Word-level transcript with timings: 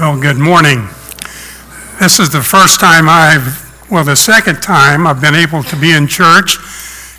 Well, 0.00 0.18
good 0.18 0.38
morning. 0.38 0.88
This 2.00 2.20
is 2.20 2.30
the 2.30 2.40
first 2.40 2.80
time 2.80 3.06
I've, 3.06 3.86
well, 3.90 4.02
the 4.02 4.16
second 4.16 4.62
time 4.62 5.06
I've 5.06 5.20
been 5.20 5.34
able 5.34 5.62
to 5.64 5.76
be 5.76 5.92
in 5.92 6.06
church 6.06 6.56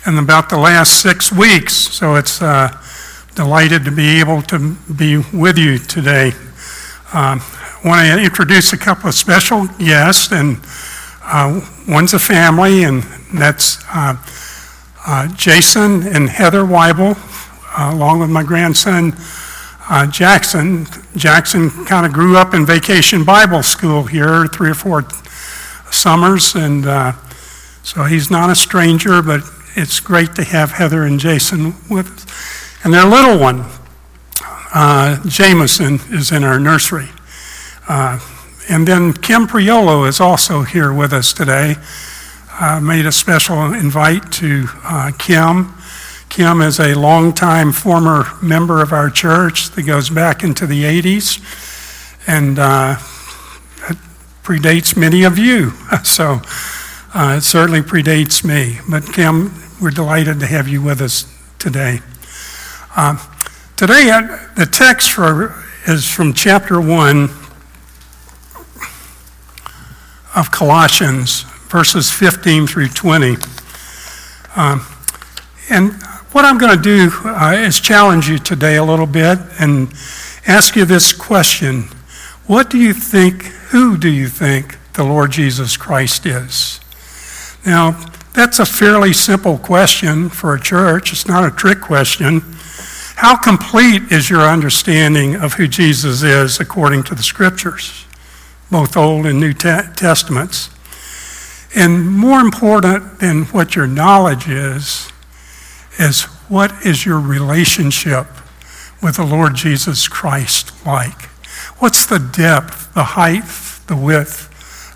in 0.04 0.18
about 0.18 0.50
the 0.50 0.58
last 0.58 1.00
six 1.00 1.30
weeks. 1.30 1.74
So 1.74 2.16
it's 2.16 2.42
uh, 2.42 2.76
delighted 3.36 3.84
to 3.84 3.92
be 3.92 4.18
able 4.18 4.42
to 4.42 4.74
be 4.98 5.18
with 5.32 5.58
you 5.58 5.78
today. 5.78 6.32
Um, 7.14 7.38
I 7.40 7.80
want 7.84 8.08
to 8.08 8.20
introduce 8.20 8.72
a 8.72 8.78
couple 8.78 9.08
of 9.08 9.14
special 9.14 9.68
guests, 9.78 10.32
and 10.32 10.56
uh, 11.22 11.60
one's 11.86 12.14
a 12.14 12.18
family, 12.18 12.82
and 12.82 13.04
that's 13.32 13.78
uh, 13.94 14.16
uh 15.06 15.28
Jason 15.36 16.02
and 16.08 16.28
Heather 16.28 16.64
Weibel, 16.64 17.14
uh, 17.78 17.94
along 17.94 18.18
with 18.18 18.30
my 18.30 18.42
grandson 18.42 19.12
uh, 19.88 20.06
Jackson. 20.06 20.86
Jackson 21.16 21.70
kind 21.86 22.06
of 22.06 22.12
grew 22.12 22.36
up 22.36 22.54
in 22.54 22.64
vacation 22.64 23.24
Bible 23.24 23.62
school 23.62 24.04
here, 24.04 24.46
three 24.46 24.70
or 24.70 24.74
four 24.74 25.04
summers, 25.90 26.54
and 26.54 26.86
uh, 26.86 27.12
so 27.82 28.04
he's 28.04 28.30
not 28.30 28.50
a 28.50 28.54
stranger, 28.54 29.22
but 29.22 29.40
it's 29.74 30.00
great 30.00 30.34
to 30.36 30.44
have 30.44 30.72
Heather 30.72 31.04
and 31.04 31.18
Jason 31.18 31.74
with 31.90 32.08
us. 32.08 32.84
And 32.84 32.92
their 32.92 33.06
little 33.06 33.38
one, 33.38 33.64
uh, 34.74 35.22
Jameson, 35.28 36.00
is 36.10 36.32
in 36.32 36.44
our 36.44 36.58
nursery. 36.58 37.08
Uh, 37.88 38.18
and 38.68 38.86
then 38.86 39.12
Kim 39.12 39.46
Priolo 39.46 40.08
is 40.08 40.20
also 40.20 40.62
here 40.62 40.92
with 40.92 41.12
us 41.12 41.32
today. 41.32 41.74
I 42.52 42.78
made 42.80 43.06
a 43.06 43.12
special 43.12 43.72
invite 43.72 44.30
to 44.32 44.66
uh, 44.84 45.10
Kim 45.18 45.74
Kim 46.32 46.62
is 46.62 46.80
a 46.80 46.94
longtime 46.94 47.72
former 47.72 48.24
member 48.40 48.80
of 48.80 48.90
our 48.90 49.10
church 49.10 49.68
that 49.72 49.82
goes 49.82 50.08
back 50.08 50.42
into 50.42 50.66
the 50.66 50.82
80s 50.84 51.38
and 52.26 52.58
uh, 52.58 52.96
predates 54.42 54.96
many 54.96 55.24
of 55.24 55.36
you. 55.36 55.72
So 56.04 56.40
uh, 57.12 57.34
it 57.36 57.42
certainly 57.42 57.82
predates 57.82 58.42
me. 58.42 58.78
But 58.88 59.12
Kim, 59.12 59.52
we're 59.78 59.90
delighted 59.90 60.40
to 60.40 60.46
have 60.46 60.68
you 60.68 60.80
with 60.80 61.02
us 61.02 61.30
today. 61.58 62.00
Uh, 62.96 63.18
today, 63.76 64.08
uh, 64.08 64.38
the 64.56 64.64
text 64.64 65.12
for, 65.12 65.62
is 65.86 66.10
from 66.10 66.32
chapter 66.32 66.80
1 66.80 67.24
of 70.34 70.50
Colossians, 70.50 71.42
verses 71.68 72.10
15 72.10 72.66
through 72.66 72.88
20. 72.88 73.36
Um, 74.56 74.86
and 75.68 75.92
what 76.32 76.46
I'm 76.46 76.56
going 76.56 76.74
to 76.74 76.82
do 76.82 77.10
uh, 77.26 77.52
is 77.58 77.78
challenge 77.78 78.26
you 78.26 78.38
today 78.38 78.76
a 78.76 78.84
little 78.84 79.06
bit 79.06 79.38
and 79.58 79.92
ask 80.46 80.76
you 80.76 80.86
this 80.86 81.12
question 81.12 81.82
What 82.46 82.70
do 82.70 82.78
you 82.78 82.94
think, 82.94 83.44
who 83.70 83.98
do 83.98 84.08
you 84.08 84.28
think 84.28 84.78
the 84.94 85.04
Lord 85.04 85.30
Jesus 85.30 85.76
Christ 85.76 86.24
is? 86.24 86.80
Now, 87.66 87.92
that's 88.32 88.58
a 88.58 88.64
fairly 88.64 89.12
simple 89.12 89.58
question 89.58 90.30
for 90.30 90.54
a 90.54 90.60
church. 90.60 91.12
It's 91.12 91.28
not 91.28 91.44
a 91.44 91.54
trick 91.54 91.82
question. 91.82 92.40
How 93.16 93.36
complete 93.36 94.10
is 94.10 94.30
your 94.30 94.40
understanding 94.40 95.34
of 95.34 95.54
who 95.54 95.68
Jesus 95.68 96.22
is 96.22 96.58
according 96.60 97.02
to 97.04 97.14
the 97.14 97.22
scriptures, 97.22 98.06
both 98.70 98.96
Old 98.96 99.26
and 99.26 99.38
New 99.38 99.52
Testaments? 99.52 100.70
And 101.74 102.10
more 102.10 102.40
important 102.40 103.18
than 103.18 103.44
what 103.46 103.76
your 103.76 103.86
knowledge 103.86 104.48
is, 104.48 105.11
is 105.98 106.22
what 106.48 106.72
is 106.84 107.06
your 107.06 107.20
relationship 107.20 108.26
with 109.02 109.16
the 109.16 109.24
Lord 109.24 109.54
Jesus 109.54 110.08
Christ 110.08 110.72
like? 110.86 111.22
What's 111.78 112.06
the 112.06 112.18
depth, 112.18 112.94
the 112.94 113.04
height, 113.04 113.44
the 113.86 113.96
width 113.96 114.48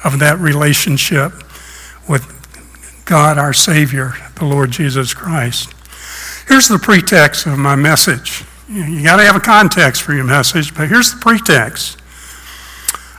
of 0.05 0.19
that 0.20 0.38
relationship 0.38 1.33
with 2.08 2.33
God 3.04 3.38
our 3.38 3.53
Savior, 3.53 4.15
the 4.37 4.44
Lord 4.44 4.71
Jesus 4.71 5.15
Christ? 5.15 5.75
Here's 6.48 6.69
the 6.69 6.78
pretext 6.78 7.47
of 7.47 7.59
my 7.59 7.75
message. 7.75 8.44
You 8.69 9.03
got 9.03 9.16
to 9.16 9.25
have 9.25 9.37
a 9.37 9.41
context 9.41 10.03
for 10.03 10.12
your 10.12 10.25
message, 10.25 10.75
but 10.75 10.88
here's 10.88 11.12
the 11.12 11.21
pretext. 11.21 11.98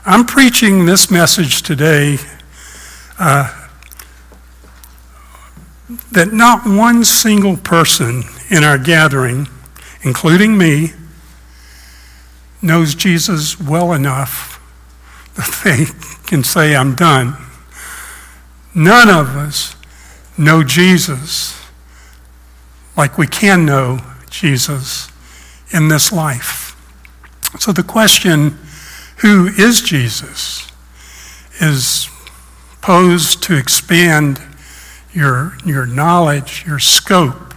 I'm 0.06 0.24
preaching 0.24 0.86
this 0.86 1.10
message 1.10 1.62
today 1.62 2.18
uh, 3.18 3.57
that 6.12 6.32
not 6.32 6.66
one 6.66 7.04
single 7.04 7.56
person 7.56 8.22
in 8.50 8.62
our 8.64 8.78
gathering, 8.78 9.48
including 10.02 10.58
me, 10.58 10.92
knows 12.60 12.94
Jesus 12.94 13.60
well 13.60 13.92
enough 13.92 14.56
that 15.36 15.60
they 15.64 15.86
can 16.26 16.44
say, 16.44 16.74
I'm 16.76 16.94
done. 16.94 17.36
None 18.74 19.08
of 19.08 19.36
us 19.36 19.76
know 20.36 20.62
Jesus 20.62 21.58
like 22.96 23.16
we 23.16 23.26
can 23.26 23.64
know 23.64 24.00
Jesus 24.28 25.08
in 25.70 25.88
this 25.88 26.12
life. 26.12 26.74
So 27.58 27.72
the 27.72 27.82
question, 27.82 28.58
who 29.18 29.46
is 29.46 29.80
Jesus, 29.80 30.70
is 31.60 32.08
posed 32.82 33.42
to 33.44 33.56
expand 33.56 34.40
your, 35.18 35.58
your 35.64 35.84
knowledge, 35.84 36.64
your 36.66 36.78
scope 36.78 37.54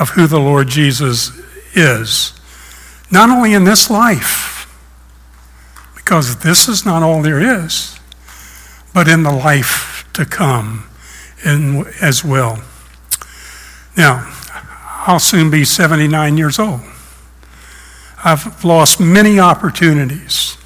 of 0.00 0.10
who 0.10 0.26
the 0.26 0.40
Lord 0.40 0.68
Jesus 0.68 1.30
is. 1.74 2.32
Not 3.10 3.28
only 3.28 3.52
in 3.52 3.64
this 3.64 3.90
life, 3.90 4.52
because 5.94 6.36
this 6.38 6.66
is 6.66 6.86
not 6.86 7.02
all 7.02 7.22
there 7.22 7.62
is, 7.62 7.98
but 8.94 9.06
in 9.06 9.22
the 9.22 9.32
life 9.32 10.08
to 10.14 10.24
come 10.24 10.88
in, 11.44 11.84
as 12.00 12.24
well. 12.24 12.62
Now, 13.96 14.32
I'll 15.06 15.20
soon 15.20 15.50
be 15.50 15.64
79 15.64 16.38
years 16.38 16.58
old. 16.58 16.80
I've 18.24 18.64
lost 18.64 18.98
many 18.98 19.38
opportunities, 19.38 20.56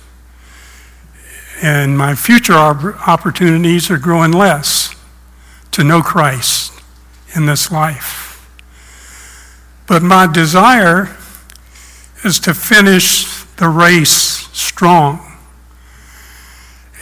and 1.60 1.98
my 1.98 2.14
future 2.14 2.54
opportunities 2.54 3.90
are 3.90 3.98
growing 3.98 4.30
less 4.30 4.77
to 5.78 5.84
know 5.84 6.02
Christ 6.02 6.72
in 7.36 7.46
this 7.46 7.70
life. 7.70 8.50
But 9.86 10.02
my 10.02 10.26
desire 10.26 11.16
is 12.24 12.40
to 12.40 12.52
finish 12.52 13.44
the 13.58 13.68
race 13.68 14.10
strong 14.10 15.20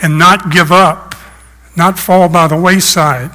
and 0.02 0.18
not 0.18 0.50
give 0.50 0.70
up, 0.70 1.14
not 1.74 1.98
fall 1.98 2.28
by 2.28 2.48
the 2.48 2.60
wayside. 2.60 3.30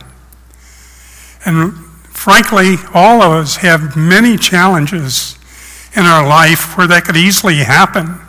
And 1.43 1.73
frankly, 2.03 2.75
all 2.93 3.23
of 3.23 3.31
us 3.31 3.55
have 3.57 3.97
many 3.97 4.37
challenges 4.37 5.39
in 5.95 6.03
our 6.03 6.27
life 6.27 6.77
where 6.77 6.85
that 6.85 7.05
could 7.05 7.17
easily 7.17 7.55
happen, 7.55 8.19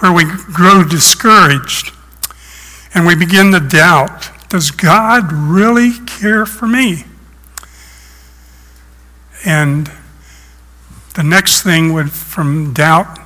where 0.00 0.12
we 0.12 0.24
grow 0.24 0.84
discouraged 0.84 1.92
and 2.92 3.06
we 3.06 3.14
begin 3.14 3.52
to 3.52 3.60
doubt 3.60 4.35
does 4.48 4.70
God 4.70 5.32
really 5.32 5.92
care 6.06 6.46
for 6.46 6.66
me? 6.66 7.04
And 9.44 9.90
the 11.14 11.22
next 11.22 11.62
thing 11.62 11.92
would, 11.92 12.12
from 12.12 12.72
doubt 12.72 13.18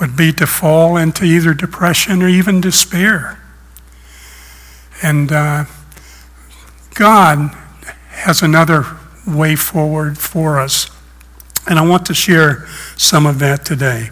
would 0.00 0.16
be 0.16 0.32
to 0.32 0.46
fall 0.46 0.96
into 0.96 1.24
either 1.24 1.54
depression 1.54 2.22
or 2.22 2.28
even 2.28 2.60
despair. 2.60 3.40
And 5.02 5.32
uh, 5.32 5.64
God 6.94 7.56
has 8.10 8.42
another 8.42 8.84
way 9.26 9.56
forward 9.56 10.18
for 10.18 10.58
us. 10.58 10.90
And 11.68 11.78
I 11.78 11.86
want 11.86 12.06
to 12.06 12.14
share 12.14 12.66
some 12.96 13.26
of 13.26 13.38
that 13.38 13.64
today. 13.64 14.10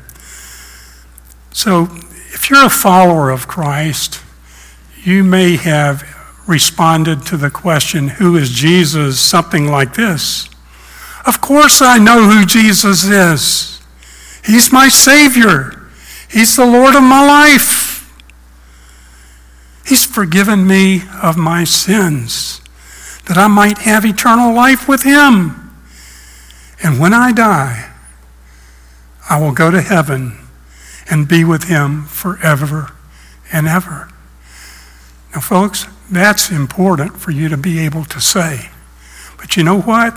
So, 1.53 1.89
if 2.33 2.49
you're 2.49 2.65
a 2.65 2.71
follower 2.71 3.31
of 3.31 3.49
Christ, 3.49 4.23
you 5.03 5.25
may 5.25 5.57
have 5.57 6.03
responded 6.51 7.25
to 7.27 7.37
the 7.37 7.51
question, 7.51 8.09
Who 8.09 8.37
is 8.37 8.51
Jesus? 8.51 9.21
something 9.21 9.69
like 9.69 9.95
this 9.95 10.51
Of 11.25 11.41
course, 11.41 11.81
I 11.81 11.99
know 11.99 12.29
who 12.29 12.45
Jesus 12.45 13.05
is. 13.05 13.81
He's 14.45 14.73
my 14.73 14.89
Savior, 14.89 15.89
He's 16.29 16.57
the 16.57 16.67
Lord 16.67 16.95
of 16.95 17.03
my 17.03 17.25
life. 17.27 17.89
He's 19.87 20.05
forgiven 20.05 20.67
me 20.67 21.03
of 21.21 21.37
my 21.37 21.65
sins 21.65 22.61
that 23.27 23.37
I 23.37 23.49
might 23.49 23.79
have 23.79 24.05
eternal 24.05 24.55
life 24.55 24.89
with 24.89 25.03
Him. 25.03 25.73
And 26.83 27.01
when 27.01 27.13
I 27.13 27.33
die, 27.33 27.91
I 29.29 29.41
will 29.41 29.53
go 29.53 29.71
to 29.71 29.81
heaven 29.81 30.39
and 31.09 31.27
be 31.27 31.45
with 31.45 31.65
Him 31.65 32.05
forever 32.05 32.93
and 33.53 33.67
ever. 33.67 34.09
Now, 35.35 35.41
folks, 35.41 35.87
that's 36.11 36.51
important 36.51 37.17
for 37.19 37.31
you 37.31 37.49
to 37.49 37.57
be 37.57 37.79
able 37.81 38.05
to 38.07 38.21
say. 38.21 38.71
But 39.39 39.57
you 39.57 39.65
know 39.65 39.81
what? 39.81 40.17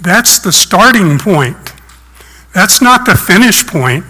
That's 0.00 0.38
the 0.38 0.52
starting 0.52 1.18
point. 1.18 1.72
That's 2.52 2.82
not 2.82 3.06
the 3.06 3.14
finish 3.14 3.66
point. 3.66 4.04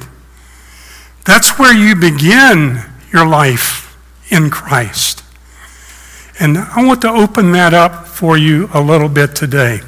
That's 1.24 1.58
where 1.58 1.74
you 1.74 1.94
begin 1.94 2.82
your 3.12 3.26
life 3.26 3.96
in 4.30 4.50
Christ. 4.50 5.22
And 6.38 6.58
I 6.58 6.84
want 6.84 7.00
to 7.02 7.10
open 7.10 7.52
that 7.52 7.72
up 7.72 8.06
for 8.06 8.36
you 8.36 8.68
a 8.72 8.80
little 8.80 9.08
bit 9.08 9.34
today. 9.34 9.80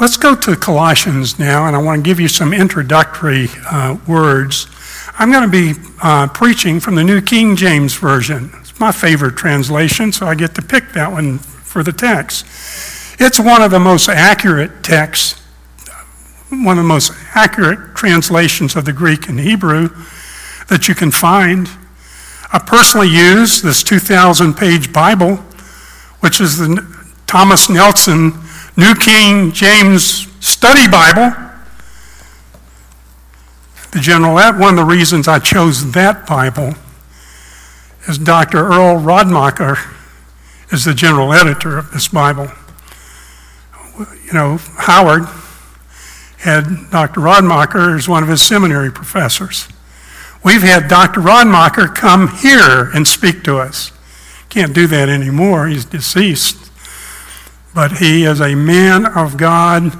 Let's 0.00 0.16
go 0.16 0.34
to 0.34 0.56
Colossians 0.56 1.38
now, 1.38 1.66
and 1.66 1.76
I 1.76 1.78
want 1.80 2.04
to 2.04 2.10
give 2.10 2.18
you 2.18 2.26
some 2.26 2.52
introductory 2.52 3.48
uh, 3.70 3.96
words. 4.08 4.66
I'm 5.16 5.30
going 5.30 5.48
to 5.48 5.74
be 5.74 5.80
uh, 6.02 6.26
preaching 6.26 6.80
from 6.80 6.96
the 6.96 7.04
New 7.04 7.22
King 7.22 7.54
James 7.54 7.94
Version. 7.94 8.50
It's 8.60 8.80
my 8.80 8.90
favorite 8.90 9.36
translation, 9.36 10.10
so 10.10 10.26
I 10.26 10.34
get 10.34 10.56
to 10.56 10.62
pick 10.62 10.92
that 10.94 11.12
one 11.12 11.38
for 11.38 11.84
the 11.84 11.92
text. 11.92 12.44
It's 13.20 13.38
one 13.38 13.62
of 13.62 13.70
the 13.70 13.78
most 13.78 14.08
accurate 14.08 14.82
texts, 14.82 15.40
one 16.50 16.78
of 16.78 16.84
the 16.84 16.88
most 16.88 17.12
accurate 17.32 17.94
translations 17.94 18.74
of 18.74 18.86
the 18.86 18.92
Greek 18.92 19.28
and 19.28 19.38
Hebrew 19.38 19.88
that 20.68 20.88
you 20.88 20.96
can 20.96 21.12
find. 21.12 21.68
I 22.52 22.58
personally 22.58 23.08
use 23.08 23.62
this 23.62 23.84
2,000 23.84 24.54
page 24.54 24.92
Bible, 24.92 25.36
which 26.20 26.40
is 26.40 26.58
the 26.58 26.84
Thomas 27.28 27.70
Nelson 27.70 28.32
New 28.76 28.96
King 28.96 29.52
James 29.52 30.26
Study 30.44 30.88
Bible. 30.88 31.43
The 33.94 34.00
general, 34.00 34.34
That 34.36 34.58
one 34.58 34.70
of 34.70 34.76
the 34.76 34.84
reasons 34.84 35.28
I 35.28 35.38
chose 35.38 35.92
that 35.92 36.26
Bible 36.26 36.74
is 38.06 38.18
Dr. 38.18 38.58
Earl 38.58 39.00
Radmacher 39.00 39.78
is 40.70 40.84
the 40.84 40.92
general 40.92 41.32
editor 41.32 41.78
of 41.78 41.92
this 41.92 42.08
Bible. 42.08 42.50
You 43.98 44.32
know, 44.32 44.58
Howard 44.78 45.24
had 46.38 46.90
Dr. 46.90 47.20
Radmacher 47.20 47.96
as 47.96 48.08
one 48.08 48.22
of 48.22 48.28
his 48.28 48.42
seminary 48.42 48.90
professors. 48.90 49.68
We've 50.44 50.62
had 50.62 50.88
Dr. 50.88 51.20
Radmacher 51.20 51.94
come 51.94 52.28
here 52.28 52.90
and 52.92 53.08
speak 53.08 53.44
to 53.44 53.58
us. 53.58 53.92
Can't 54.50 54.74
do 54.74 54.86
that 54.88 55.08
anymore, 55.08 55.68
he's 55.68 55.86
deceased 55.86 56.64
but 57.74 57.98
he 57.98 58.24
is 58.24 58.40
a 58.40 58.54
man 58.54 59.04
of 59.04 59.36
God, 59.36 59.92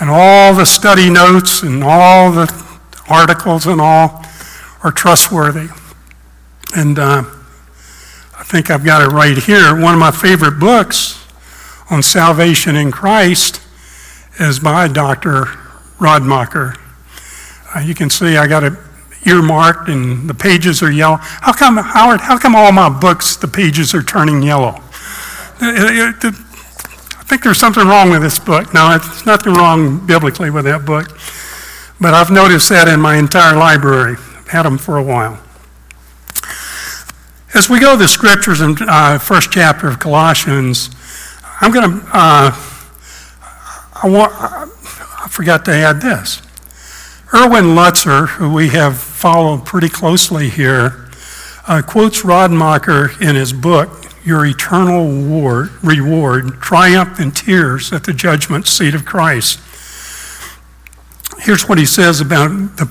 and 0.00 0.08
all 0.08 0.54
the 0.54 0.64
study 0.64 1.10
notes 1.10 1.62
and 1.62 1.84
all 1.84 2.32
the 2.32 2.46
articles 3.10 3.66
and 3.66 3.80
all 3.80 4.24
are 4.82 4.92
trustworthy. 4.92 5.68
And 6.76 6.98
uh, 6.98 7.24
I 8.38 8.44
think 8.44 8.70
I've 8.70 8.84
got 8.84 9.02
it 9.02 9.12
right 9.12 9.36
here. 9.36 9.78
One 9.78 9.94
of 9.94 10.00
my 10.00 10.10
favorite 10.10 10.60
books 10.60 11.26
on 11.90 12.02
salvation 12.02 12.76
in 12.76 12.90
Christ 12.92 13.60
is 14.38 14.60
by 14.60 14.88
Dr. 14.88 15.44
Radmacher. 15.98 16.76
Uh, 17.74 17.80
you 17.80 17.94
can 17.94 18.08
see 18.08 18.36
I 18.36 18.46
got 18.46 18.64
it 18.64 18.72
earmarked 19.26 19.88
and 19.88 20.28
the 20.30 20.34
pages 20.34 20.82
are 20.82 20.90
yellow. 20.90 21.16
How 21.16 21.52
come, 21.52 21.76
Howard, 21.76 22.20
how 22.20 22.38
come 22.38 22.54
all 22.54 22.72
my 22.72 22.88
books, 22.88 23.36
the 23.36 23.48
pages 23.48 23.94
are 23.94 24.02
turning 24.02 24.42
yellow? 24.42 24.80
Uh, 25.60 26.12
uh, 26.22 26.32
think 27.30 27.44
there's 27.44 27.58
something 27.58 27.86
wrong 27.86 28.10
with 28.10 28.22
this 28.22 28.40
book. 28.40 28.74
No, 28.74 28.92
it's 28.92 29.24
nothing 29.24 29.52
wrong 29.52 30.04
biblically 30.04 30.50
with 30.50 30.64
that 30.64 30.84
book. 30.84 31.16
But 32.00 32.14
I've 32.14 32.30
noticed 32.30 32.70
that 32.70 32.88
in 32.88 32.98
my 33.00 33.16
entire 33.16 33.56
library. 33.56 34.16
I've 34.18 34.48
had 34.48 34.62
them 34.62 34.78
for 34.78 34.96
a 34.96 35.02
while. 35.02 35.38
As 37.52 37.68
we 37.68 37.78
go 37.78 37.92
to 37.92 37.98
the 37.98 38.08
scriptures 38.08 38.60
in 38.60 38.76
uh, 38.80 39.18
first 39.18 39.52
chapter 39.52 39.86
of 39.86 39.98
Colossians, 39.98 40.88
I'm 41.60 41.72
going 41.72 41.90
to, 41.90 42.06
uh, 42.06 42.56
I, 44.02 44.08
want, 44.08 44.32
I 44.32 45.26
forgot 45.28 45.64
to 45.66 45.72
add 45.72 46.00
this. 46.00 46.40
Erwin 47.34 47.76
Lutzer, 47.76 48.28
who 48.28 48.52
we 48.52 48.68
have 48.68 48.96
followed 48.96 49.66
pretty 49.66 49.88
closely 49.88 50.48
here, 50.48 51.10
uh, 51.68 51.82
quotes 51.86 52.22
Radmacher 52.22 53.20
in 53.20 53.36
his 53.36 53.52
book, 53.52 54.06
your 54.24 54.46
eternal 54.46 55.06
reward, 55.06 55.70
reward, 55.82 56.60
triumph 56.60 57.20
in 57.20 57.30
tears 57.30 57.92
at 57.92 58.04
the 58.04 58.12
judgment 58.12 58.66
seat 58.66 58.94
of 58.94 59.04
Christ. 59.04 59.60
Here's 61.40 61.68
what 61.68 61.78
he 61.78 61.86
says 61.86 62.20
about 62.20 62.48
the. 62.76 62.88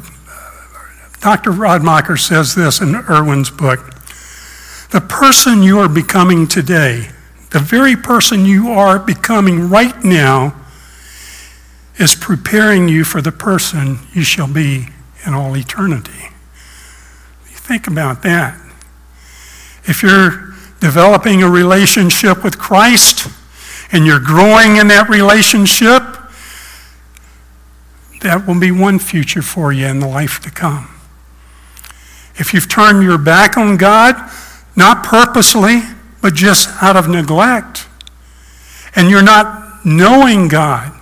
Dr. 1.21 1.51
Radmacher 1.51 2.17
says 2.17 2.55
this 2.55 2.79
in 2.79 2.95
Erwin's 2.95 3.49
book. 3.49 3.93
The 4.91 5.01
person 5.01 5.61
you 5.61 5.79
are 5.79 5.89
becoming 5.89 6.47
today, 6.47 7.09
the 7.51 7.59
very 7.59 7.95
person 7.95 8.45
you 8.45 8.71
are 8.71 8.97
becoming 8.97 9.69
right 9.69 10.01
now, 10.03 10.55
is 11.99 12.15
preparing 12.15 12.87
you 12.87 13.03
for 13.03 13.21
the 13.21 13.33
person 13.33 13.99
you 14.13 14.23
shall 14.23 14.47
be 14.47 14.87
in 15.27 15.33
all 15.33 15.57
eternity. 15.57 16.29
Think 17.43 17.87
about 17.87 18.23
that. 18.23 18.59
If 19.83 20.01
you're 20.01 20.53
developing 20.79 21.43
a 21.43 21.49
relationship 21.49 22.43
with 22.43 22.57
Christ 22.57 23.27
and 23.91 24.05
you're 24.05 24.19
growing 24.21 24.77
in 24.77 24.87
that 24.87 25.09
relationship, 25.09 26.01
that 28.21 28.45
will 28.45 28.59
be 28.59 28.71
one 28.71 28.99
future 28.99 29.41
for 29.41 29.71
you 29.71 29.85
in 29.85 29.99
the 29.99 30.07
life 30.07 30.39
to 30.41 30.51
come. 30.51 30.89
If 32.35 32.53
you've 32.53 32.69
turned 32.69 33.03
your 33.03 33.17
back 33.17 33.57
on 33.57 33.77
God, 33.77 34.15
not 34.75 35.03
purposely, 35.03 35.81
but 36.21 36.33
just 36.33 36.69
out 36.81 36.95
of 36.95 37.07
neglect, 37.07 37.87
and 38.95 39.09
you're 39.09 39.23
not 39.23 39.85
knowing 39.85 40.47
God, 40.47 40.93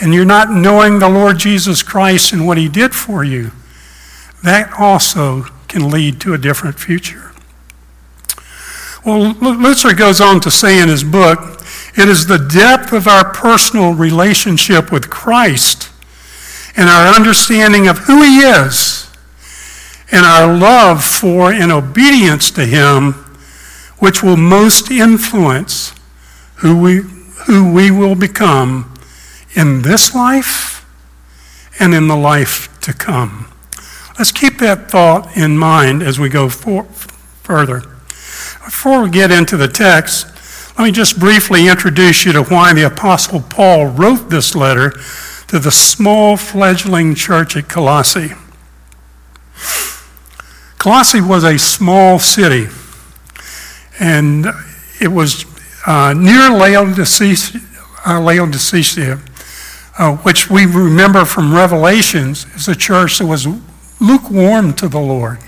and 0.00 0.14
you're 0.14 0.24
not 0.24 0.50
knowing 0.50 0.98
the 0.98 1.08
Lord 1.08 1.38
Jesus 1.38 1.82
Christ 1.82 2.32
and 2.32 2.46
what 2.46 2.58
He 2.58 2.68
did 2.68 2.94
for 2.94 3.24
you, 3.24 3.50
that 4.42 4.72
also 4.78 5.42
can 5.66 5.90
lead 5.90 6.20
to 6.22 6.34
a 6.34 6.38
different 6.38 6.78
future. 6.78 7.32
Well, 9.04 9.34
Lutzer 9.34 9.96
goes 9.96 10.20
on 10.20 10.40
to 10.40 10.50
say 10.50 10.80
in 10.82 10.88
his 10.88 11.04
book 11.04 11.38
it 11.96 12.08
is 12.08 12.26
the 12.26 12.38
depth 12.38 12.92
of 12.92 13.06
our 13.06 13.32
personal 13.32 13.94
relationship 13.94 14.92
with 14.92 15.08
Christ 15.08 15.77
and 16.78 16.88
our 16.88 17.12
understanding 17.12 17.88
of 17.88 17.98
who 17.98 18.22
He 18.22 18.38
is 18.38 19.10
and 20.10 20.24
our 20.24 20.56
love 20.56 21.04
for 21.04 21.52
and 21.52 21.70
obedience 21.70 22.50
to 22.52 22.64
Him 22.64 23.12
which 23.98 24.22
will 24.22 24.36
most 24.36 24.90
influence 24.90 25.92
who 26.56 26.80
we, 26.80 26.98
who 27.46 27.72
we 27.72 27.90
will 27.90 28.14
become 28.14 28.94
in 29.54 29.82
this 29.82 30.14
life 30.14 30.86
and 31.80 31.92
in 31.94 32.06
the 32.06 32.16
life 32.16 32.80
to 32.80 32.92
come. 32.92 33.52
Let's 34.18 34.32
keep 34.32 34.58
that 34.58 34.90
thought 34.90 35.36
in 35.36 35.58
mind 35.58 36.02
as 36.02 36.18
we 36.18 36.28
go 36.28 36.48
for, 36.48 36.84
further. 36.84 37.80
Before 38.64 39.02
we 39.02 39.10
get 39.10 39.30
into 39.30 39.56
the 39.56 39.68
text, 39.68 40.26
let 40.78 40.84
me 40.84 40.92
just 40.92 41.18
briefly 41.18 41.68
introduce 41.68 42.24
you 42.24 42.32
to 42.32 42.44
why 42.44 42.72
the 42.72 42.86
Apostle 42.86 43.40
Paul 43.40 43.86
wrote 43.86 44.30
this 44.30 44.54
letter 44.54 44.92
to 45.48 45.58
the 45.58 45.70
small 45.70 46.36
fledgling 46.36 47.14
church 47.14 47.56
at 47.56 47.68
Colossae. 47.68 48.30
Colossae 50.78 51.20
was 51.20 51.44
a 51.44 51.58
small 51.58 52.18
city, 52.18 52.68
and 53.98 54.46
it 55.00 55.08
was 55.08 55.44
uh, 55.86 56.14
near 56.16 56.50
Laodicea, 56.50 57.60
uh, 58.06 58.20
Laodicea 58.20 59.18
uh, 59.98 60.16
which 60.18 60.48
we 60.48 60.64
remember 60.64 61.24
from 61.24 61.52
Revelations 61.52 62.46
is 62.54 62.68
a 62.68 62.76
church 62.76 63.18
that 63.18 63.26
was 63.26 63.46
lukewarm 64.00 64.72
to 64.74 64.88
the 64.88 65.00
Lord. 65.00 65.38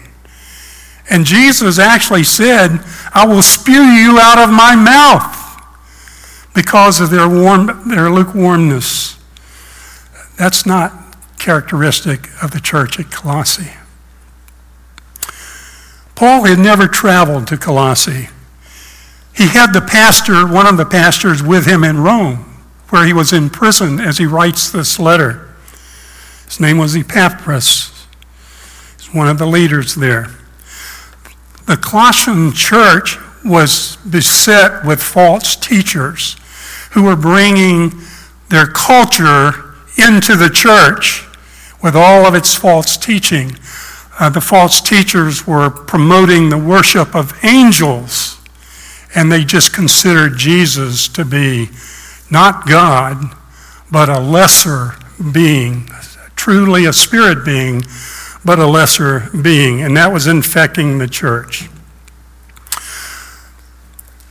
And 1.08 1.24
Jesus 1.24 1.78
actually 1.78 2.24
said, 2.24 2.80
I 3.14 3.26
will 3.26 3.42
spew 3.42 3.82
you 3.82 4.18
out 4.20 4.38
of 4.38 4.50
my 4.50 4.74
mouth 4.74 5.36
because 6.54 7.00
of 7.00 7.10
their, 7.10 7.28
warm, 7.28 7.88
their 7.88 8.10
lukewarmness. 8.10 9.09
That's 10.40 10.64
not 10.64 11.18
characteristic 11.38 12.30
of 12.42 12.52
the 12.52 12.60
church 12.60 12.98
at 12.98 13.10
Colossae. 13.10 13.72
Paul 16.14 16.44
had 16.44 16.58
never 16.58 16.88
traveled 16.88 17.46
to 17.48 17.58
Colossae. 17.58 18.30
He 19.36 19.48
had 19.48 19.74
the 19.74 19.82
pastor, 19.82 20.46
one 20.46 20.66
of 20.66 20.78
the 20.78 20.86
pastors, 20.86 21.42
with 21.42 21.66
him 21.66 21.84
in 21.84 21.98
Rome, 21.98 22.58
where 22.88 23.04
he 23.04 23.12
was 23.12 23.34
in 23.34 23.50
prison 23.50 24.00
as 24.00 24.16
he 24.16 24.24
writes 24.24 24.70
this 24.70 24.98
letter. 24.98 25.50
His 26.46 26.58
name 26.58 26.78
was 26.78 26.96
Epaphras. 26.96 28.06
He's 28.96 29.14
one 29.14 29.28
of 29.28 29.36
the 29.36 29.46
leaders 29.46 29.94
there. 29.94 30.28
The 31.66 31.76
Colossian 31.76 32.52
church 32.52 33.18
was 33.44 33.96
beset 34.08 34.86
with 34.86 35.02
false 35.02 35.54
teachers 35.54 36.36
who 36.92 37.02
were 37.02 37.14
bringing 37.14 37.92
their 38.48 38.66
culture 38.66 39.66
into 40.00 40.36
the 40.36 40.50
church 40.50 41.26
with 41.82 41.96
all 41.96 42.26
of 42.26 42.34
its 42.34 42.54
false 42.54 42.96
teaching. 42.96 43.52
Uh, 44.18 44.28
the 44.28 44.40
false 44.40 44.80
teachers 44.80 45.46
were 45.46 45.70
promoting 45.70 46.50
the 46.50 46.58
worship 46.58 47.14
of 47.14 47.32
angels, 47.44 48.38
and 49.14 49.32
they 49.32 49.44
just 49.44 49.72
considered 49.72 50.36
Jesus 50.36 51.08
to 51.08 51.24
be 51.24 51.68
not 52.30 52.68
God, 52.68 53.34
but 53.90 54.08
a 54.08 54.20
lesser 54.20 54.94
being, 55.32 55.86
truly 56.36 56.84
a 56.84 56.92
spirit 56.92 57.44
being, 57.44 57.82
but 58.44 58.58
a 58.58 58.66
lesser 58.66 59.28
being, 59.42 59.82
and 59.82 59.96
that 59.96 60.12
was 60.12 60.26
infecting 60.26 60.98
the 60.98 61.08
church. 61.08 61.68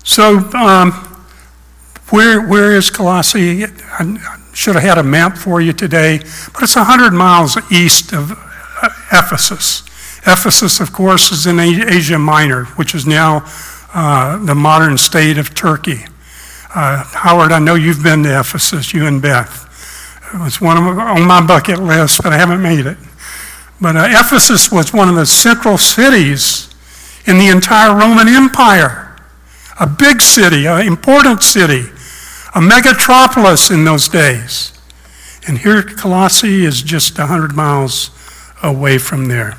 So, 0.03 0.49
um, 0.53 0.91
where, 2.09 2.41
where 2.41 2.75
is 2.75 2.89
Colossae? 2.89 3.65
Should 4.59 4.75
have 4.75 4.83
had 4.83 4.97
a 4.97 5.03
map 5.03 5.37
for 5.37 5.61
you 5.61 5.71
today, 5.71 6.17
but 6.53 6.63
it's 6.63 6.75
100 6.75 7.11
miles 7.13 7.57
east 7.71 8.11
of 8.11 8.31
uh, 8.33 8.89
Ephesus. 9.13 9.83
Ephesus, 10.27 10.81
of 10.81 10.91
course, 10.91 11.31
is 11.31 11.47
in 11.47 11.61
Asia 11.61 12.19
Minor, 12.19 12.65
which 12.75 12.93
is 12.93 13.07
now 13.07 13.45
uh, 13.93 14.37
the 14.45 14.53
modern 14.53 14.97
state 14.97 15.37
of 15.37 15.55
Turkey. 15.55 16.01
Uh, 16.75 17.05
Howard, 17.05 17.53
I 17.53 17.59
know 17.59 17.75
you've 17.75 18.03
been 18.03 18.21
to 18.23 18.37
Ephesus, 18.37 18.93
you 18.93 19.07
and 19.07 19.21
Beth. 19.21 19.65
It 20.33 20.39
was 20.39 20.59
one 20.59 20.75
of 20.75 20.99
on 20.99 21.25
my 21.25 21.39
bucket 21.39 21.79
list, 21.79 22.21
but 22.21 22.33
I 22.33 22.37
haven't 22.37 22.61
made 22.61 22.85
it. 22.85 22.97
But 23.79 23.95
uh, 23.95 24.07
Ephesus 24.09 24.69
was 24.69 24.93
one 24.93 25.07
of 25.07 25.15
the 25.15 25.25
central 25.25 25.77
cities 25.77 26.69
in 27.25 27.37
the 27.37 27.47
entire 27.47 27.97
Roman 27.97 28.27
Empire 28.27 29.09
a 29.79 29.87
big 29.87 30.21
city, 30.21 30.67
an 30.67 30.85
important 30.85 31.41
city, 31.41 31.85
a 32.59 32.61
megatropolis 32.61 33.71
in 33.71 33.85
those 33.85 34.09
days. 34.09 34.77
And 35.47 35.59
here 35.59 35.81
Colossae 35.81 36.65
is 36.65 36.81
just 36.81 37.17
100 37.17 37.55
miles 37.55 38.11
away 38.61 38.97
from 38.97 39.29
there. 39.29 39.57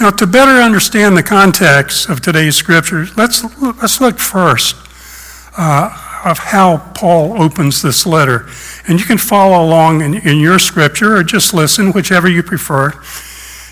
Now, 0.00 0.08
to 0.08 0.26
better 0.26 0.52
understand 0.52 1.18
the 1.18 1.22
context 1.22 2.08
of 2.08 2.22
today's 2.22 2.56
scriptures, 2.56 3.14
let's, 3.18 3.44
let's 3.60 4.00
look 4.00 4.18
first 4.18 4.74
uh, 5.58 6.22
of 6.24 6.38
how 6.38 6.78
Paul 6.94 7.42
opens 7.42 7.82
this 7.82 8.06
letter. 8.06 8.48
And 8.88 8.98
you 8.98 9.04
can 9.04 9.18
follow 9.18 9.62
along 9.62 10.00
in, 10.00 10.14
in 10.26 10.38
your 10.38 10.58
scripture 10.58 11.16
or 11.16 11.22
just 11.22 11.52
listen, 11.52 11.92
whichever 11.92 12.26
you 12.26 12.42
prefer. 12.42 12.92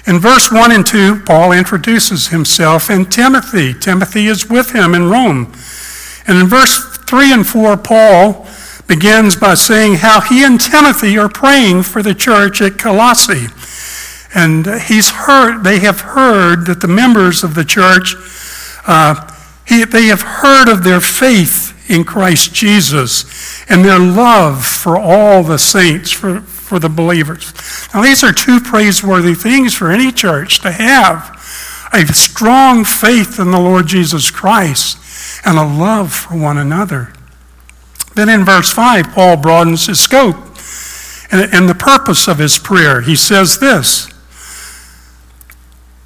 In 0.07 0.19
verse 0.19 0.53
1 0.53 0.73
and 0.73 0.87
2, 0.87 1.23
Paul 1.25 1.53
introduces 1.53 2.29
himself 2.29 2.91
and 2.91 3.11
Timothy. 3.11 3.73
Timothy 3.73 4.27
is 4.27 4.51
with 4.51 4.73
him 4.73 4.95
in 4.95 5.09
Rome. 5.09 5.51
And 6.27 6.37
in 6.37 6.47
verse 6.47 6.88
3 7.09 7.33
and 7.33 7.47
4, 7.47 7.79
Paul 7.79 8.47
begins 8.87 9.35
by 9.35 9.55
saying 9.55 9.95
how 9.95 10.21
he 10.21 10.45
and 10.45 10.61
Timothy 10.61 11.17
are 11.17 11.31
praying 11.31 11.85
for 11.85 12.03
the 12.03 12.15
church 12.15 12.61
at 12.61 12.77
Colossae. 12.77 13.47
And 14.35 14.67
he's 14.83 15.09
heard, 15.09 15.63
they 15.63 15.79
have 15.79 16.01
heard 16.03 16.67
that 16.67 16.83
the 16.83 16.89
members 16.89 17.43
of 17.43 17.55
the 17.55 17.65
church, 17.65 18.15
uh, 18.87 19.27
he, 19.67 19.85
they 19.85 20.05
have 20.07 20.21
heard 20.21 20.69
of 20.69 20.85
their 20.85 21.01
faith 21.01 21.75
in 21.91 22.05
Christ 22.05 22.53
Jesus 22.53 23.65
and 23.71 23.83
their 23.83 23.99
love 23.99 24.67
for 24.67 24.99
all 24.99 25.43
the 25.43 25.59
saints, 25.59 26.11
for, 26.11 26.41
for 26.41 26.79
the 26.79 26.91
believers. 26.91 27.55
Now, 27.95 28.03
these 28.03 28.23
are 28.23 28.33
two 28.33 28.61
praiseworthy 28.61 29.35
things 29.35 29.75
for 29.75 29.91
any 29.91 30.13
church 30.13 30.61
to 30.61 30.71
have 30.71 31.38
a 31.93 32.07
strong 32.07 32.85
faith 32.85 33.39
in 33.39 33.51
the 33.51 33.61
Lord 33.61 33.87
Jesus 33.87 34.31
Christ 34.31 34.99
and 35.45 35.59
a 35.59 35.67
love 35.67 36.13
for 36.13 36.39
one 36.39 36.59
another. 36.59 37.13
Then 38.15 38.29
in 38.29 38.45
verse 38.45 38.73
5, 38.73 39.11
Paul 39.11 39.37
broadens 39.37 39.87
his 39.87 40.01
scope 40.01 40.37
and, 41.31 41.53
and 41.53 41.69
the 41.69 41.75
purpose 41.75 42.29
of 42.29 42.39
his 42.39 42.59
prayer. 42.59 43.01
He 43.01 43.17
says 43.17 43.59
this 43.59 44.13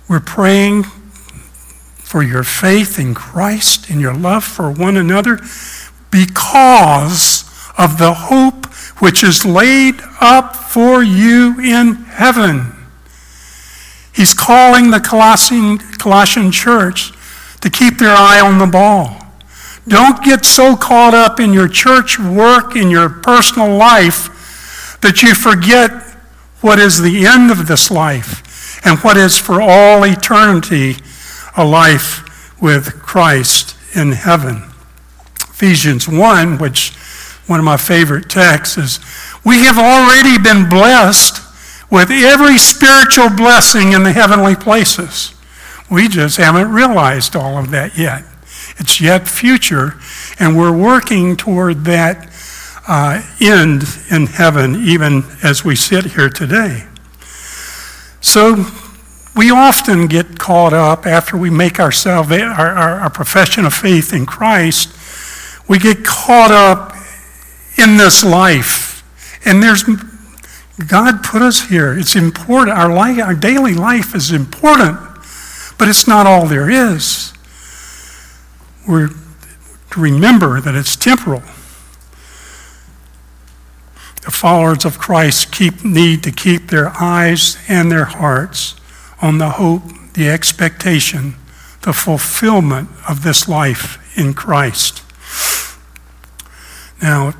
We're 0.08 0.20
praying 0.20 0.84
for 0.84 2.22
your 2.22 2.44
faith 2.44 2.98
in 2.98 3.14
Christ 3.14 3.88
and 3.88 4.00
your 4.00 4.14
love 4.14 4.44
for 4.44 4.70
one 4.70 4.96
another 4.96 5.40
because 6.10 7.48
of 7.78 7.96
the 7.98 8.12
hope 8.12 8.66
which 9.00 9.24
is 9.24 9.46
laid 9.46 10.00
up 10.20 10.54
for 10.54 11.02
you 11.02 11.58
in 11.60 11.94
heaven. 11.94 12.81
He's 14.14 14.34
calling 14.34 14.90
the 14.90 15.00
Colossian, 15.00 15.78
Colossian 15.78 16.50
church 16.52 17.12
to 17.60 17.70
keep 17.70 17.98
their 17.98 18.14
eye 18.14 18.40
on 18.40 18.58
the 18.58 18.66
ball. 18.66 19.18
Don't 19.88 20.22
get 20.22 20.44
so 20.44 20.76
caught 20.76 21.14
up 21.14 21.40
in 21.40 21.52
your 21.52 21.68
church 21.68 22.18
work, 22.18 22.76
in 22.76 22.90
your 22.90 23.08
personal 23.08 23.76
life, 23.76 24.98
that 25.00 25.22
you 25.22 25.34
forget 25.34 25.90
what 26.60 26.78
is 26.78 27.00
the 27.00 27.26
end 27.26 27.50
of 27.50 27.66
this 27.66 27.90
life 27.90 28.84
and 28.84 28.98
what 29.00 29.16
is 29.16 29.38
for 29.38 29.60
all 29.60 30.04
eternity 30.04 30.96
a 31.56 31.64
life 31.64 32.60
with 32.62 33.02
Christ 33.02 33.76
in 33.94 34.12
heaven. 34.12 34.62
Ephesians 35.40 36.08
1, 36.08 36.58
which 36.58 36.92
one 37.46 37.58
of 37.58 37.64
my 37.64 37.76
favorite 37.76 38.30
texts 38.30 38.78
is 38.78 39.00
we 39.44 39.64
have 39.64 39.78
already 39.78 40.38
been 40.38 40.68
blessed 40.68 41.41
with 41.92 42.10
every 42.10 42.56
spiritual 42.56 43.28
blessing 43.28 43.92
in 43.92 44.02
the 44.02 44.12
heavenly 44.12 44.56
places. 44.56 45.34
We 45.90 46.08
just 46.08 46.38
haven't 46.38 46.72
realized 46.72 47.36
all 47.36 47.58
of 47.58 47.70
that 47.72 47.98
yet. 47.98 48.24
It's 48.78 48.98
yet 48.98 49.28
future, 49.28 50.00
and 50.38 50.56
we're 50.56 50.74
working 50.74 51.36
toward 51.36 51.84
that 51.84 52.32
uh, 52.88 53.22
end 53.42 53.84
in 54.10 54.24
heaven, 54.24 54.76
even 54.76 55.22
as 55.44 55.66
we 55.66 55.76
sit 55.76 56.06
here 56.06 56.30
today. 56.30 56.86
So, 58.22 58.64
we 59.36 59.50
often 59.50 60.06
get 60.06 60.38
caught 60.38 60.72
up 60.72 61.06
after 61.06 61.36
we 61.36 61.50
make 61.50 61.78
our, 61.78 61.92
our, 62.06 62.42
our, 62.52 63.00
our 63.00 63.10
profession 63.10 63.66
of 63.66 63.74
faith 63.74 64.14
in 64.14 64.24
Christ, 64.24 64.96
we 65.68 65.78
get 65.78 66.04
caught 66.04 66.50
up 66.50 66.94
in 67.76 67.98
this 67.98 68.24
life. 68.24 69.02
And 69.44 69.62
there's 69.62 69.84
God 70.88 71.22
put 71.22 71.42
us 71.42 71.68
here. 71.68 71.96
It's 71.98 72.16
important. 72.16 72.76
Our 72.76 72.92
life, 72.92 73.18
our 73.18 73.34
daily 73.34 73.74
life 73.74 74.14
is 74.14 74.32
important, 74.32 74.98
but 75.78 75.88
it's 75.88 76.06
not 76.06 76.26
all 76.26 76.46
there 76.46 76.70
is. 76.70 77.32
We're 78.88 79.10
to 79.92 80.00
remember 80.00 80.60
that 80.60 80.74
it's 80.74 80.96
temporal. 80.96 81.42
The 84.22 84.30
followers 84.30 84.84
of 84.84 84.98
Christ 84.98 85.52
keep, 85.52 85.84
need 85.84 86.22
to 86.22 86.30
keep 86.30 86.68
their 86.68 86.92
eyes 87.00 87.58
and 87.68 87.90
their 87.90 88.04
hearts 88.04 88.76
on 89.20 89.38
the 89.38 89.50
hope, 89.50 89.82
the 90.14 90.28
expectation, 90.28 91.34
the 91.82 91.92
fulfillment 91.92 92.88
of 93.08 93.22
this 93.22 93.48
life 93.48 93.98
in 94.18 94.32
Christ. 94.32 95.02
Now, 97.02 97.34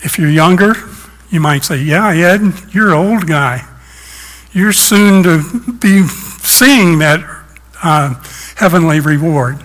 if 0.00 0.18
you're 0.18 0.30
younger, 0.30 0.74
you 1.30 1.40
might 1.40 1.64
say, 1.64 1.82
Yeah, 1.82 2.10
Ed, 2.10 2.74
you're 2.74 2.88
an 2.88 2.94
old 2.94 3.26
guy. 3.26 3.66
You're 4.52 4.72
soon 4.72 5.22
to 5.24 5.72
be 5.80 6.02
seeing 6.06 6.98
that 7.00 7.20
uh, 7.82 8.14
heavenly 8.56 9.00
reward. 9.00 9.58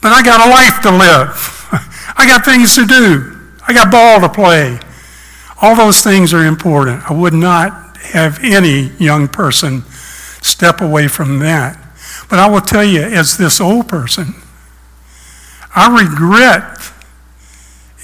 But 0.00 0.12
I 0.12 0.22
got 0.22 0.46
a 0.46 0.50
life 0.50 0.82
to 0.82 0.90
live. 0.90 1.68
I 2.16 2.26
got 2.26 2.44
things 2.44 2.74
to 2.74 2.84
do. 2.84 3.36
I 3.66 3.72
got 3.72 3.90
ball 3.90 4.20
to 4.20 4.28
play. 4.28 4.78
All 5.60 5.76
those 5.76 6.02
things 6.02 6.32
are 6.34 6.44
important. 6.44 7.08
I 7.10 7.14
would 7.14 7.32
not 7.32 7.96
have 7.98 8.38
any 8.42 8.90
young 8.98 9.28
person 9.28 9.82
step 10.42 10.80
away 10.80 11.08
from 11.08 11.38
that. 11.40 11.76
But 12.28 12.38
I 12.38 12.48
will 12.48 12.60
tell 12.60 12.84
you, 12.84 13.02
as 13.02 13.36
this 13.36 13.60
old 13.60 13.88
person, 13.88 14.34
I 15.74 16.02
regret 16.02 16.92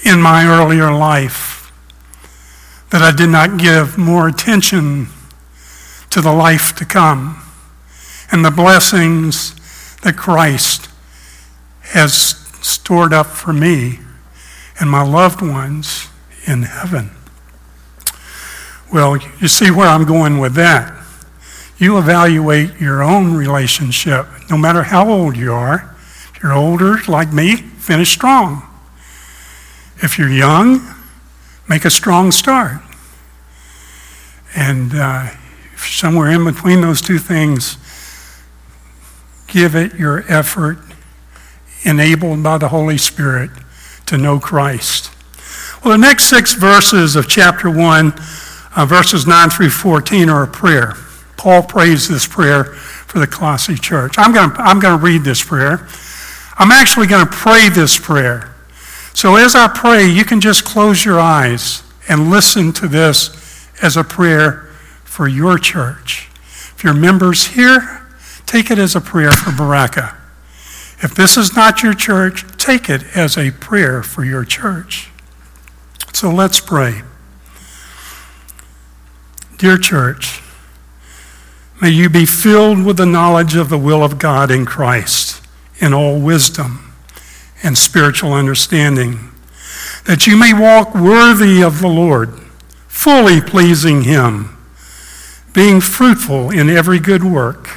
in 0.03 0.21
my 0.21 0.45
earlier 0.45 0.91
life 0.91 1.54
that 2.95 3.01
I 3.01 3.13
did 3.13 3.27
not 3.27 3.57
give 3.57 3.97
more 3.97 4.29
attention 4.29 5.07
to 6.11 6.21
the 6.21 6.31
life 6.31 6.73
to 6.77 6.85
come 6.85 7.43
and 8.31 8.45
the 8.45 8.51
blessings 8.51 9.53
that 10.03 10.15
Christ 10.15 10.87
has 11.81 12.13
stored 12.61 13.11
up 13.11 13.27
for 13.27 13.51
me 13.51 13.99
and 14.79 14.89
my 14.89 15.03
loved 15.03 15.41
ones 15.41 16.07
in 16.47 16.61
heaven. 16.61 17.11
Well, 18.93 19.17
you 19.41 19.49
see 19.49 19.71
where 19.71 19.89
I'm 19.89 20.05
going 20.05 20.37
with 20.37 20.53
that. 20.53 20.97
You 21.77 21.97
evaluate 21.97 22.79
your 22.79 23.03
own 23.03 23.33
relationship, 23.33 24.25
no 24.49 24.57
matter 24.57 24.83
how 24.83 25.09
old 25.09 25.35
you 25.35 25.51
are. 25.51 25.93
If 26.33 26.41
you're 26.41 26.53
older, 26.53 26.99
like 27.09 27.33
me, 27.33 27.57
finish 27.57 28.11
strong. 28.11 28.63
If 29.97 30.17
you're 30.17 30.31
young, 30.31 30.95
make 31.67 31.83
a 31.83 31.89
strong 31.89 32.31
start. 32.31 32.84
And 34.55 34.93
uh, 34.95 35.29
somewhere 35.75 36.31
in 36.31 36.45
between 36.45 36.81
those 36.81 37.01
two 37.01 37.19
things, 37.19 37.77
give 39.47 39.75
it 39.75 39.95
your 39.95 40.23
effort, 40.31 40.77
enabled 41.83 42.41
by 42.41 42.57
the 42.57 42.69
Holy 42.69 42.97
Spirit 42.97 43.51
to 44.05 44.17
know 44.17 44.39
Christ. 44.39 45.11
Well, 45.83 45.91
the 45.91 45.97
next 45.97 46.25
six 46.25 46.53
verses 46.53 47.15
of 47.15 47.27
chapter 47.27 47.69
1, 47.69 48.13
uh, 48.75 48.85
verses 48.85 49.27
9 49.27 49.49
through 49.49 49.69
14, 49.69 50.29
are 50.29 50.43
a 50.43 50.47
prayer. 50.47 50.93
Paul 51.37 51.61
prays 51.61 52.07
this 52.07 52.25
prayer 52.25 52.63
for 52.63 53.19
the 53.19 53.27
Colossae 53.27 53.75
church. 53.75 54.15
I'm 54.17 54.33
going 54.33 54.49
to 54.51 54.55
I'm 54.61 54.79
going 54.79 54.97
to 54.97 55.05
read 55.05 55.23
this 55.23 55.43
prayer. 55.43 55.87
I'm 56.57 56.71
actually 56.71 57.07
going 57.07 57.25
to 57.25 57.31
pray 57.31 57.69
this 57.69 57.99
prayer. 57.99 58.55
So 59.13 59.35
as 59.35 59.55
I 59.55 59.67
pray, 59.67 60.07
you 60.07 60.25
can 60.25 60.41
just 60.41 60.65
close 60.65 61.05
your 61.05 61.19
eyes 61.19 61.83
and 62.09 62.29
listen 62.31 62.73
to 62.73 62.87
this 62.87 63.44
as 63.81 63.97
a 63.97 64.03
prayer 64.03 64.69
for 65.03 65.27
your 65.27 65.57
church. 65.57 66.29
If 66.75 66.83
your 66.83 66.93
members 66.93 67.47
here, 67.47 68.05
take 68.45 68.69
it 68.71 68.77
as 68.77 68.95
a 68.95 69.01
prayer 69.01 69.31
for 69.31 69.51
Baraka. 69.51 70.17
If 71.01 71.13
this 71.15 71.37
is 71.37 71.55
not 71.55 71.83
your 71.83 71.93
church, 71.93 72.45
take 72.57 72.89
it 72.89 73.03
as 73.15 73.37
a 73.37 73.51
prayer 73.51 74.01
for 74.01 74.23
your 74.23 74.45
church. 74.45 75.09
So 76.13 76.31
let's 76.31 76.59
pray. 76.59 77.01
Dear 79.57 79.77
church, 79.77 80.41
may 81.81 81.89
you 81.89 82.09
be 82.09 82.25
filled 82.25 82.83
with 82.85 82.97
the 82.97 83.05
knowledge 83.05 83.55
of 83.55 83.69
the 83.69 83.77
will 83.77 84.03
of 84.03 84.19
God 84.19 84.51
in 84.51 84.65
Christ 84.65 85.41
in 85.79 85.93
all 85.93 86.19
wisdom 86.19 86.93
and 87.63 87.77
spiritual 87.77 88.33
understanding, 88.33 89.31
that 90.05 90.27
you 90.27 90.37
may 90.37 90.53
walk 90.53 90.93
worthy 90.93 91.61
of 91.61 91.81
the 91.81 91.87
Lord, 91.87 92.39
fully 92.95 93.41
pleasing 93.41 94.03
Him, 94.03 94.57
being 95.53 95.79
fruitful 95.81 96.49
in 96.49 96.69
every 96.69 96.97
good 96.97 97.23
work 97.23 97.69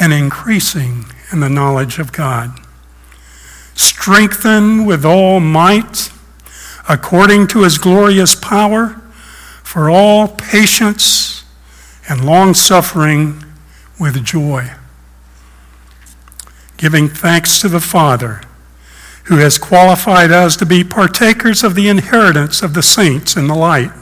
and 0.00 0.12
increasing 0.12 1.04
in 1.30 1.40
the 1.40 1.48
knowledge 1.48 1.98
of 1.98 2.12
God. 2.12 2.58
Strengthened 3.74 4.86
with 4.86 5.04
all 5.04 5.38
might, 5.38 6.10
according 6.88 7.46
to 7.48 7.62
his 7.62 7.78
glorious 7.78 8.34
power, 8.34 9.00
for 9.62 9.90
all 9.90 10.28
patience 10.28 11.44
and 12.08 12.24
long 12.24 12.54
suffering 12.54 13.44
with 14.00 14.24
joy. 14.24 14.72
Giving 16.78 17.08
thanks 17.08 17.60
to 17.60 17.68
the 17.68 17.80
Father, 17.80 18.40
who 19.24 19.36
has 19.36 19.58
qualified 19.58 20.32
us 20.32 20.56
to 20.56 20.66
be 20.66 20.82
partakers 20.82 21.62
of 21.62 21.74
the 21.74 21.88
inheritance 21.88 22.62
of 22.62 22.74
the 22.74 22.82
saints 22.82 23.36
in 23.36 23.46
the 23.46 23.54
light. 23.54 23.92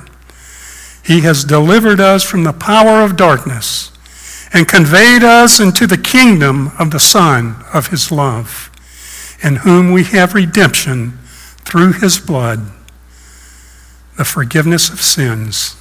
He 1.04 1.20
has 1.20 1.44
delivered 1.44 2.00
us 2.00 2.24
from 2.24 2.44
the 2.44 2.52
power 2.52 3.02
of 3.02 3.16
darkness 3.16 3.92
and 4.52 4.66
conveyed 4.66 5.22
us 5.22 5.60
into 5.60 5.86
the 5.86 5.98
kingdom 5.98 6.72
of 6.78 6.90
the 6.90 7.00
Son 7.00 7.56
of 7.74 7.88
his 7.88 8.10
love, 8.10 8.70
in 9.42 9.56
whom 9.56 9.92
we 9.92 10.04
have 10.04 10.34
redemption 10.34 11.18
through 11.58 11.92
his 11.92 12.18
blood, 12.18 12.60
the 14.16 14.24
forgiveness 14.24 14.88
of 14.88 15.02
sins. 15.02 15.76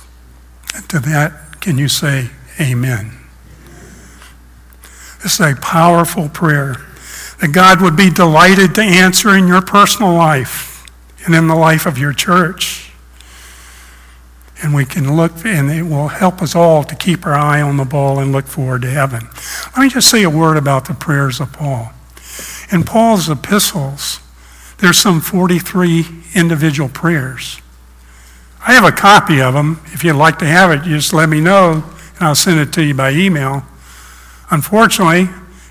And 0.76 0.90
to 0.90 1.00
that, 1.00 1.62
can 1.62 1.78
you 1.78 1.88
say 1.88 2.30
amen? 2.60 3.12
This 5.22 5.40
is 5.40 5.40
a 5.40 5.56
powerful 5.56 6.28
prayer 6.28 6.76
that 7.40 7.54
God 7.54 7.82
would 7.82 7.96
be 7.96 8.10
delighted 8.10 8.76
to 8.76 8.82
answer 8.82 9.38
in 9.38 9.48
your 9.48 9.62
personal 9.62 10.14
life 10.14 10.86
and 11.26 11.34
in 11.34 11.48
the 11.48 11.56
life 11.56 11.86
of 11.86 11.98
your 11.98 12.12
church 12.12 12.93
and 14.62 14.74
we 14.74 14.86
can 14.86 15.16
look, 15.16 15.46
and 15.46 15.70
it 15.72 15.84
will 15.84 16.08
help 16.08 16.42
us 16.42 16.56
all 16.56 16.84
to 16.84 16.96
keep 16.96 17.26
our 17.26 17.34
eye 17.34 17.62
on 17.62 17.78
the 17.78 17.86
ball 17.86 18.20
and 18.20 18.32
look 18.32 18.46
forward 18.46 18.84
to 18.84 18.90
heaven. 18.90 19.28
Let 19.76 19.84
me 19.84 19.90
just 19.90 20.10
say 20.10 20.24
a 20.24 20.30
word 20.30 20.58
about 20.58 20.88
the 20.88 20.94
prayers 20.94 21.40
of 21.40 21.52
Paul. 21.52 21.92
In 22.72 22.84
Paul's 22.84 23.30
epistles, 23.30 24.20
there's 24.78 24.98
some 24.98 25.22
43 25.22 26.06
individual 26.34 26.90
prayers. 26.90 27.62
I 28.66 28.74
have 28.74 28.86
a 28.86 28.92
copy 28.92 29.42
of 29.42 29.54
them. 29.54 29.82
If 29.88 30.04
you'd 30.04 30.16
like 30.16 30.40
to 30.40 30.46
have 30.46 30.72
it, 30.72 30.86
you 30.86 30.96
just 30.96 31.14
let 31.14 31.30
me 31.30 31.42
know, 31.42 31.84
and 32.16 32.22
I'll 32.22 32.36
send 32.36 32.60
it 32.60 32.72
to 32.74 32.84
you 32.84 32.94
by 32.94 33.12
email. 33.12 33.64
Unfortunately, 34.52 35.28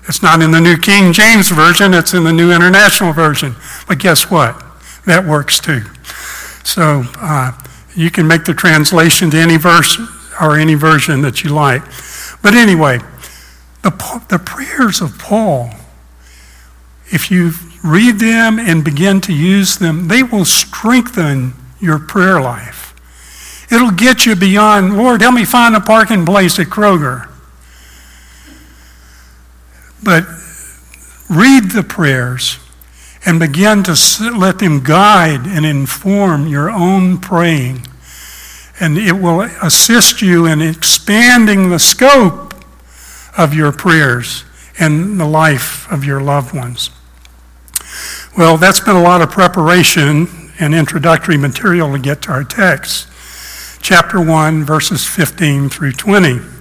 it's 0.07 0.21
not 0.21 0.41
in 0.41 0.51
the 0.51 0.59
New 0.59 0.77
King 0.77 1.13
James 1.13 1.49
Version, 1.49 1.93
it's 1.93 2.13
in 2.13 2.23
the 2.23 2.33
New 2.33 2.51
International 2.51 3.13
Version. 3.13 3.55
But 3.87 3.99
guess 3.99 4.29
what? 4.29 4.61
That 5.05 5.25
works 5.25 5.59
too. 5.59 5.81
So, 6.63 7.03
uh, 7.17 7.51
you 7.95 8.09
can 8.11 8.27
make 8.27 8.45
the 8.45 8.53
translation 8.53 9.29
to 9.31 9.37
any 9.37 9.57
verse 9.57 9.99
or 10.41 10.57
any 10.57 10.73
version 10.73 11.21
that 11.21 11.43
you 11.43 11.51
like. 11.51 11.83
But 12.41 12.53
anyway, 12.53 12.99
the, 13.83 13.91
the 14.29 14.39
prayers 14.39 15.01
of 15.01 15.17
Paul, 15.19 15.69
if 17.07 17.29
you 17.29 17.51
read 17.83 18.19
them 18.19 18.59
and 18.59 18.83
begin 18.83 19.21
to 19.21 19.33
use 19.33 19.77
them, 19.77 20.07
they 20.07 20.23
will 20.23 20.45
strengthen 20.45 21.53
your 21.79 21.99
prayer 21.99 22.41
life. 22.41 22.95
It'll 23.71 23.91
get 23.91 24.25
you 24.25 24.35
beyond, 24.35 24.97
Lord, 24.97 25.21
help 25.21 25.35
me 25.35 25.45
find 25.45 25.75
a 25.75 25.79
parking 25.79 26.25
place 26.25 26.59
at 26.59 26.67
Kroger. 26.67 27.29
But 30.03 30.25
read 31.29 31.71
the 31.71 31.83
prayers 31.87 32.57
and 33.25 33.39
begin 33.39 33.83
to 33.83 33.95
let 34.37 34.59
them 34.59 34.83
guide 34.83 35.47
and 35.47 35.65
inform 35.65 36.47
your 36.47 36.69
own 36.69 37.17
praying. 37.17 37.87
And 38.79 38.97
it 38.97 39.13
will 39.13 39.41
assist 39.41 40.21
you 40.21 40.45
in 40.45 40.61
expanding 40.61 41.69
the 41.69 41.79
scope 41.79 42.53
of 43.37 43.53
your 43.53 43.71
prayers 43.71 44.43
and 44.79 45.19
the 45.19 45.25
life 45.25 45.89
of 45.91 46.03
your 46.03 46.21
loved 46.21 46.53
ones. 46.53 46.89
Well, 48.37 48.57
that's 48.57 48.79
been 48.79 48.95
a 48.95 49.01
lot 49.01 49.21
of 49.21 49.29
preparation 49.29 50.27
and 50.59 50.73
introductory 50.73 51.37
material 51.37 51.91
to 51.93 51.99
get 51.99 52.23
to 52.23 52.31
our 52.31 52.43
text. 52.43 53.07
Chapter 53.81 54.19
1, 54.19 54.63
verses 54.63 55.05
15 55.07 55.69
through 55.69 55.91
20. 55.93 56.52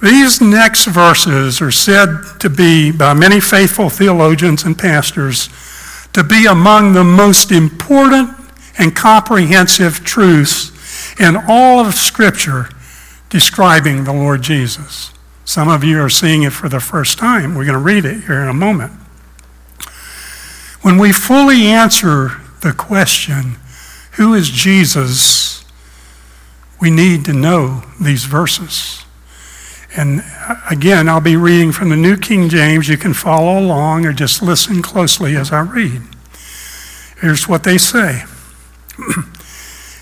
These 0.00 0.40
next 0.40 0.84
verses 0.86 1.60
are 1.60 1.72
said 1.72 2.22
to 2.38 2.48
be, 2.48 2.92
by 2.92 3.14
many 3.14 3.40
faithful 3.40 3.90
theologians 3.90 4.64
and 4.64 4.78
pastors, 4.78 5.48
to 6.12 6.22
be 6.22 6.46
among 6.46 6.92
the 6.92 7.04
most 7.04 7.50
important 7.50 8.30
and 8.78 8.94
comprehensive 8.94 10.04
truths 10.04 10.72
in 11.20 11.36
all 11.48 11.80
of 11.80 11.94
Scripture 11.94 12.68
describing 13.28 14.04
the 14.04 14.12
Lord 14.12 14.42
Jesus. 14.42 15.12
Some 15.44 15.68
of 15.68 15.82
you 15.82 16.00
are 16.00 16.08
seeing 16.08 16.44
it 16.44 16.52
for 16.52 16.68
the 16.68 16.80
first 16.80 17.18
time. 17.18 17.54
We're 17.54 17.64
going 17.64 17.72
to 17.72 17.78
read 17.78 18.04
it 18.04 18.24
here 18.24 18.40
in 18.40 18.48
a 18.48 18.54
moment. 18.54 18.92
When 20.82 20.98
we 20.98 21.12
fully 21.12 21.66
answer 21.66 22.40
the 22.60 22.72
question, 22.72 23.56
who 24.12 24.34
is 24.34 24.50
Jesus, 24.50 25.64
we 26.80 26.90
need 26.90 27.24
to 27.24 27.32
know 27.32 27.82
these 28.00 28.24
verses. 28.24 29.04
And 29.96 30.22
uh, 30.48 30.56
again, 30.70 31.08
I'll 31.08 31.20
be 31.20 31.36
reading 31.36 31.72
from 31.72 31.88
the 31.88 31.96
New 31.96 32.16
King 32.16 32.48
James. 32.48 32.88
You 32.88 32.96
can 32.96 33.14
follow 33.14 33.58
along 33.58 34.06
or 34.06 34.12
just 34.12 34.42
listen 34.42 34.82
closely 34.82 35.36
as 35.36 35.52
I 35.52 35.60
read. 35.60 36.02
Here's 37.20 37.48
what 37.48 37.64
they 37.64 37.78
say 37.78 38.24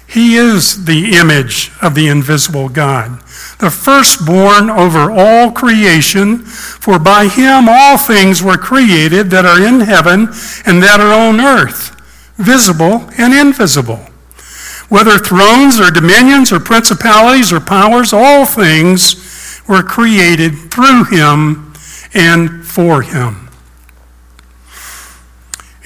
He 0.09 0.37
is 0.37 0.85
the 0.85 1.17
image 1.17 1.73
of 1.83 1.95
the 1.95 2.09
invisible 2.09 2.69
God, 2.69 3.21
the 3.59 3.71
firstborn 3.71 4.71
over 4.71 5.11
all 5.11 5.51
creation, 5.51 6.39
for 6.39 6.99
by 6.99 7.27
him 7.27 7.69
all 7.69 7.99
things 7.99 8.43
were 8.43 8.57
created 8.57 9.31
that 9.31 9.45
are 9.45 9.61
in 9.61 9.81
heaven 9.81 10.29
and 10.65 10.83
that 10.83 11.01
are 11.01 11.13
on 11.13 11.41
earth, 11.41 11.91
visible 12.37 13.09
and 13.19 13.35
invisible. 13.35 14.07
Whether 14.89 15.19
thrones 15.19 15.81
or 15.81 15.91
dominions 15.91 16.53
or 16.53 16.61
principalities 16.61 17.53
or 17.53 17.59
powers, 17.59 18.13
all 18.13 18.47
things 18.47 19.26
were 19.69 19.83
created 19.83 20.71
through 20.71 21.05
him 21.05 21.75
and 22.15 22.65
for 22.65 23.03
him. 23.03 23.49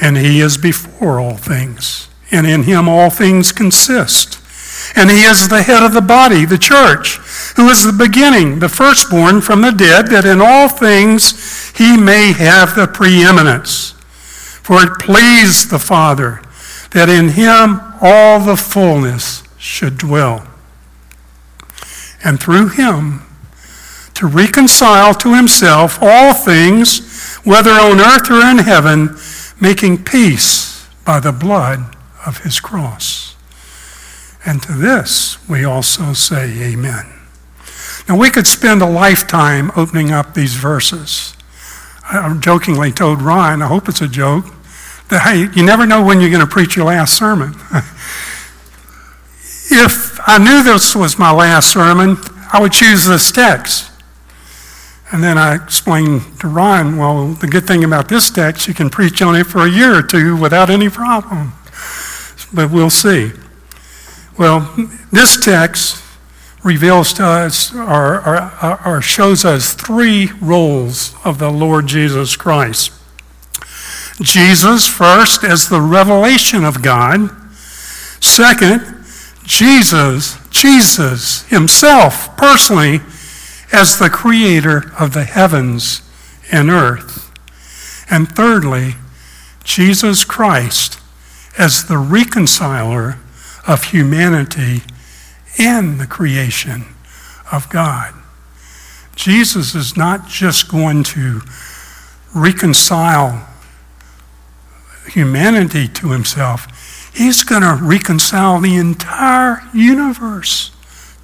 And 0.00 0.16
he 0.16 0.40
is 0.40 0.56
before 0.56 1.20
all 1.20 1.36
things, 1.36 2.08
and 2.30 2.46
in 2.46 2.62
him 2.62 2.88
all 2.88 3.10
things 3.10 3.52
consist. 3.52 4.38
And 4.96 5.10
he 5.10 5.22
is 5.22 5.48
the 5.48 5.62
head 5.62 5.82
of 5.82 5.92
the 5.92 6.00
body, 6.00 6.44
the 6.44 6.58
church, 6.58 7.18
who 7.56 7.68
is 7.68 7.84
the 7.84 7.92
beginning, 7.92 8.58
the 8.58 8.68
firstborn 8.68 9.40
from 9.40 9.60
the 9.60 9.72
dead, 9.72 10.08
that 10.08 10.24
in 10.24 10.40
all 10.40 10.68
things 10.68 11.70
he 11.76 11.96
may 11.96 12.32
have 12.32 12.74
the 12.74 12.86
preeminence. 12.86 13.92
For 14.62 14.82
it 14.82 14.98
pleased 14.98 15.70
the 15.70 15.78
Father 15.78 16.42
that 16.92 17.08
in 17.08 17.30
him 17.30 17.80
all 18.00 18.40
the 18.40 18.56
fullness 18.56 19.42
should 19.58 19.98
dwell. 19.98 20.46
And 22.24 22.40
through 22.40 22.68
him 22.68 23.22
to 24.20 24.26
reconcile 24.26 25.14
to 25.14 25.34
himself 25.34 25.98
all 26.02 26.34
things, 26.34 27.38
whether 27.38 27.70
on 27.70 27.98
earth 27.98 28.30
or 28.30 28.42
in 28.50 28.58
heaven, 28.58 29.16
making 29.58 30.04
peace 30.04 30.86
by 31.06 31.18
the 31.18 31.32
blood 31.32 31.96
of 32.26 32.44
his 32.44 32.60
cross. 32.60 33.34
And 34.44 34.62
to 34.64 34.72
this 34.72 35.38
we 35.48 35.64
also 35.64 36.12
say 36.12 36.70
amen. 36.70 37.06
Now 38.06 38.18
we 38.18 38.28
could 38.28 38.46
spend 38.46 38.82
a 38.82 38.86
lifetime 38.86 39.72
opening 39.74 40.10
up 40.10 40.34
these 40.34 40.54
verses. 40.54 41.34
I 42.04 42.36
jokingly 42.40 42.92
told 42.92 43.22
Ryan, 43.22 43.62
I 43.62 43.68
hope 43.68 43.88
it's 43.88 44.02
a 44.02 44.08
joke, 44.08 44.44
that 45.08 45.22
hey, 45.22 45.48
you 45.58 45.64
never 45.64 45.86
know 45.86 46.04
when 46.04 46.20
you're 46.20 46.28
going 46.28 46.40
to 46.40 46.46
preach 46.46 46.76
your 46.76 46.84
last 46.84 47.16
sermon. 47.16 47.54
if 49.70 50.20
I 50.28 50.36
knew 50.36 50.62
this 50.62 50.94
was 50.94 51.18
my 51.18 51.32
last 51.32 51.72
sermon, 51.72 52.18
I 52.52 52.60
would 52.60 52.72
choose 52.72 53.06
this 53.06 53.32
text. 53.32 53.89
And 55.12 55.24
then 55.24 55.38
I 55.38 55.56
explained 55.56 56.22
to 56.40 56.46
Ron, 56.46 56.96
well, 56.96 57.28
the 57.32 57.48
good 57.48 57.66
thing 57.66 57.82
about 57.82 58.08
this 58.08 58.30
text, 58.30 58.68
you 58.68 58.74
can 58.74 58.90
preach 58.90 59.20
on 59.20 59.34
it 59.34 59.44
for 59.44 59.66
a 59.66 59.70
year 59.70 59.98
or 59.98 60.02
two 60.02 60.36
without 60.36 60.70
any 60.70 60.88
problem. 60.88 61.52
But 62.52 62.70
we'll 62.70 62.90
see. 62.90 63.32
Well, 64.38 64.72
this 65.10 65.44
text 65.44 66.02
reveals 66.62 67.12
to 67.14 67.24
us 67.24 67.74
or, 67.74 68.20
or, 68.26 68.80
or, 68.86 69.02
shows 69.02 69.44
us 69.44 69.72
three 69.72 70.30
roles 70.40 71.14
of 71.24 71.38
the 71.38 71.50
Lord 71.50 71.86
Jesus 71.86 72.36
Christ. 72.36 72.92
Jesus, 74.20 74.86
first, 74.86 75.42
as 75.42 75.68
the 75.68 75.80
revelation 75.80 76.64
of 76.64 76.82
God. 76.82 77.30
Second, 78.20 79.04
Jesus, 79.44 80.36
Jesus 80.50 81.48
himself, 81.48 82.36
personally, 82.36 83.00
as 83.72 83.98
the 83.98 84.10
creator 84.10 84.92
of 84.98 85.14
the 85.14 85.24
heavens 85.24 86.02
and 86.50 86.70
earth. 86.70 87.30
And 88.10 88.28
thirdly, 88.28 88.94
Jesus 89.64 90.24
Christ 90.24 91.00
as 91.58 91.84
the 91.84 91.98
reconciler 91.98 93.18
of 93.66 93.84
humanity 93.84 94.82
and 95.58 96.00
the 96.00 96.06
creation 96.06 96.84
of 97.52 97.68
God. 97.68 98.14
Jesus 99.14 99.74
is 99.74 99.96
not 99.96 100.26
just 100.28 100.70
going 100.70 101.02
to 101.04 101.42
reconcile 102.34 103.46
humanity 105.08 105.88
to 105.88 106.12
himself, 106.12 107.10
he's 107.14 107.42
going 107.42 107.62
to 107.62 107.78
reconcile 107.82 108.60
the 108.60 108.76
entire 108.76 109.62
universe 109.74 110.70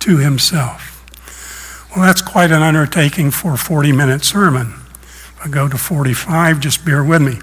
to 0.01 0.19
himself. 0.19 0.96
Well, 1.97 2.05
that's 2.05 2.21
quite 2.21 2.51
an 2.53 2.63
undertaking 2.63 3.31
for 3.31 3.55
a 3.55 3.57
40 3.57 3.91
minute 3.93 4.23
sermon. 4.23 4.75
If 5.01 5.39
I 5.43 5.49
go 5.49 5.67
to 5.67 5.79
45, 5.79 6.61
just 6.61 6.85
bear 6.85 7.03
with 7.03 7.23
me. 7.23 7.39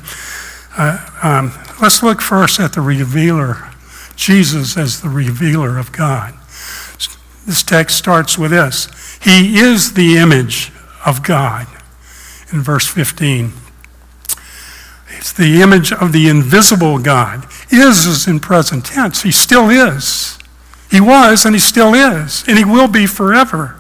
Uh, 0.78 1.04
um, 1.24 1.52
let's 1.82 2.04
look 2.04 2.22
first 2.22 2.60
at 2.60 2.74
the 2.74 2.82
revealer, 2.82 3.72
Jesus 4.16 4.78
as 4.78 5.02
the 5.02 5.10
revealer 5.10 5.80
of 5.80 5.92
God. 5.92 6.36
This 7.48 7.64
text 7.64 7.98
starts 7.98 8.38
with 8.38 8.52
this 8.52 9.18
He 9.24 9.58
is 9.58 9.94
the 9.94 10.18
image 10.18 10.72
of 11.04 11.24
God 11.24 11.66
in 12.52 12.62
verse 12.62 12.86
15. 12.88 13.54
It's 15.18 15.34
the 15.34 15.64
image 15.64 15.92
of 15.92 16.12
the 16.12 16.30
invisible 16.30 17.00
God. 17.00 17.48
Is 17.72 18.06
is 18.06 18.28
in 18.28 18.40
present 18.40 18.86
tense. 18.86 19.24
He 19.24 19.32
still 19.32 19.72
is. 19.72 20.38
He 20.92 21.02
was 21.02 21.44
and 21.44 21.56
he 21.56 21.60
still 21.60 21.96
is, 21.96 22.44
and 22.48 22.60
he 22.60 22.64
will 22.64 22.88
be 22.88 23.08
forever. 23.08 23.80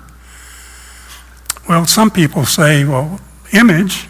Well, 1.67 1.85
some 1.85 2.11
people 2.11 2.45
say, 2.45 2.83
well, 2.83 3.19
image. 3.53 4.07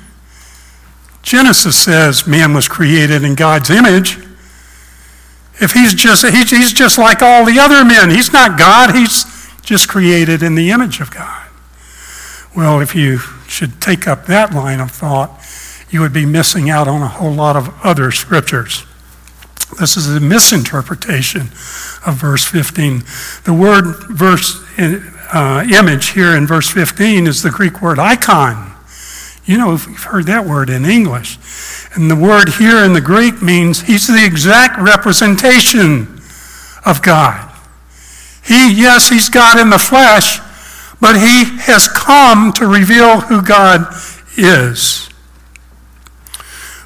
Genesis 1.22 1.82
says 1.82 2.28
man 2.28 2.54
was 2.54 2.68
created 2.68 3.24
in 3.24 3.36
God's 3.36 3.70
image. 3.70 4.18
If 5.62 5.72
he's 5.72 5.94
just, 5.94 6.26
he's 6.26 6.74
just 6.74 6.98
like 6.98 7.22
all 7.22 7.46
the 7.46 7.60
other 7.60 7.86
men, 7.86 8.10
he's 8.10 8.34
not 8.34 8.58
God, 8.58 8.96
he's 8.96 9.26
just 9.62 9.88
created 9.88 10.42
in 10.44 10.56
the 10.56 10.72
image 10.72 11.00
of 11.00 11.12
God. 11.12 11.48
Well, 12.56 12.82
if 12.82 12.96
you 12.96 13.20
should 13.48 13.82
take 13.82 14.08
up 14.08 14.26
that 14.26 14.54
line 14.54 14.80
of 14.80 14.92
thought, 14.92 15.40
you 15.90 16.02
would 16.02 16.14
be 16.14 16.26
missing 16.26 16.70
out 16.70 16.88
on 16.88 17.02
a 17.02 17.08
whole 17.08 17.32
lot 17.32 17.56
of 17.56 17.74
other 17.84 18.12
scriptures. 18.12 18.84
This 19.80 19.96
is 19.96 20.16
a 20.16 20.20
misinterpretation 20.20 21.42
of 22.06 22.16
verse 22.16 22.46
15. 22.46 23.04
The 23.44 23.54
word 23.54 23.86
verse 24.10 24.62
uh, 25.32 25.66
image 25.72 26.10
here 26.10 26.36
in 26.36 26.48
verse 26.48 26.70
15 26.70 27.28
is 27.28 27.42
the 27.42 27.50
Greek 27.50 27.82
word 27.82 28.00
icon. 28.00 28.76
You 29.46 29.58
know, 29.58 29.70
we've 29.72 30.04
heard 30.04 30.26
that 30.28 30.46
word 30.46 30.70
in 30.70 30.86
English. 30.86 31.38
And 31.96 32.10
the 32.10 32.16
word 32.16 32.50
here 32.50 32.84
in 32.84 32.94
the 32.94 33.02
Greek 33.02 33.42
means 33.42 33.82
he's 33.82 34.08
the 34.08 34.26
exact 34.26 34.80
representation 34.80 36.22
of 36.86 37.02
God. 37.02 37.52
He, 38.44 38.74
yes, 38.74 39.10
he's 39.10 39.30
God 39.30 39.60
in 39.60 39.70
the 39.70 39.78
flesh, 39.78 40.40
but 41.00 41.16
he 41.16 41.46
has 41.62 41.88
come 41.88 42.52
to 42.54 42.68
reveal 42.68 43.22
who 43.22 43.42
God 43.42 43.94
is. 44.38 45.10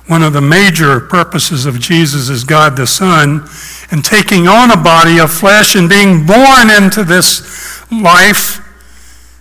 One 0.07 0.23
of 0.23 0.33
the 0.33 0.41
major 0.41 0.99
purposes 0.99 1.65
of 1.65 1.79
Jesus 1.79 2.29
as 2.29 2.43
God 2.43 2.77
the 2.77 2.87
Son 2.87 3.47
and 3.91 4.03
taking 4.03 4.47
on 4.47 4.71
a 4.71 4.77
body 4.77 5.19
of 5.19 5.31
flesh 5.31 5.75
and 5.75 5.89
being 5.89 6.25
born 6.25 6.69
into 6.69 7.03
this 7.03 7.76
life 7.91 8.59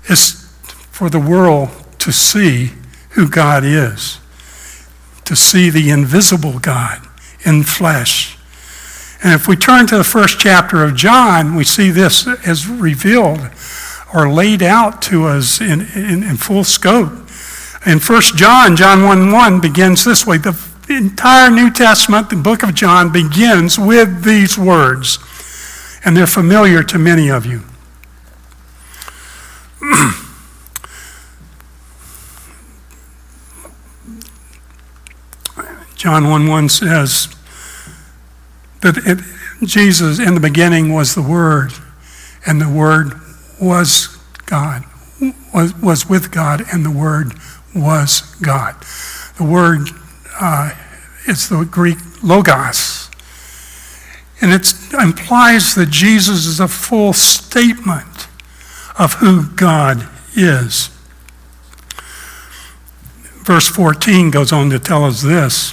is 0.09 0.47
for 0.91 1.11
the 1.11 1.21
world 1.21 1.71
to 1.99 2.13
see 2.13 2.73
who 3.11 3.29
God 3.29 3.65
is, 3.65 4.21
to 5.25 5.35
see 5.35 5.71
the 5.71 5.91
invisible 5.91 6.59
God 6.59 7.07
in 7.45 7.63
flesh. 7.63 8.39
And 9.23 9.33
if 9.33 9.49
we 9.49 9.57
turn 9.57 9.87
to 9.89 9.97
the 9.97 10.05
first 10.05 10.39
chapter 10.39 10.85
of 10.85 10.95
John, 10.95 11.55
we 11.55 11.65
see 11.65 11.91
this 11.91 12.27
as 12.47 12.69
revealed 12.69 13.41
or 14.15 14.31
laid 14.31 14.63
out 14.63 15.03
to 15.03 15.25
us 15.25 15.61
in, 15.61 15.81
in, 15.95 16.23
in 16.23 16.37
full 16.37 16.65
scope. 16.65 17.13
In 17.87 17.99
1 17.99 18.23
John, 18.37 18.77
John 18.77 19.05
1 19.05 19.33
1 19.33 19.61
begins 19.61 20.05
this 20.05 20.27
way. 20.27 20.39
The 20.39 20.57
entire 20.89 21.51
New 21.51 21.71
Testament, 21.71 22.31
the 22.31 22.37
book 22.37 22.63
of 22.63 22.75
John, 22.75 23.13
begins 23.13 23.79
with 23.79 24.25
these 24.25 24.57
words, 24.59 25.19
and 26.05 26.17
they're 26.17 26.27
familiar 26.27 26.83
to 26.85 26.99
many 26.99 27.31
of 27.31 27.47
you. 27.47 27.63
John 35.97 36.29
1 36.29 36.47
1 36.47 36.69
says, 36.69 37.35
that 38.83 38.99
it, 38.99 39.21
Jesus 39.67 40.19
in 40.19 40.35
the 40.35 40.41
beginning 40.41 40.93
was 40.93 41.15
the 41.15 41.23
Word, 41.23 41.73
and 42.47 42.61
the 42.61 42.69
Word 42.69 43.15
was 43.61 44.17
God, 44.45 44.85
was, 45.53 45.75
was 45.77 46.09
with 46.09 46.31
God, 46.31 46.63
and 46.73 46.85
the 46.85 46.91
Word 46.91 47.33
was 47.75 48.21
God. 48.37 48.77
The 49.37 49.45
word 49.45 49.89
uh, 50.41 50.73
is 51.27 51.49
the 51.49 51.65
Greek 51.65 51.99
logos. 52.23 53.11
And 54.41 54.53
it 54.53 54.73
implies 54.95 55.75
that 55.75 55.91
Jesus 55.91 56.47
is 56.47 56.61
a 56.61 56.69
full 56.69 57.13
statement 57.13 58.29
of 58.99 59.15
who 59.15 59.49
God 59.51 60.09
is. 60.35 60.91
Verse 63.45 63.69
14 63.69 64.31
goes 64.31 64.53
on 64.53 64.71
to 64.71 64.79
tell 64.79 65.05
us 65.05 65.23
this 65.23 65.73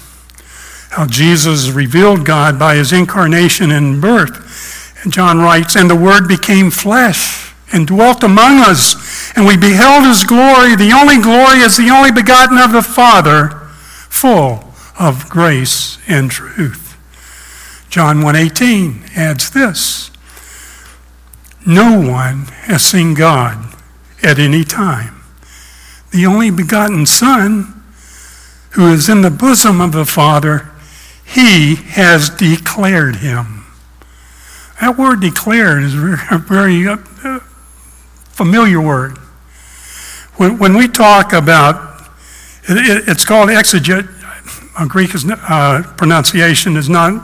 how 0.92 1.08
Jesus 1.08 1.72
revealed 1.72 2.24
God 2.24 2.60
by 2.60 2.76
his 2.76 2.94
incarnation 2.94 3.72
and 3.72 4.00
birth. 4.00 5.02
And 5.04 5.12
John 5.12 5.40
writes, 5.40 5.76
And 5.76 5.90
the 5.90 5.96
Word 5.96 6.28
became 6.28 6.70
flesh 6.70 7.52
and 7.74 7.88
dwelt 7.88 8.24
among 8.24 8.60
us, 8.60 9.36
and 9.36 9.48
we 9.48 9.58
beheld 9.58 10.06
his 10.06 10.24
glory, 10.24 10.76
the 10.76 10.92
only 10.92 11.18
glory 11.18 11.64
as 11.64 11.76
the 11.76 11.90
only 11.90 12.12
begotten 12.12 12.60
of 12.60 12.72
the 12.72 12.84
Father, 12.84 13.50
full 14.08 14.72
of 15.00 15.28
grace 15.28 15.98
and 16.08 16.30
truth. 16.30 16.96
John 17.90 18.22
1:18 18.22 19.04
adds 19.16 19.50
this. 19.50 20.12
No 21.66 22.00
one 22.00 22.46
has 22.66 22.84
seen 22.84 23.14
God 23.14 23.74
at 24.22 24.40
any 24.40 24.64
time. 24.64 25.22
The 26.12 26.26
only 26.26 26.52
begotten 26.52 27.06
Son, 27.06 27.82
who 28.72 28.92
is 28.92 29.10
in 29.10 29.22
the 29.22 29.32
bosom 29.32 29.82
of 29.82 29.92
the 29.94 30.06
Father, 30.06 30.70
he 31.26 31.76
has 31.76 32.30
declared 32.30 33.18
him. 33.18 33.66
That 34.82 34.98
word 34.98 35.22
declared 35.22 35.84
is 35.84 35.96
a 35.96 36.38
very 36.38 36.88
uh, 36.88 36.98
familiar 38.30 38.82
word. 38.82 39.18
When, 40.36 40.76
we 40.76 40.88
talk 40.88 41.32
about, 41.32 42.10
it, 42.68 43.08
it's 43.08 43.24
called 43.24 43.50
exeget, 43.50 44.10
uh, 44.78 44.86
Greek 44.88 45.12
uh, 45.14 45.84
pronunciation 45.96 46.76
is 46.76 46.90
not 46.90 47.24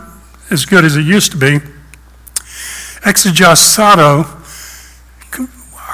as 0.52 0.66
good 0.66 0.86
as 0.86 0.96
it 0.96 1.02
used 1.02 1.32
to 1.32 1.38
be. 1.38 1.60
Exegesato, 3.02 4.26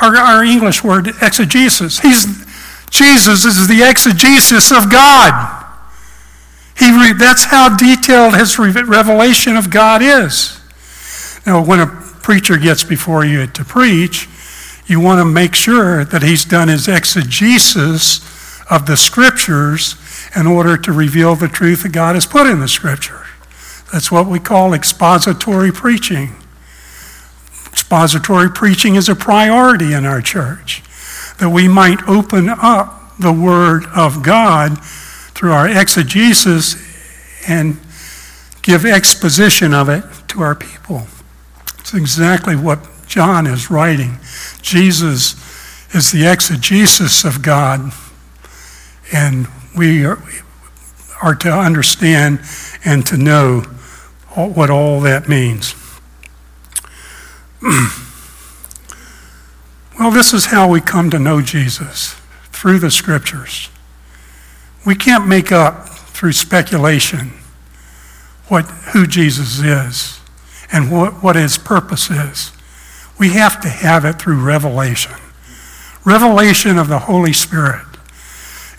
our, 0.02 0.18
our 0.18 0.44
English 0.44 0.84
word 0.84 1.08
exegesis. 1.22 2.00
He's, 2.00 2.46
Jesus 2.89 3.46
is 3.46 3.68
the 3.68 3.88
exegesis 3.88 4.72
of 4.72 4.91
God. 4.91 5.63
He 6.78 6.91
re- 6.91 7.13
that's 7.13 7.46
how 7.46 7.76
detailed 7.76 8.36
his 8.36 8.60
re- 8.60 8.72
revelation 8.72 9.56
of 9.56 9.70
God 9.70 10.02
is. 10.02 10.60
Now, 11.46 11.63
when 11.63 11.80
a 11.80 11.88
preacher 11.88 12.58
gets 12.58 12.84
before 12.84 13.24
you 13.24 13.48
to 13.48 13.63
preach, 13.63 14.28
you 14.88 15.00
want 15.00 15.20
to 15.20 15.26
make 15.26 15.56
sure 15.56 16.04
that 16.06 16.22
he's 16.22 16.44
done 16.46 16.68
his 16.68 16.88
exegesis 16.88 18.20
of 18.70 18.86
the 18.86 18.98
scriptures 18.98 19.96
in 20.36 20.48
order 20.48 20.76
to 20.76 20.91
reveal 20.91 21.36
the 21.36 21.48
truth 21.48 21.84
that 21.84 21.91
God 21.91 22.15
has 22.15 22.26
put 22.26 22.48
in 22.48 22.60
the 22.60 22.68
scripture. 22.68 23.26
That's 23.94 24.12
what 24.12 24.28
we 24.28 24.39
call 24.39 24.74
expository 24.74 25.72
preaching. 25.72 26.36
Expository 27.76 28.50
preaching 28.50 28.96
is 28.96 29.10
a 29.10 29.16
priority 29.16 29.92
in 29.92 30.06
our 30.06 30.22
church, 30.22 30.82
that 31.40 31.50
we 31.50 31.68
might 31.68 32.02
open 32.08 32.48
up 32.48 33.20
the 33.20 33.34
Word 33.34 33.84
of 33.94 34.24
God 34.24 34.82
through 34.82 35.52
our 35.52 35.68
exegesis 35.68 36.78
and 37.50 37.78
give 38.62 38.86
exposition 38.86 39.74
of 39.74 39.90
it 39.90 40.06
to 40.30 40.42
our 40.42 40.56
people. 40.56 41.06
It's 41.78 41.94
exactly 41.94 42.56
what 42.56 42.80
John 43.08 43.46
is 43.46 43.70
writing. 43.70 44.20
Jesus 44.62 45.36
is 45.94 46.14
the 46.14 46.32
exegesis 46.32 47.26
of 47.26 47.42
God, 47.42 47.92
and 49.12 49.48
we 49.78 50.06
are, 50.06 50.24
are 51.22 51.36
to 51.36 51.52
understand 51.52 52.40
and 52.86 53.06
to 53.06 53.18
know 53.18 53.64
what 54.34 54.70
all 54.70 55.02
that 55.02 55.28
means. 55.28 55.76
well, 59.99 60.12
this 60.12 60.34
is 60.34 60.45
how 60.45 60.69
we 60.69 60.80
come 60.80 61.10
to 61.10 61.17
know 61.17 61.41
Jesus 61.41 62.13
through 62.51 62.78
the 62.78 62.91
scriptures. 62.91 63.69
We 64.86 64.93
can't 64.93 65.28
make 65.28 65.51
up 65.51 65.89
through 65.89 66.34
speculation 66.34 67.34
what, 68.49 68.65
who 68.93 69.08
Jesus 69.08 69.60
is 69.60 70.19
and 70.71 70.91
what, 70.91 71.23
what 71.23 71.36
his 71.36 71.58
purpose 71.58 72.12
is. 72.12 72.51
We 73.17 73.30
have 73.30 73.60
to 73.62 73.69
have 73.69 74.06
it 74.06 74.21
through 74.21 74.43
revelation. 74.43 75.15
Revelation 76.06 76.78
of 76.78 76.88
the 76.88 76.99
Holy 76.99 77.34
Spirit. 77.34 77.88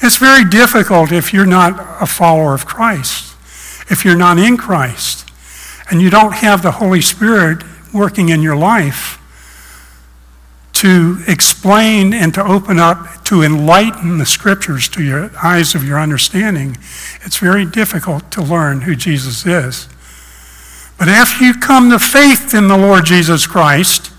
It's 0.01 0.17
very 0.17 0.49
difficult 0.49 1.11
if 1.11 1.33
you're 1.33 1.45
not 1.45 2.01
a 2.01 2.07
follower 2.07 2.55
of 2.55 2.67
Christ, 2.67 3.35
if 3.91 4.05
you're 4.05 4.15
not 4.15 4.39
in 4.39 4.57
Christ, 4.57 5.29
and 5.91 6.01
you 6.01 6.09
don't 6.09 6.35
have 6.35 6.63
the 6.63 6.73
Holy 6.73 7.01
Spirit 7.01 7.65
working 7.97 8.29
in 8.29 8.43
your 8.43 8.57
life 8.57 9.21
to 10.77 11.23
explain 11.27 12.13
and 12.13 12.35
to 12.35 12.45
open 12.45 12.79
up, 12.79 13.25
to 13.25 13.43
enlighten 13.43 14.19
the 14.19 14.27
scriptures 14.27 14.91
to 14.91 15.03
your 15.03 15.31
eyes 15.43 15.75
of 15.75 15.83
your 15.83 15.99
understanding, 15.99 16.77
it's 17.23 17.39
very 17.39 17.65
difficult 17.65 18.31
to 18.31 18.43
learn 18.43 18.83
who 18.83 18.95
Jesus 18.95 19.47
is. 19.47 19.89
But 20.99 21.09
after 21.09 21.45
you 21.45 21.55
come 21.55 21.89
to 21.91 21.99
faith 21.99 22.53
in 22.55 22.69
the 22.69 22.77
Lord 22.77 23.07
Jesus 23.07 23.47
Christ, 23.47 24.13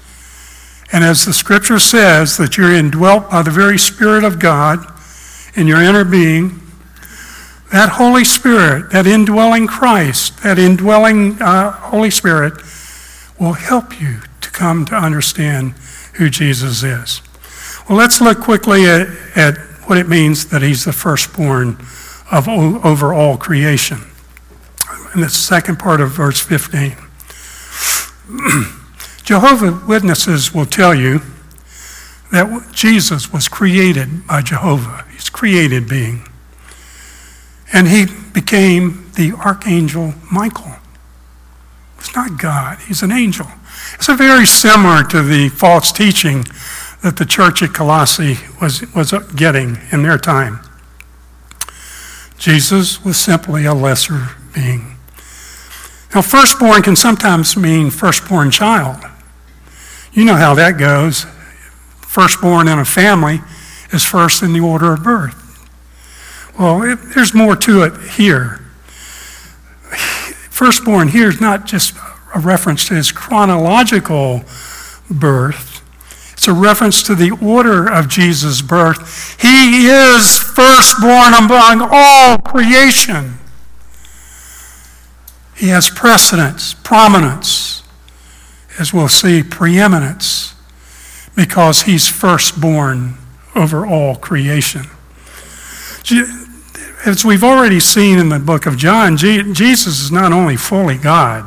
and 0.91 1.03
as 1.03 1.25
the 1.25 1.33
scripture 1.33 1.77
says, 1.77 2.37
that 2.37 2.57
you're 2.57 2.73
indwelt 2.73 3.29
by 3.29 3.43
the 3.43 3.51
very 3.51 3.77
Spirit 3.77 4.23
of 4.23 4.39
God 4.39 4.79
in 5.55 5.67
your 5.67 5.81
inner 5.81 6.03
being, 6.03 6.59
that 7.71 7.89
Holy 7.89 8.23
Spirit, 8.23 8.91
that 8.93 9.05
indwelling 9.05 9.67
Christ, 9.67 10.41
that 10.41 10.57
indwelling 10.57 11.39
uh, 11.39 11.71
Holy 11.71 12.09
Spirit 12.09 12.53
will 13.39 13.53
help 13.53 13.99
you 13.99 14.21
to 14.41 14.49
come 14.51 14.85
to 14.85 14.95
understand 14.95 15.73
who 16.13 16.29
Jesus 16.29 16.83
is. 16.83 17.21
Well, 17.87 17.97
let's 17.97 18.19
look 18.19 18.39
quickly 18.39 18.85
at, 18.85 19.07
at 19.35 19.57
what 19.85 19.97
it 19.97 20.09
means 20.09 20.47
that 20.47 20.61
he's 20.61 20.85
the 20.85 20.93
firstborn 20.93 21.77
of 22.31 22.47
over 22.47 23.13
all 23.13 23.37
creation. 23.37 23.99
In 25.15 25.21
the 25.21 25.29
second 25.29 25.79
part 25.79 26.01
of 26.01 26.11
verse 26.11 26.41
15. 26.41 26.95
Jehovah 29.23 29.85
Witnesses 29.87 30.53
will 30.53 30.65
tell 30.65 30.93
you 30.93 31.21
that 32.31 32.69
Jesus 32.73 33.31
was 33.31 33.47
created 33.47 34.27
by 34.27 34.41
Jehovah. 34.41 35.05
He's 35.11 35.29
created 35.29 35.87
being. 35.87 36.27
And 37.73 37.87
he 37.87 38.05
became 38.33 39.11
the 39.15 39.33
archangel 39.33 40.13
Michael. 40.31 40.73
It's 42.07 42.15
not 42.15 42.39
God, 42.39 42.79
he's 42.87 43.03
an 43.03 43.11
angel. 43.11 43.47
It's 43.95 44.07
very 44.07 44.45
similar 44.45 45.03
to 45.03 45.21
the 45.21 45.49
false 45.49 45.91
teaching 45.91 46.45
that 47.03 47.17
the 47.17 47.25
church 47.25 47.61
at 47.61 47.73
Colossae 47.73 48.37
was, 48.61 48.81
was 48.95 49.11
getting 49.35 49.77
in 49.91 50.03
their 50.03 50.17
time. 50.17 50.61
Jesus 52.37 53.03
was 53.03 53.17
simply 53.17 53.65
a 53.65 53.73
lesser 53.73 54.29
being. 54.55 54.95
Now, 56.15 56.21
firstborn 56.21 56.81
can 56.81 56.95
sometimes 56.95 57.57
mean 57.57 57.89
firstborn 57.89 58.51
child. 58.51 59.03
You 60.13 60.23
know 60.23 60.35
how 60.35 60.53
that 60.53 60.77
goes. 60.77 61.25
Firstborn 61.99 62.69
in 62.69 62.79
a 62.79 62.85
family 62.85 63.41
is 63.91 64.05
first 64.05 64.41
in 64.41 64.53
the 64.53 64.61
order 64.61 64.93
of 64.93 65.03
birth. 65.03 65.35
Well, 66.57 66.83
it, 66.83 66.99
there's 67.13 67.33
more 67.33 67.57
to 67.57 67.83
it 67.83 68.11
here. 68.11 68.61
Firstborn 70.57 71.09
here 71.09 71.27
is 71.27 71.39
not 71.39 71.67
just 71.67 71.95
a 72.33 72.39
reference 72.39 72.87
to 72.87 72.95
his 72.95 73.11
chronological 73.11 74.41
birth, 75.07 75.83
it's 76.33 76.47
a 76.47 76.53
reference 76.53 77.03
to 77.03 77.13
the 77.13 77.29
order 77.29 77.87
of 77.87 78.07
Jesus' 78.07 78.63
birth. 78.63 79.39
He 79.39 79.85
is 79.85 80.39
firstborn 80.39 81.35
among 81.35 81.87
all 81.91 82.39
creation. 82.39 83.37
He 85.55 85.67
has 85.67 85.91
precedence, 85.91 86.73
prominence, 86.73 87.83
as 88.79 88.91
we'll 88.91 89.09
see, 89.09 89.43
preeminence, 89.43 90.55
because 91.35 91.83
he's 91.83 92.07
firstborn 92.07 93.13
over 93.55 93.85
all 93.85 94.15
creation 94.15 94.87
as 97.05 97.23
we've 97.23 97.43
already 97.43 97.79
seen 97.79 98.17
in 98.17 98.29
the 98.29 98.39
book 98.39 98.65
of 98.65 98.77
John, 98.77 99.17
Jesus 99.17 99.99
is 99.99 100.11
not 100.11 100.33
only 100.33 100.55
fully 100.55 100.97
God, 100.97 101.45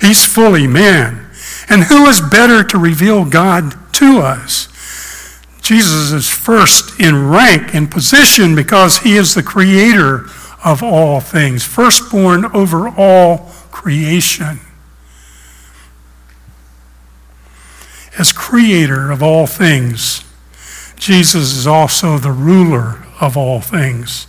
he's 0.00 0.24
fully 0.24 0.66
man. 0.66 1.26
And 1.68 1.84
who 1.84 2.06
is 2.06 2.20
better 2.20 2.62
to 2.64 2.78
reveal 2.78 3.24
God 3.24 3.74
to 3.94 4.18
us? 4.18 4.68
Jesus 5.60 6.12
is 6.12 6.30
first 6.30 7.00
in 7.00 7.28
rank 7.28 7.74
and 7.74 7.90
position 7.90 8.54
because 8.54 8.98
he 8.98 9.16
is 9.16 9.34
the 9.34 9.42
creator 9.42 10.26
of 10.64 10.82
all 10.82 11.20
things, 11.20 11.64
firstborn 11.64 12.44
over 12.54 12.88
all 12.88 13.50
creation. 13.72 14.60
As 18.16 18.32
creator 18.32 19.10
of 19.10 19.22
all 19.22 19.46
things, 19.46 20.24
Jesus 20.94 21.52
is 21.52 21.66
also 21.66 22.16
the 22.16 22.32
ruler 22.32 23.04
of 23.20 23.36
all 23.36 23.60
things. 23.60 24.28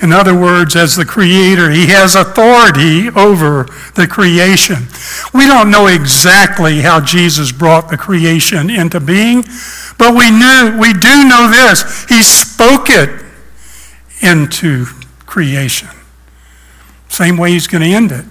In 0.00 0.12
other 0.12 0.38
words, 0.38 0.76
as 0.76 0.94
the 0.94 1.04
creator, 1.04 1.70
he 1.70 1.86
has 1.86 2.14
authority 2.14 3.08
over 3.08 3.64
the 3.96 4.06
creation. 4.06 4.86
We 5.34 5.46
don't 5.46 5.70
know 5.70 5.88
exactly 5.88 6.80
how 6.80 7.00
Jesus 7.00 7.50
brought 7.50 7.88
the 7.88 7.96
creation 7.96 8.70
into 8.70 9.00
being, 9.00 9.42
but 9.98 10.14
we 10.14 10.30
knew 10.30 10.76
we 10.78 10.92
do 10.92 11.24
know 11.28 11.50
this. 11.50 12.04
He 12.08 12.22
spoke 12.22 12.88
it 12.88 13.24
into 14.22 14.86
creation. 15.26 15.88
Same 17.08 17.36
way 17.36 17.52
he's 17.52 17.66
going 17.66 17.82
to 17.82 17.88
end 17.88 18.12
it. 18.12 18.24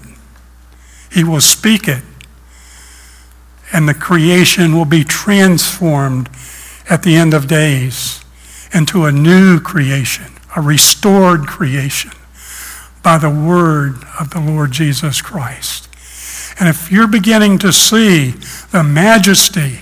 He 1.11 1.23
will 1.25 1.41
speak 1.41 1.87
it. 1.87 2.03
And 3.73 3.89
the 3.89 3.93
creation 3.93 4.73
will 4.73 4.85
be 4.85 5.03
transformed 5.03 6.29
at 6.89 7.03
the 7.03 7.15
end 7.15 7.33
of 7.33 7.47
days 7.47 8.23
into 8.73 9.03
a 9.03 9.11
new 9.11 9.59
creation 9.59 10.36
a 10.57 10.61
restored 10.61 11.45
creation 11.45 12.11
by 13.03 13.19
the 13.19 13.29
word 13.29 14.03
of 14.19 14.31
the 14.31 14.39
Lord 14.39 14.71
Jesus 14.71 15.21
Christ. 15.21 15.87
And 16.59 16.67
if 16.67 16.91
you're 16.91 17.07
beginning 17.07 17.59
to 17.59 17.71
see 17.71 18.31
the 18.71 18.83
majesty 18.83 19.81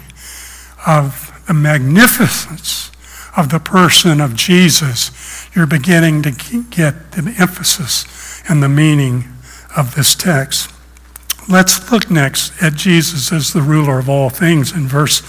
of 0.85 1.31
the 1.47 1.53
magnificence 1.53 2.91
of 3.37 3.49
the 3.49 3.59
person 3.59 4.19
of 4.19 4.35
Jesus, 4.35 5.47
you're 5.55 5.65
beginning 5.65 6.21
to 6.23 6.31
get 6.31 7.13
the 7.13 7.33
emphasis 7.39 8.43
and 8.49 8.61
the 8.61 8.67
meaning 8.67 9.23
of 9.77 9.95
this 9.95 10.13
text. 10.13 10.74
Let's 11.47 11.91
look 11.91 12.09
next 12.09 12.53
at 12.61 12.73
Jesus 12.73 13.31
as 13.31 13.53
the 13.53 13.61
ruler 13.61 13.99
of 13.99 14.09
all 14.09 14.31
things 14.31 14.71
in 14.71 14.87
verse 14.87 15.21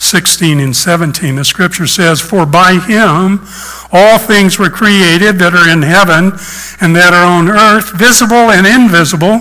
16 0.00 0.60
and 0.60 0.74
17. 0.74 1.36
The 1.36 1.44
scripture 1.44 1.86
says, 1.86 2.22
For 2.22 2.46
by 2.46 2.78
him 2.78 3.40
all 3.92 4.18
things 4.18 4.58
were 4.58 4.70
created 4.70 5.38
that 5.38 5.52
are 5.52 5.68
in 5.68 5.82
heaven 5.82 6.32
and 6.80 6.96
that 6.96 7.12
are 7.12 7.26
on 7.26 7.50
earth, 7.50 7.92
visible 7.98 8.50
and 8.50 8.66
invisible, 8.66 9.40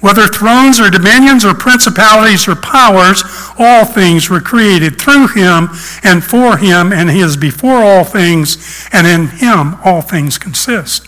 whether 0.00 0.26
thrones 0.26 0.80
or 0.80 0.90
dominions 0.90 1.44
or 1.44 1.54
principalities 1.54 2.48
or 2.48 2.56
powers, 2.56 3.22
all 3.56 3.84
things 3.84 4.28
were 4.28 4.40
created 4.40 5.00
through 5.00 5.28
him 5.28 5.68
and 6.02 6.24
for 6.24 6.56
him, 6.56 6.92
and 6.92 7.08
he 7.08 7.20
is 7.20 7.36
before 7.36 7.84
all 7.84 8.02
things, 8.02 8.88
and 8.92 9.06
in 9.06 9.28
him 9.28 9.76
all 9.84 10.02
things 10.02 10.38
consist. 10.38 11.06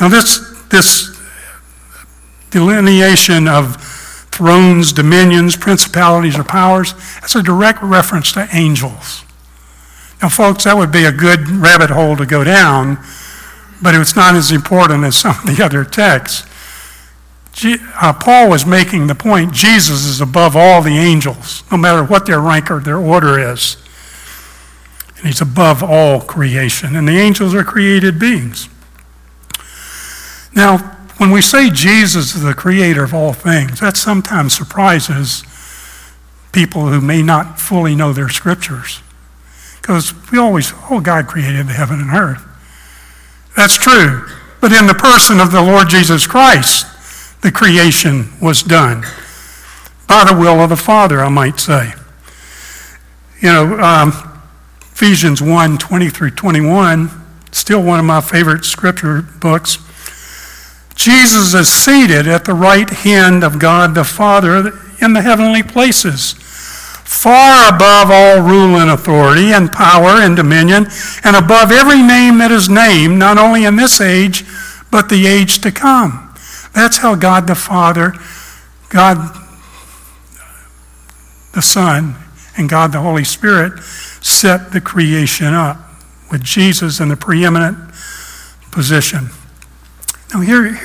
Now, 0.00 0.08
this, 0.08 0.40
this 0.70 1.11
delineation 2.52 3.48
of 3.48 3.82
thrones, 4.30 4.92
dominions, 4.92 5.56
principalities, 5.56 6.38
or 6.38 6.44
powers, 6.44 6.94
that's 7.20 7.34
a 7.34 7.42
direct 7.42 7.82
reference 7.82 8.32
to 8.32 8.48
angels. 8.52 9.24
Now, 10.22 10.28
folks, 10.28 10.64
that 10.64 10.76
would 10.76 10.92
be 10.92 11.04
a 11.04 11.12
good 11.12 11.48
rabbit 11.48 11.90
hole 11.90 12.16
to 12.16 12.24
go 12.24 12.44
down, 12.44 12.98
but 13.82 13.94
it's 13.94 14.14
not 14.14 14.34
as 14.34 14.52
important 14.52 15.04
as 15.04 15.16
some 15.20 15.36
of 15.36 15.56
the 15.56 15.64
other 15.64 15.84
texts. 15.84 16.48
Uh, 17.64 18.12
Paul 18.14 18.48
was 18.48 18.64
making 18.64 19.08
the 19.08 19.14
point 19.14 19.52
Jesus 19.52 20.04
is 20.04 20.20
above 20.20 20.56
all 20.56 20.80
the 20.80 20.96
angels, 20.96 21.64
no 21.70 21.76
matter 21.76 22.02
what 22.02 22.24
their 22.24 22.40
rank 22.40 22.70
or 22.70 22.80
their 22.80 22.96
order 22.96 23.38
is. 23.38 23.76
And 25.18 25.26
he's 25.26 25.40
above 25.40 25.82
all 25.82 26.20
creation. 26.20 26.96
And 26.96 27.06
the 27.06 27.18
angels 27.18 27.54
are 27.54 27.62
created 27.62 28.18
beings. 28.18 28.68
Now, 30.54 30.98
when 31.18 31.30
we 31.30 31.42
say 31.42 31.70
Jesus 31.70 32.34
is 32.34 32.42
the 32.42 32.54
creator 32.54 33.04
of 33.04 33.14
all 33.14 33.32
things, 33.32 33.80
that 33.80 33.96
sometimes 33.96 34.56
surprises 34.56 35.44
people 36.52 36.88
who 36.88 37.00
may 37.00 37.22
not 37.22 37.58
fully 37.60 37.94
know 37.94 38.12
their 38.12 38.28
scriptures. 38.28 39.00
Because 39.80 40.14
we 40.30 40.38
always, 40.38 40.72
oh, 40.90 41.00
God 41.00 41.26
created 41.26 41.66
the 41.66 41.72
heaven 41.72 42.00
and 42.00 42.10
earth. 42.10 42.46
That's 43.56 43.76
true. 43.76 44.26
But 44.60 44.72
in 44.72 44.86
the 44.86 44.94
person 44.94 45.40
of 45.40 45.50
the 45.50 45.62
Lord 45.62 45.88
Jesus 45.88 46.26
Christ, 46.26 46.86
the 47.42 47.50
creation 47.50 48.32
was 48.40 48.62
done 48.62 49.02
by 50.06 50.24
the 50.24 50.36
will 50.38 50.60
of 50.60 50.70
the 50.70 50.76
Father, 50.76 51.20
I 51.20 51.28
might 51.28 51.58
say. 51.58 51.92
You 53.40 53.48
know, 53.48 53.80
um, 53.80 54.12
Ephesians 54.92 55.42
1 55.42 55.78
20 55.78 56.10
through 56.10 56.30
21, 56.30 57.10
still 57.50 57.82
one 57.82 57.98
of 57.98 58.04
my 58.04 58.20
favorite 58.20 58.64
scripture 58.64 59.22
books. 59.22 59.78
Jesus 60.94 61.54
is 61.54 61.68
seated 61.68 62.28
at 62.28 62.44
the 62.44 62.54
right 62.54 62.88
hand 62.88 63.42
of 63.42 63.58
God 63.58 63.94
the 63.94 64.04
Father 64.04 64.78
in 65.00 65.12
the 65.12 65.22
heavenly 65.22 65.62
places, 65.62 66.32
far 66.32 67.74
above 67.74 68.10
all 68.10 68.40
rule 68.40 68.76
and 68.76 68.90
authority 68.90 69.52
and 69.52 69.72
power 69.72 70.20
and 70.20 70.36
dominion, 70.36 70.86
and 71.24 71.36
above 71.36 71.72
every 71.72 72.02
name 72.02 72.38
that 72.38 72.50
is 72.50 72.68
named, 72.68 73.18
not 73.18 73.38
only 73.38 73.64
in 73.64 73.76
this 73.76 74.00
age, 74.00 74.44
but 74.90 75.08
the 75.08 75.26
age 75.26 75.60
to 75.60 75.72
come. 75.72 76.34
That's 76.74 76.98
how 76.98 77.14
God 77.14 77.46
the 77.46 77.54
Father, 77.54 78.14
God 78.88 79.36
the 81.54 81.62
Son, 81.62 82.16
and 82.56 82.68
God 82.68 82.92
the 82.92 83.00
Holy 83.00 83.24
Spirit 83.24 83.82
set 83.82 84.72
the 84.72 84.80
creation 84.80 85.52
up 85.52 85.78
with 86.30 86.42
Jesus 86.42 87.00
in 87.00 87.08
the 87.08 87.16
preeminent 87.16 87.76
position. 88.70 89.30
Now, 90.32 90.40
here, 90.40 90.78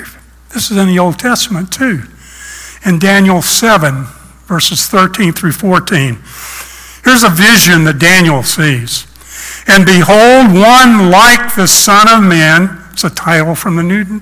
this 0.53 0.71
is 0.71 0.77
in 0.77 0.87
the 0.87 0.99
Old 0.99 1.19
Testament 1.19 1.71
too. 1.71 2.03
In 2.85 2.99
Daniel 2.99 3.41
7, 3.41 4.05
verses 4.45 4.87
13 4.87 5.31
through 5.31 5.53
14, 5.53 6.15
here's 7.05 7.23
a 7.23 7.29
vision 7.29 7.85
that 7.85 7.97
Daniel 7.97 8.43
sees. 8.43 9.07
And 9.67 9.85
behold, 9.85 10.53
one 10.53 11.11
like 11.11 11.55
the 11.55 11.67
Son 11.67 12.07
of 12.09 12.27
Man, 12.27 12.83
it's 12.91 13.05
a 13.05 13.09
title 13.09 13.55
from 13.55 13.77
the 13.77 13.83
New, 13.83 14.21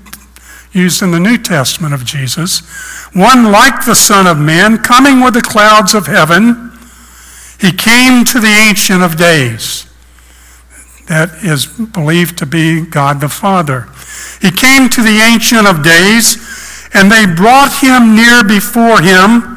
used 0.71 1.01
in 1.01 1.11
the 1.11 1.19
New 1.19 1.37
Testament 1.37 1.93
of 1.93 2.05
Jesus, 2.05 2.59
one 3.13 3.51
like 3.51 3.85
the 3.85 3.95
Son 3.95 4.27
of 4.27 4.37
Man, 4.37 4.77
coming 4.77 5.21
with 5.21 5.33
the 5.33 5.41
clouds 5.41 5.95
of 5.95 6.05
heaven. 6.05 6.71
He 7.59 7.71
came 7.71 8.25
to 8.25 8.39
the 8.39 8.47
Ancient 8.67 9.01
of 9.01 9.17
Days. 9.17 9.84
That 11.07 11.43
is 11.43 11.67
believed 11.67 12.37
to 12.39 12.45
be 12.45 12.81
God 12.81 13.21
the 13.21 13.29
Father. 13.29 13.87
He 14.41 14.49
came 14.49 14.89
to 14.89 15.01
the 15.01 15.21
Ancient 15.21 15.67
of 15.67 15.83
Days, 15.85 16.41
and 16.93 17.11
they 17.11 17.29
brought 17.29 17.77
him 17.77 18.15
near 18.15 18.43
before 18.43 19.01
him. 19.01 19.53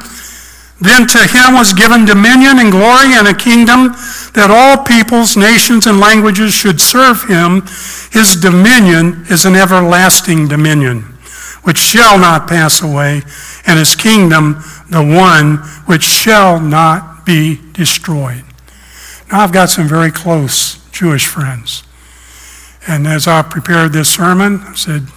Then 0.79 1.07
to 1.07 1.19
him 1.25 1.55
was 1.55 1.73
given 1.73 2.05
dominion 2.05 2.59
and 2.59 2.71
glory 2.71 3.17
and 3.17 3.27
a 3.27 3.33
kingdom 3.33 3.91
that 4.37 4.53
all 4.53 4.85
peoples, 4.85 5.35
nations, 5.35 5.87
and 5.87 5.99
languages 5.99 6.53
should 6.53 6.79
serve 6.79 7.23
him. 7.25 7.63
His 8.13 8.39
dominion 8.39 9.25
is 9.29 9.45
an 9.45 9.55
everlasting 9.55 10.47
dominion, 10.47 11.01
which 11.63 11.79
shall 11.79 12.17
not 12.17 12.47
pass 12.47 12.81
away, 12.81 13.23
and 13.65 13.79
his 13.79 13.95
kingdom 13.95 14.63
the 14.89 15.03
one 15.03 15.57
which 15.85 16.03
shall 16.03 16.61
not 16.61 17.25
be 17.25 17.59
destroyed. 17.73 18.45
Now, 19.31 19.41
I've 19.41 19.51
got 19.51 19.69
some 19.69 19.87
very 19.87 20.11
close 20.11 20.78
Jewish 20.99 21.27
friends. 21.27 21.83
And 22.85 23.07
as 23.07 23.25
I 23.25 23.41
prepared 23.41 23.93
this 23.93 24.13
sermon, 24.13 24.59
I 24.65 24.75
said, 24.75 25.07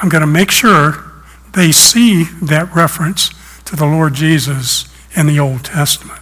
I'm 0.00 0.08
going 0.08 0.22
to 0.22 0.26
make 0.26 0.50
sure 0.50 1.12
they 1.52 1.70
see 1.70 2.24
that 2.40 2.74
reference 2.74 3.28
to 3.66 3.76
the 3.76 3.84
Lord 3.84 4.14
Jesus 4.14 4.86
in 5.14 5.26
the 5.26 5.38
Old 5.38 5.66
Testament. 5.66 6.18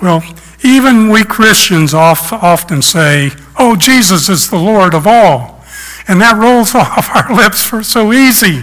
Well, 0.00 0.22
even 0.62 1.08
we 1.08 1.24
Christians 1.24 1.92
often 1.92 2.82
say, 2.82 3.32
Oh, 3.58 3.74
Jesus 3.74 4.28
is 4.28 4.48
the 4.48 4.56
Lord 4.56 4.94
of 4.94 5.04
all. 5.04 5.64
And 6.06 6.20
that 6.20 6.36
rolls 6.36 6.72
off 6.76 7.10
our 7.16 7.34
lips 7.34 7.64
for 7.64 7.82
so 7.82 8.12
easy. 8.12 8.62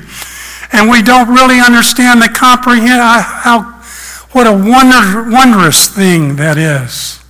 And 0.72 0.90
we 0.90 1.02
don't 1.02 1.28
really 1.28 1.60
understand 1.60 2.22
the 2.22 2.30
comprehend 2.30 3.02
how 3.02 3.82
what 4.32 4.48
a 4.48 4.54
wonder, 4.54 5.30
wondrous 5.30 5.90
thing 5.90 6.38
that 6.38 6.58
is. 6.58 7.21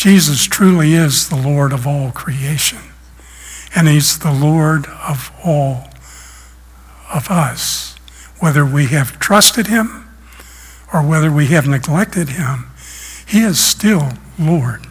Jesus 0.00 0.46
truly 0.46 0.94
is 0.94 1.28
the 1.28 1.36
Lord 1.36 1.74
of 1.74 1.86
all 1.86 2.10
creation. 2.10 2.78
And 3.76 3.86
he's 3.86 4.18
the 4.18 4.32
Lord 4.32 4.86
of 4.86 5.30
all 5.44 5.90
of 7.12 7.30
us. 7.30 7.96
Whether 8.38 8.64
we 8.64 8.86
have 8.86 9.18
trusted 9.18 9.66
him 9.66 10.08
or 10.90 11.06
whether 11.06 11.30
we 11.30 11.48
have 11.48 11.68
neglected 11.68 12.30
him, 12.30 12.70
he 13.28 13.40
is 13.40 13.62
still 13.62 14.12
Lord. 14.38 14.86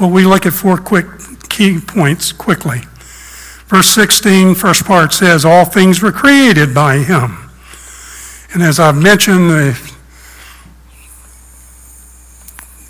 Well, 0.00 0.10
we 0.10 0.24
look 0.24 0.46
at 0.46 0.52
four 0.52 0.76
quick 0.76 1.06
key 1.48 1.78
points 1.78 2.32
quickly. 2.32 2.80
Verse 3.68 3.86
16, 3.90 4.56
first 4.56 4.84
part 4.84 5.12
says, 5.12 5.44
All 5.44 5.64
things 5.64 6.02
were 6.02 6.10
created 6.10 6.74
by 6.74 6.96
him. 6.96 7.48
And 8.52 8.64
as 8.64 8.80
I've 8.80 9.00
mentioned, 9.00 9.48
the, 9.48 9.93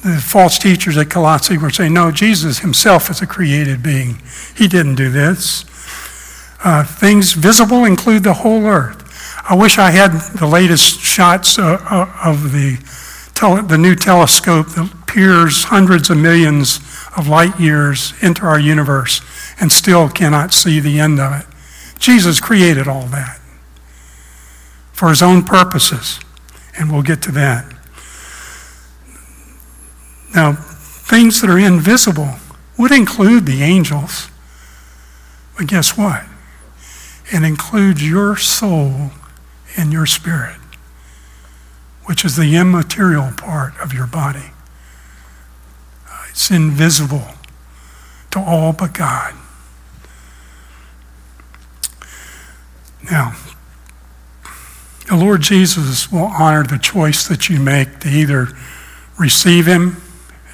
the 0.05 0.21
false 0.21 0.59
teachers 0.59 0.99
at 0.99 1.09
Colossae 1.09 1.57
were 1.57 1.71
saying, 1.71 1.95
no, 1.95 2.11
Jesus 2.11 2.59
himself 2.59 3.09
is 3.09 3.23
a 3.23 3.27
created 3.27 3.83
being. 3.83 4.21
He 4.55 4.69
didn't 4.69 4.97
do 4.97 5.11
this. 5.11 5.64
Uh, 6.62 6.85
things 6.85 7.33
visible 7.33 7.85
include 7.85 8.23
the 8.23 8.35
whole 8.35 8.67
earth. 8.67 9.01
I 9.49 9.55
wish 9.55 9.79
I 9.79 9.90
had 9.90 10.12
the 10.38 10.47
latest 10.47 11.01
shots 11.01 11.59
uh, 11.59 11.79
uh, 11.90 12.12
of 12.23 12.53
the, 12.53 12.79
tele- 13.35 13.62
the 13.62 13.79
new 13.79 13.95
telescope 13.95 14.69
that 14.69 15.07
peers 15.07 15.64
hundreds 15.64 16.11
of 16.11 16.19
millions 16.19 16.79
of 17.17 17.27
light 17.27 17.59
years 17.59 18.12
into 18.23 18.43
our 18.45 18.59
universe 18.59 19.23
and 19.59 19.73
still 19.73 20.09
cannot 20.09 20.53
see 20.53 20.81
the 20.81 21.01
end 21.01 21.19
of 21.19 21.40
it. 21.40 21.47
Jesus 21.99 22.40
created 22.40 22.88
all 22.88 23.07
that 23.07 23.38
for 24.93 25.09
his 25.09 25.23
own 25.23 25.43
purposes. 25.45 26.21
And 26.79 26.93
we'll 26.93 27.03
get 27.03 27.23
to 27.23 27.33
that. 27.33 27.74
Now, 30.35 30.53
things 30.53 31.40
that 31.40 31.49
are 31.49 31.59
invisible 31.59 32.35
would 32.77 32.90
include 32.90 33.47
the 33.47 33.62
angels. 33.62 34.29
But 35.57 35.68
guess 35.68 35.97
what? 35.97 36.25
It 37.33 37.42
includes 37.42 38.07
your 38.07 38.37
soul 38.37 39.12
and 39.77 39.92
your 39.92 40.07
spirit, 40.07 40.57
which 42.05 42.25
is 42.25 42.37
the 42.37 42.57
immaterial 42.57 43.31
part 43.37 43.79
of 43.81 43.92
your 43.92 44.09
body. 44.09 44.51
Uh, 46.11 46.25
it's 46.31 46.51
invisible 46.51 47.29
to 48.33 48.40
all 48.40 48.73
but 48.73 48.92
God. 48.92 49.35
Now, 53.11 53.37
the 55.07 55.16
Lord 55.16 55.42
Jesus 55.42 56.11
will 56.11 56.25
honor 56.25 56.64
the 56.64 56.79
choice 56.79 57.29
that 57.29 57.49
you 57.49 57.61
make 57.61 58.01
to 58.01 58.09
either 58.09 58.49
receive 59.16 59.66
Him 59.66 60.03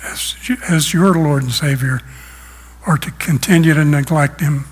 as, 0.05 0.35
as 0.69 0.93
your 0.93 1.15
Lord 1.15 1.43
and 1.43 1.53
Savior 1.53 2.01
or 2.87 2.97
to 2.97 3.11
continue 3.13 3.75
to 3.75 3.85
neglect 3.85 4.41
Him 4.41 4.65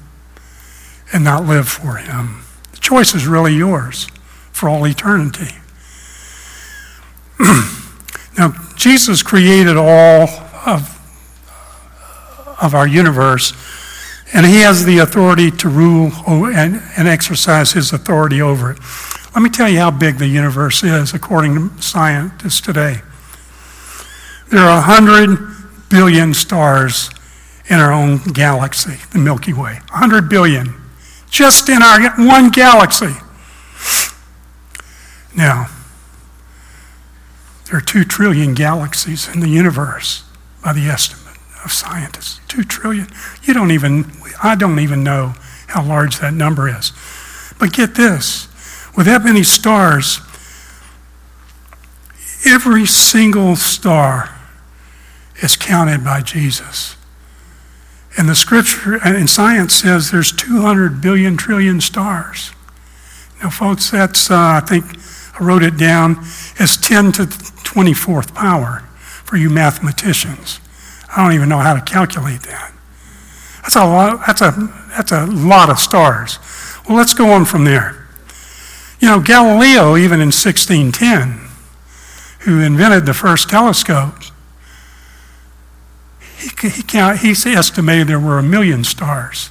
and 1.12 1.24
not 1.24 1.44
live 1.44 1.68
for 1.68 1.96
Him. 1.96 2.42
The 2.72 2.78
choice 2.78 3.14
is 3.14 3.26
really 3.26 3.54
yours 3.54 4.06
for 4.52 4.68
all 4.68 4.86
eternity. 4.86 5.54
now, 8.38 8.54
Jesus 8.76 9.22
created 9.22 9.76
all 9.76 10.28
of, 10.66 10.94
of 12.60 12.74
our 12.74 12.88
universe, 12.88 13.52
and 14.32 14.44
He 14.46 14.60
has 14.60 14.84
the 14.84 14.98
authority 14.98 15.50
to 15.52 15.68
rule 15.68 16.10
and, 16.26 16.82
and 16.96 17.08
exercise 17.08 17.72
His 17.72 17.92
authority 17.92 18.40
over 18.40 18.72
it. 18.72 18.78
Let 19.34 19.42
me 19.42 19.50
tell 19.50 19.68
you 19.68 19.78
how 19.78 19.90
big 19.90 20.18
the 20.18 20.26
universe 20.26 20.82
is 20.82 21.14
according 21.14 21.54
to 21.54 21.82
scientists 21.82 22.60
today. 22.60 23.02
There 24.50 24.60
are 24.60 24.80
100 24.80 25.90
billion 25.90 26.32
stars 26.32 27.10
in 27.68 27.78
our 27.78 27.92
own 27.92 28.18
galaxy, 28.18 28.96
the 29.12 29.18
Milky 29.18 29.52
Way. 29.52 29.74
100 29.90 30.30
billion. 30.30 30.74
Just 31.30 31.68
in 31.68 31.82
our 31.82 32.10
one 32.16 32.48
galaxy. 32.48 33.14
Now, 35.36 35.68
there 37.66 37.76
are 37.76 37.82
2 37.82 38.04
trillion 38.04 38.54
galaxies 38.54 39.28
in 39.28 39.40
the 39.40 39.48
universe 39.48 40.24
by 40.64 40.72
the 40.72 40.86
estimate 40.86 41.36
of 41.62 41.70
scientists. 41.70 42.40
2 42.48 42.62
trillion. 42.64 43.08
You 43.42 43.52
don't 43.52 43.70
even, 43.70 44.10
I 44.42 44.54
don't 44.54 44.78
even 44.78 45.04
know 45.04 45.34
how 45.66 45.84
large 45.84 46.20
that 46.20 46.32
number 46.32 46.68
is. 46.68 46.92
But 47.58 47.74
get 47.74 47.94
this 47.94 48.48
with 48.96 49.04
that 49.04 49.22
many 49.22 49.42
stars, 49.42 50.20
every 52.46 52.86
single 52.86 53.54
star 53.54 54.37
is 55.42 55.56
counted 55.56 56.04
by 56.04 56.20
Jesus. 56.20 56.96
And 58.16 58.28
the 58.28 58.34
scripture 58.34 58.98
and 59.04 59.30
science 59.30 59.74
says 59.74 60.10
there's 60.10 60.32
200 60.32 61.00
billion 61.00 61.36
trillion 61.36 61.80
stars. 61.80 62.52
Now, 63.42 63.50
folks, 63.50 63.90
that's, 63.90 64.30
uh, 64.30 64.34
I 64.36 64.60
think, 64.66 64.84
I 65.38 65.44
wrote 65.44 65.62
it 65.62 65.76
down 65.76 66.24
as 66.58 66.76
10 66.76 67.12
to 67.12 67.26
the 67.26 67.34
24th 67.34 68.34
power 68.34 68.80
for 69.24 69.36
you 69.36 69.50
mathematicians. 69.50 70.58
I 71.14 71.22
don't 71.22 71.34
even 71.34 71.48
know 71.48 71.58
how 71.58 71.74
to 71.74 71.80
calculate 71.80 72.42
that. 72.42 72.72
That's 73.62 73.76
a 73.76 73.84
lot, 73.84 74.26
that's 74.26 74.40
a, 74.40 74.50
that's 74.96 75.12
a 75.12 75.26
lot 75.26 75.70
of 75.70 75.78
stars. 75.78 76.38
Well, 76.88 76.96
let's 76.96 77.14
go 77.14 77.30
on 77.30 77.44
from 77.44 77.64
there. 77.64 78.08
You 78.98 79.08
know, 79.08 79.20
Galileo, 79.20 79.96
even 79.96 80.20
in 80.20 80.32
1610, 80.32 81.48
who 82.40 82.60
invented 82.60 83.06
the 83.06 83.14
first 83.14 83.48
telescope, 83.48 84.14
he, 86.38 86.68
he, 86.68 86.82
count, 86.82 87.18
he 87.18 87.30
estimated 87.30 88.06
there 88.06 88.20
were 88.20 88.38
a 88.38 88.42
million 88.42 88.84
stars 88.84 89.50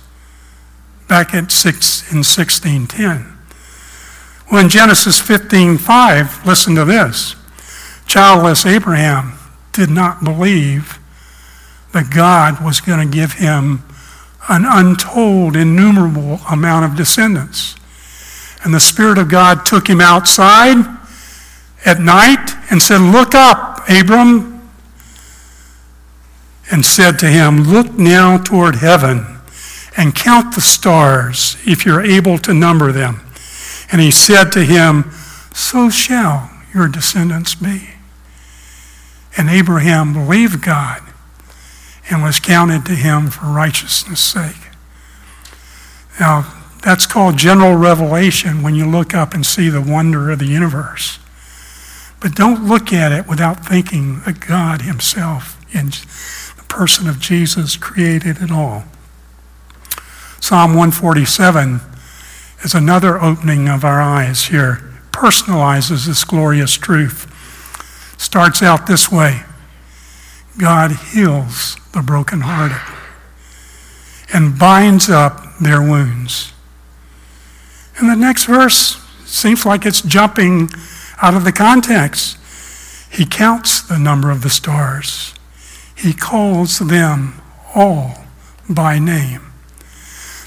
back 1.07 1.33
at 1.33 1.51
six, 1.51 2.01
in 2.11 2.17
1610. 2.17 3.37
Well, 4.51 4.63
in 4.63 4.69
Genesis 4.69 5.19
15:5, 5.21 6.45
listen 6.45 6.75
to 6.75 6.85
this. 6.85 7.35
Childless 8.05 8.65
Abraham 8.65 9.33
did 9.73 9.89
not 9.89 10.23
believe 10.23 10.99
that 11.91 12.09
God 12.09 12.63
was 12.63 12.79
going 12.79 12.99
to 12.99 13.13
give 13.13 13.33
him 13.33 13.83
an 14.47 14.65
untold, 14.65 15.55
innumerable 15.55 16.39
amount 16.49 16.85
of 16.85 16.95
descendants. 16.95 17.75
And 18.63 18.73
the 18.73 18.79
Spirit 18.79 19.17
of 19.17 19.29
God 19.29 19.65
took 19.65 19.89
him 19.89 19.99
outside 19.99 20.77
at 21.85 21.99
night 21.99 22.55
and 22.71 22.81
said, 22.81 23.01
Look 23.01 23.35
up, 23.35 23.83
Abram, 23.89 24.56
and 26.71 26.85
said 26.85 27.19
to 27.19 27.27
him, 27.27 27.63
Look 27.63 27.93
now 27.93 28.37
toward 28.37 28.75
heaven 28.75 29.25
and 29.95 30.15
count 30.15 30.55
the 30.55 30.61
stars 30.61 31.57
if 31.65 31.85
you're 31.85 32.03
able 32.03 32.37
to 32.39 32.53
number 32.53 32.91
them. 32.91 33.21
And 33.91 34.01
he 34.01 34.11
said 34.11 34.51
to 34.51 34.63
him, 34.63 35.11
So 35.53 35.89
shall 35.89 36.51
your 36.73 36.87
descendants 36.87 37.55
be. 37.55 37.89
And 39.37 39.49
Abraham 39.49 40.13
believed 40.13 40.63
God 40.63 41.01
and 42.09 42.23
was 42.23 42.39
counted 42.39 42.85
to 42.85 42.95
him 42.95 43.29
for 43.29 43.45
righteousness' 43.45 44.21
sake. 44.21 44.71
Now, 46.19 46.53
that's 46.83 47.05
called 47.05 47.37
general 47.37 47.75
revelation 47.75 48.63
when 48.63 48.75
you 48.75 48.89
look 48.89 49.13
up 49.13 49.33
and 49.33 49.45
see 49.45 49.69
the 49.69 49.81
wonder 49.81 50.31
of 50.31 50.39
the 50.39 50.45
universe. 50.45 51.19
But 52.19 52.35
don't 52.35 52.67
look 52.67 52.91
at 52.91 53.11
it 53.11 53.27
without 53.27 53.65
thinking 53.65 54.21
that 54.21 54.39
God 54.39 54.81
Himself, 54.81 55.59
person 56.67 57.07
of 57.07 57.19
Jesus, 57.19 57.77
created 57.77 58.41
it 58.41 58.51
all. 58.51 58.83
Psalm 60.39 60.71
147 60.71 61.81
is 62.63 62.73
another 62.73 63.21
opening 63.21 63.67
of 63.67 63.83
our 63.83 64.01
eyes 64.01 64.45
here, 64.45 64.93
personalizes 65.11 66.05
this 66.07 66.23
glorious 66.23 66.73
truth. 66.73 67.33
Starts 68.17 68.61
out 68.61 68.87
this 68.87 69.11
way 69.11 69.43
God 70.57 70.91
heals 70.91 71.75
the 71.93 72.01
brokenhearted 72.01 72.77
and 74.33 74.57
binds 74.57 75.09
up 75.09 75.57
their 75.59 75.81
wounds. 75.81 76.53
And 77.97 78.09
the 78.09 78.15
next 78.15 78.45
verse 78.45 79.01
seems 79.25 79.65
like 79.65 79.85
it's 79.85 80.01
jumping 80.01 80.69
out 81.21 81.33
of 81.33 81.43
the 81.43 81.51
context. 81.51 82.37
He 83.11 83.25
counts 83.25 83.81
the 83.81 83.97
number 83.97 84.31
of 84.31 84.41
the 84.41 84.49
stars, 84.49 85.33
he 85.97 86.13
calls 86.13 86.79
them 86.79 87.41
all 87.75 88.25
by 88.69 88.99
name. 88.99 89.41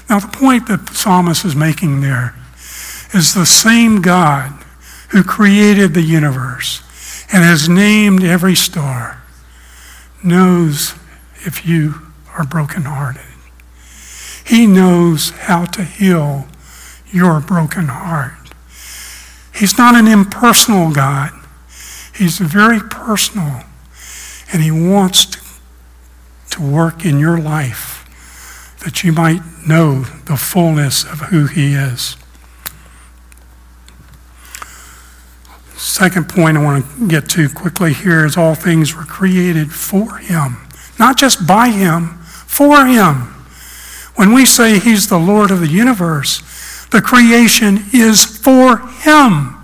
Now, 0.09 0.19
the 0.19 0.27
point 0.27 0.67
that 0.67 0.87
the 0.87 0.95
psalmist 0.95 1.45
is 1.45 1.55
making 1.55 2.01
there 2.01 2.35
is 3.13 3.33
the 3.33 3.45
same 3.45 4.01
God 4.01 4.51
who 5.09 5.23
created 5.23 5.93
the 5.93 6.01
universe 6.01 6.81
and 7.31 7.43
has 7.43 7.69
named 7.69 8.23
every 8.23 8.55
star 8.55 9.21
knows 10.23 10.93
if 11.45 11.65
you 11.65 11.95
are 12.33 12.45
brokenhearted. 12.45 13.21
He 14.45 14.67
knows 14.67 15.29
how 15.31 15.65
to 15.65 15.83
heal 15.83 16.47
your 17.11 17.39
broken 17.39 17.87
heart. 17.87 18.33
He's 19.53 19.77
not 19.77 19.95
an 19.95 20.07
impersonal 20.07 20.91
God. 20.91 21.31
He's 22.15 22.39
very 22.39 22.79
personal. 22.79 23.63
And 24.51 24.61
He 24.61 24.71
wants 24.71 25.25
to, 25.25 25.40
to 26.51 26.61
work 26.61 27.05
in 27.05 27.19
your 27.19 27.39
life 27.39 27.97
that 28.83 29.03
you 29.03 29.11
might 29.11 29.41
know 29.67 30.01
the 30.25 30.37
fullness 30.37 31.03
of 31.03 31.19
who 31.29 31.47
He 31.47 31.73
is. 31.73 32.17
Second 35.75 36.29
point 36.29 36.57
I 36.57 36.63
want 36.63 36.85
to 36.85 37.07
get 37.07 37.29
to 37.29 37.49
quickly 37.49 37.93
here 37.93 38.25
is 38.25 38.37
all 38.37 38.55
things 38.55 38.95
were 38.95 39.03
created 39.03 39.71
for 39.71 40.17
Him, 40.17 40.57
not 40.99 41.17
just 41.17 41.47
by 41.47 41.69
Him, 41.69 42.19
for 42.47 42.85
Him. 42.85 43.33
When 44.15 44.33
we 44.33 44.45
say 44.45 44.79
He's 44.79 45.07
the 45.07 45.17
Lord 45.17 45.51
of 45.51 45.59
the 45.59 45.67
universe, 45.67 46.41
the 46.91 47.01
creation 47.01 47.85
is 47.93 48.23
for 48.25 48.77
Him. 48.77 49.57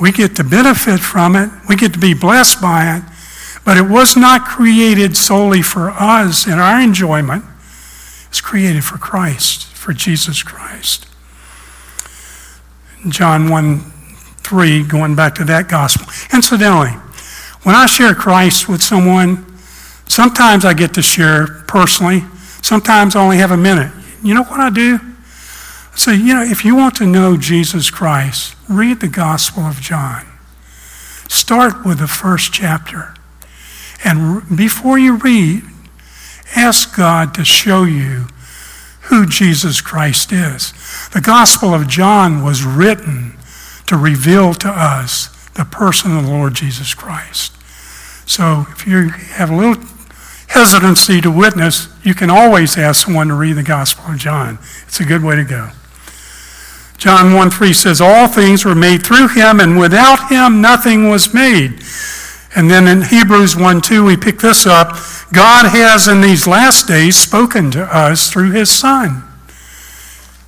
We 0.00 0.12
get 0.12 0.36
to 0.36 0.44
benefit 0.44 1.00
from 1.00 1.36
it, 1.36 1.50
we 1.68 1.76
get 1.76 1.92
to 1.92 1.98
be 1.98 2.14
blessed 2.14 2.60
by 2.60 2.96
it, 2.96 3.02
but 3.70 3.76
it 3.76 3.88
was 3.88 4.16
not 4.16 4.44
created 4.44 5.16
solely 5.16 5.62
for 5.62 5.90
us 5.90 6.48
in 6.48 6.54
our 6.54 6.80
enjoyment. 6.80 7.44
It's 8.26 8.40
created 8.40 8.82
for 8.82 8.98
Christ, 8.98 9.64
for 9.76 9.92
Jesus 9.92 10.42
Christ. 10.42 11.06
John 13.08 13.48
1 13.48 13.78
3, 13.78 14.82
going 14.82 15.14
back 15.14 15.36
to 15.36 15.44
that 15.44 15.68
gospel. 15.68 16.08
Incidentally, 16.34 16.90
when 17.62 17.76
I 17.76 17.86
share 17.86 18.12
Christ 18.12 18.68
with 18.68 18.82
someone, 18.82 19.56
sometimes 20.08 20.64
I 20.64 20.74
get 20.74 20.92
to 20.94 21.02
share 21.02 21.62
personally, 21.68 22.24
sometimes 22.62 23.14
I 23.14 23.22
only 23.22 23.36
have 23.36 23.52
a 23.52 23.56
minute. 23.56 23.92
You 24.24 24.34
know 24.34 24.42
what 24.42 24.58
I 24.58 24.70
do? 24.70 24.98
I 25.00 25.96
say, 25.96 26.16
you 26.16 26.34
know, 26.34 26.42
if 26.42 26.64
you 26.64 26.74
want 26.74 26.96
to 26.96 27.06
know 27.06 27.36
Jesus 27.36 27.88
Christ, 27.88 28.56
read 28.68 28.98
the 28.98 29.06
Gospel 29.06 29.62
of 29.62 29.80
John. 29.80 30.26
Start 31.28 31.86
with 31.86 32.00
the 32.00 32.08
first 32.08 32.52
chapter. 32.52 33.14
And 34.04 34.56
before 34.56 34.98
you 34.98 35.16
read, 35.16 35.62
Ask 36.56 36.96
God 36.96 37.32
to 37.34 37.44
show 37.44 37.84
you 37.84 38.26
who 39.02 39.26
Jesus 39.26 39.80
Christ 39.80 40.32
is. 40.32 40.72
The 41.12 41.20
Gospel 41.20 41.74
of 41.74 41.88
John 41.88 42.42
was 42.42 42.64
written 42.64 43.34
to 43.86 43.96
reveal 43.96 44.54
to 44.54 44.68
us 44.68 45.28
the 45.54 45.64
person 45.64 46.16
of 46.16 46.24
the 46.24 46.30
Lord 46.30 46.54
Jesus 46.54 46.94
Christ. 46.94 47.56
So 48.28 48.66
if 48.70 48.86
you 48.86 49.08
have 49.08 49.50
a 49.50 49.56
little 49.56 49.82
hesitancy 50.48 51.20
to 51.20 51.30
witness, 51.30 51.88
you 52.04 52.14
can 52.14 52.30
always 52.30 52.76
ask 52.76 53.06
someone 53.06 53.28
to 53.28 53.34
read 53.34 53.54
the 53.54 53.62
Gospel 53.62 54.12
of 54.12 54.18
John. 54.18 54.58
It's 54.86 55.00
a 55.00 55.04
good 55.04 55.22
way 55.22 55.36
to 55.36 55.44
go. 55.44 55.70
John 56.98 57.34
1 57.34 57.50
3 57.50 57.72
says, 57.72 58.00
All 58.00 58.28
things 58.28 58.64
were 58.64 58.74
made 58.74 59.04
through 59.04 59.28
him, 59.28 59.58
and 59.58 59.78
without 59.78 60.28
him 60.28 60.60
nothing 60.60 61.08
was 61.08 61.32
made. 61.32 61.80
And 62.54 62.68
then 62.68 62.88
in 62.88 63.02
Hebrews 63.02 63.54
1 63.54 63.80
2, 63.80 64.04
we 64.04 64.16
pick 64.16 64.40
this 64.40 64.66
up. 64.66 64.96
God 65.32 65.66
has 65.66 66.08
in 66.08 66.20
these 66.20 66.46
last 66.46 66.88
days 66.88 67.16
spoken 67.16 67.70
to 67.72 67.84
us 67.84 68.30
through 68.30 68.50
his 68.50 68.70
Son. 68.70 69.22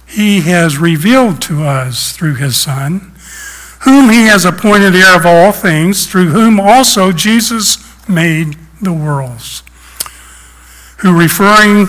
He 0.06 0.40
has 0.40 0.78
revealed 0.78 1.40
to 1.42 1.62
us 1.62 2.12
through 2.12 2.34
his 2.34 2.56
Son, 2.56 3.12
whom 3.82 4.10
he 4.10 4.26
has 4.26 4.44
appointed 4.44 4.96
heir 4.96 5.16
of 5.16 5.24
all 5.24 5.52
things, 5.52 6.06
through 6.06 6.30
whom 6.30 6.58
also 6.58 7.12
Jesus 7.12 7.78
made 8.08 8.56
the 8.80 8.92
worlds. 8.92 9.62
Who, 10.98 11.16
referring 11.18 11.86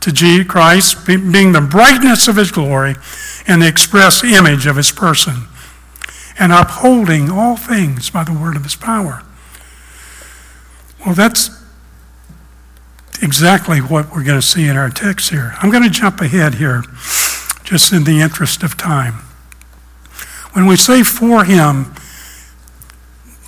to 0.00 0.12
Jesus 0.12 0.48
Christ, 0.48 1.06
being 1.06 1.52
the 1.52 1.60
brightness 1.60 2.26
of 2.26 2.36
his 2.36 2.50
glory 2.50 2.96
and 3.46 3.62
the 3.62 3.68
express 3.68 4.24
image 4.24 4.66
of 4.66 4.76
his 4.76 4.90
person, 4.90 5.46
and 6.38 6.52
upholding 6.52 7.30
all 7.30 7.56
things 7.56 8.10
by 8.10 8.24
the 8.24 8.32
word 8.32 8.56
of 8.56 8.64
his 8.64 8.74
power 8.74 9.22
well, 11.04 11.14
that's 11.14 11.50
exactly 13.22 13.78
what 13.78 14.10
we're 14.10 14.24
going 14.24 14.40
to 14.40 14.46
see 14.46 14.68
in 14.68 14.76
our 14.76 14.90
text 14.90 15.30
here. 15.30 15.54
I'm 15.58 15.70
going 15.70 15.82
to 15.82 15.90
jump 15.90 16.20
ahead 16.20 16.54
here, 16.54 16.82
just 17.62 17.92
in 17.92 18.04
the 18.04 18.20
interest 18.20 18.62
of 18.62 18.76
time. 18.76 19.14
When 20.52 20.66
we 20.66 20.76
say 20.76 21.02
for 21.02 21.44
him, 21.44 21.94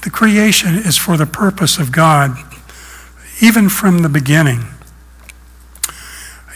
the 0.02 0.10
creation 0.10 0.74
is 0.74 0.96
for 0.96 1.16
the 1.16 1.26
purpose 1.26 1.78
of 1.78 1.92
God, 1.92 2.36
even 3.40 3.68
from 3.68 4.02
the 4.02 4.08
beginning. 4.08 4.64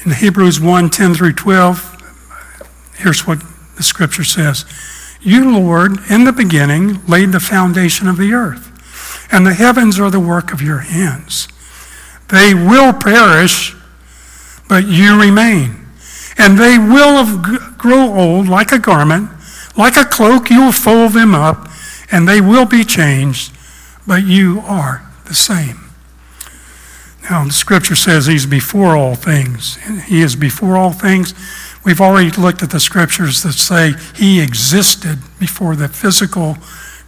In 0.05 0.13
Hebrews 0.13 0.61
1 0.61 0.91
10 0.91 1.15
through 1.15 1.33
12, 1.35 2.97
here's 2.97 3.27
what 3.27 3.43
the 3.77 3.83
scripture 3.83 4.25
says 4.25 4.65
You, 5.21 5.51
Lord, 5.51 5.99
in 6.11 6.25
the 6.25 6.33
beginning 6.33 7.05
laid 7.07 7.33
the 7.33 7.41
foundation 7.41 8.07
of 8.07 8.17
the 8.17 8.33
earth 8.33 8.70
and 9.33 9.47
the 9.47 9.55
heavens 9.55 9.99
are 9.99 10.11
the 10.11 10.21
work 10.21 10.53
of 10.53 10.61
your 10.61 10.79
hands. 10.79 11.49
They 12.29 12.55
will 12.55 12.93
perish, 12.93 13.75
but 14.69 14.87
you 14.87 15.21
remain. 15.21 15.87
And 16.39 16.59
they 16.59 16.79
will 16.79 17.39
grow 17.77 18.15
old 18.15 18.49
like 18.49 18.73
a 18.73 18.79
garment, 18.79 19.31
Like 19.77 19.97
a 19.97 20.05
cloak, 20.05 20.51
you'll 20.51 20.73
fold 20.73 21.13
them 21.13 21.35
up, 21.35 21.69
and 22.11 22.29
they 22.29 22.41
will 22.41 22.67
be 22.67 22.85
changed, 22.85 23.53
but 24.07 24.25
you 24.25 24.61
are 24.67 25.09
the 25.27 25.35
same. 25.35 25.79
Now, 27.31 27.45
the 27.45 27.53
scripture 27.53 27.95
says 27.95 28.27
he's 28.27 28.47
before 28.47 28.97
all 28.97 29.15
things. 29.15 29.77
He 30.07 30.21
is 30.21 30.35
before 30.35 30.77
all 30.77 30.93
things. 30.93 31.35
We've 31.85 32.01
already 32.01 32.31
looked 32.31 32.63
at 32.63 32.71
the 32.71 32.81
scriptures 32.81 33.43
that 33.45 33.53
say 33.53 33.95
he 34.17 34.41
existed 34.41 35.19
before 35.39 35.77
the 35.77 35.89
physical 35.89 36.57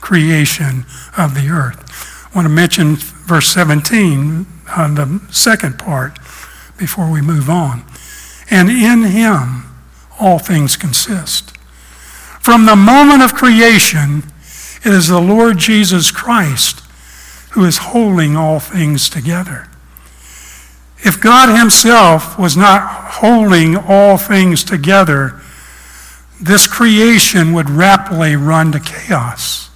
creation 0.01 0.87
of 1.19 1.35
the 1.35 1.49
earth. 1.49 1.82
Want 2.35 2.47
to 2.47 2.53
mention 2.53 2.97
verse 2.97 3.49
17 3.49 4.47
on 4.77 4.95
the 4.95 5.21
second 5.31 5.79
part 5.79 6.19
before 6.79 7.11
we 7.11 7.21
move 7.21 7.51
on. 7.51 7.85
And 8.51 8.71
in 8.71 9.05
him 9.05 9.65
all 10.19 10.39
things 10.39 10.77
consist. 10.77 11.57
From 12.41 12.67
the 12.67 12.77
moment 12.77 13.23
of 13.23 13.35
creation, 13.35 14.25
it 14.85 14.93
is 14.93 15.09
the 15.09 15.21
Lord 15.21 15.59
Jesus 15.59 16.11
Christ 16.11 16.81
who 17.51 17.65
is 17.65 17.79
holding 17.79 18.37
all 18.37 18.59
things 18.59 19.11
together. 19.11 19.69
If 21.05 21.21
God 21.21 21.57
Himself 21.57 22.39
was 22.39 22.57
not 22.57 23.13
holding 23.15 23.77
all 23.77 24.17
things 24.17 24.65
together, 24.65 25.41
this 26.41 26.67
creation 26.67 27.53
would 27.53 27.69
rapidly 27.69 28.37
run 28.37 28.73
to 28.73 28.81
chaos. 28.81 29.71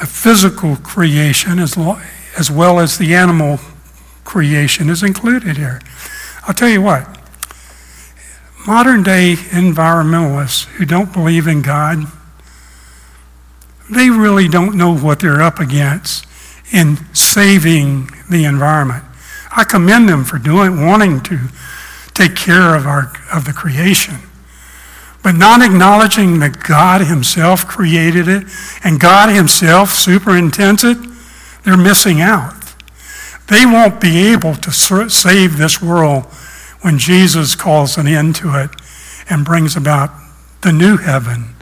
The 0.00 0.06
physical 0.06 0.76
creation, 0.76 1.58
as, 1.58 1.76
as 2.36 2.50
well 2.50 2.80
as 2.80 2.98
the 2.98 3.14
animal 3.14 3.58
creation, 4.24 4.90
is 4.90 5.02
included 5.02 5.56
here. 5.56 5.80
I'll 6.46 6.54
tell 6.54 6.68
you 6.68 6.82
what, 6.82 7.06
modern 8.66 9.02
day 9.02 9.34
environmentalists 9.34 10.64
who 10.64 10.84
don't 10.84 11.12
believe 11.12 11.46
in 11.46 11.62
God, 11.62 12.06
they 13.90 14.10
really 14.10 14.48
don't 14.48 14.76
know 14.76 14.96
what 14.96 15.20
they're 15.20 15.42
up 15.42 15.60
against 15.60 16.26
in 16.72 16.96
saving 17.14 18.08
the 18.30 18.44
environment. 18.44 19.04
I 19.56 19.64
commend 19.64 20.08
them 20.08 20.24
for 20.24 20.38
doing, 20.38 20.84
wanting 20.84 21.20
to 21.24 21.38
take 22.14 22.34
care 22.34 22.74
of, 22.74 22.86
our, 22.86 23.12
of 23.32 23.44
the 23.44 23.52
creation. 23.52 24.16
But 25.24 25.36
not 25.36 25.62
acknowledging 25.62 26.38
that 26.40 26.62
God 26.62 27.00
Himself 27.00 27.66
created 27.66 28.28
it 28.28 28.44
and 28.84 29.00
God 29.00 29.34
Himself 29.34 29.90
superintends 29.90 30.84
it, 30.84 30.98
they're 31.64 31.78
missing 31.78 32.20
out. 32.20 32.74
They 33.48 33.64
won't 33.64 34.02
be 34.02 34.28
able 34.32 34.54
to 34.54 34.70
save 34.70 35.56
this 35.56 35.80
world 35.80 36.24
when 36.82 36.98
Jesus 36.98 37.54
calls 37.54 37.96
an 37.96 38.06
end 38.06 38.36
to 38.36 38.54
it 38.54 38.70
and 39.30 39.46
brings 39.46 39.76
about 39.76 40.10
the 40.60 40.72
new 40.72 40.98
heaven 40.98 41.54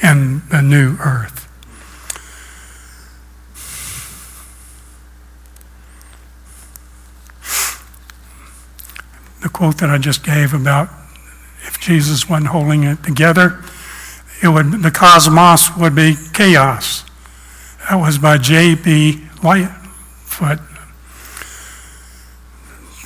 and 0.00 0.42
the 0.42 0.62
new 0.62 0.96
earth. 1.00 1.48
The 9.42 9.48
quote 9.48 9.78
that 9.78 9.90
I 9.90 9.98
just 9.98 10.22
gave 10.22 10.54
about 10.54 10.99
if 11.70 11.80
Jesus 11.80 12.28
wasn't 12.28 12.48
holding 12.48 12.84
it 12.84 13.02
together, 13.02 13.64
it 14.42 14.48
would 14.48 14.82
the 14.82 14.90
cosmos 14.90 15.76
would 15.78 15.94
be 15.94 16.16
chaos. 16.34 17.04
That 17.88 17.96
was 17.96 18.18
by 18.18 18.36
J.B. 18.36 19.26
Lightfoot 19.42 20.60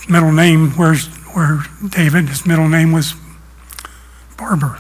middle 0.08 0.32
name, 0.32 0.70
where's 0.72 1.06
where 1.34 1.62
David, 1.88 2.28
his 2.28 2.46
middle 2.46 2.68
name 2.68 2.92
was 2.92 3.14
Barber. 4.36 4.78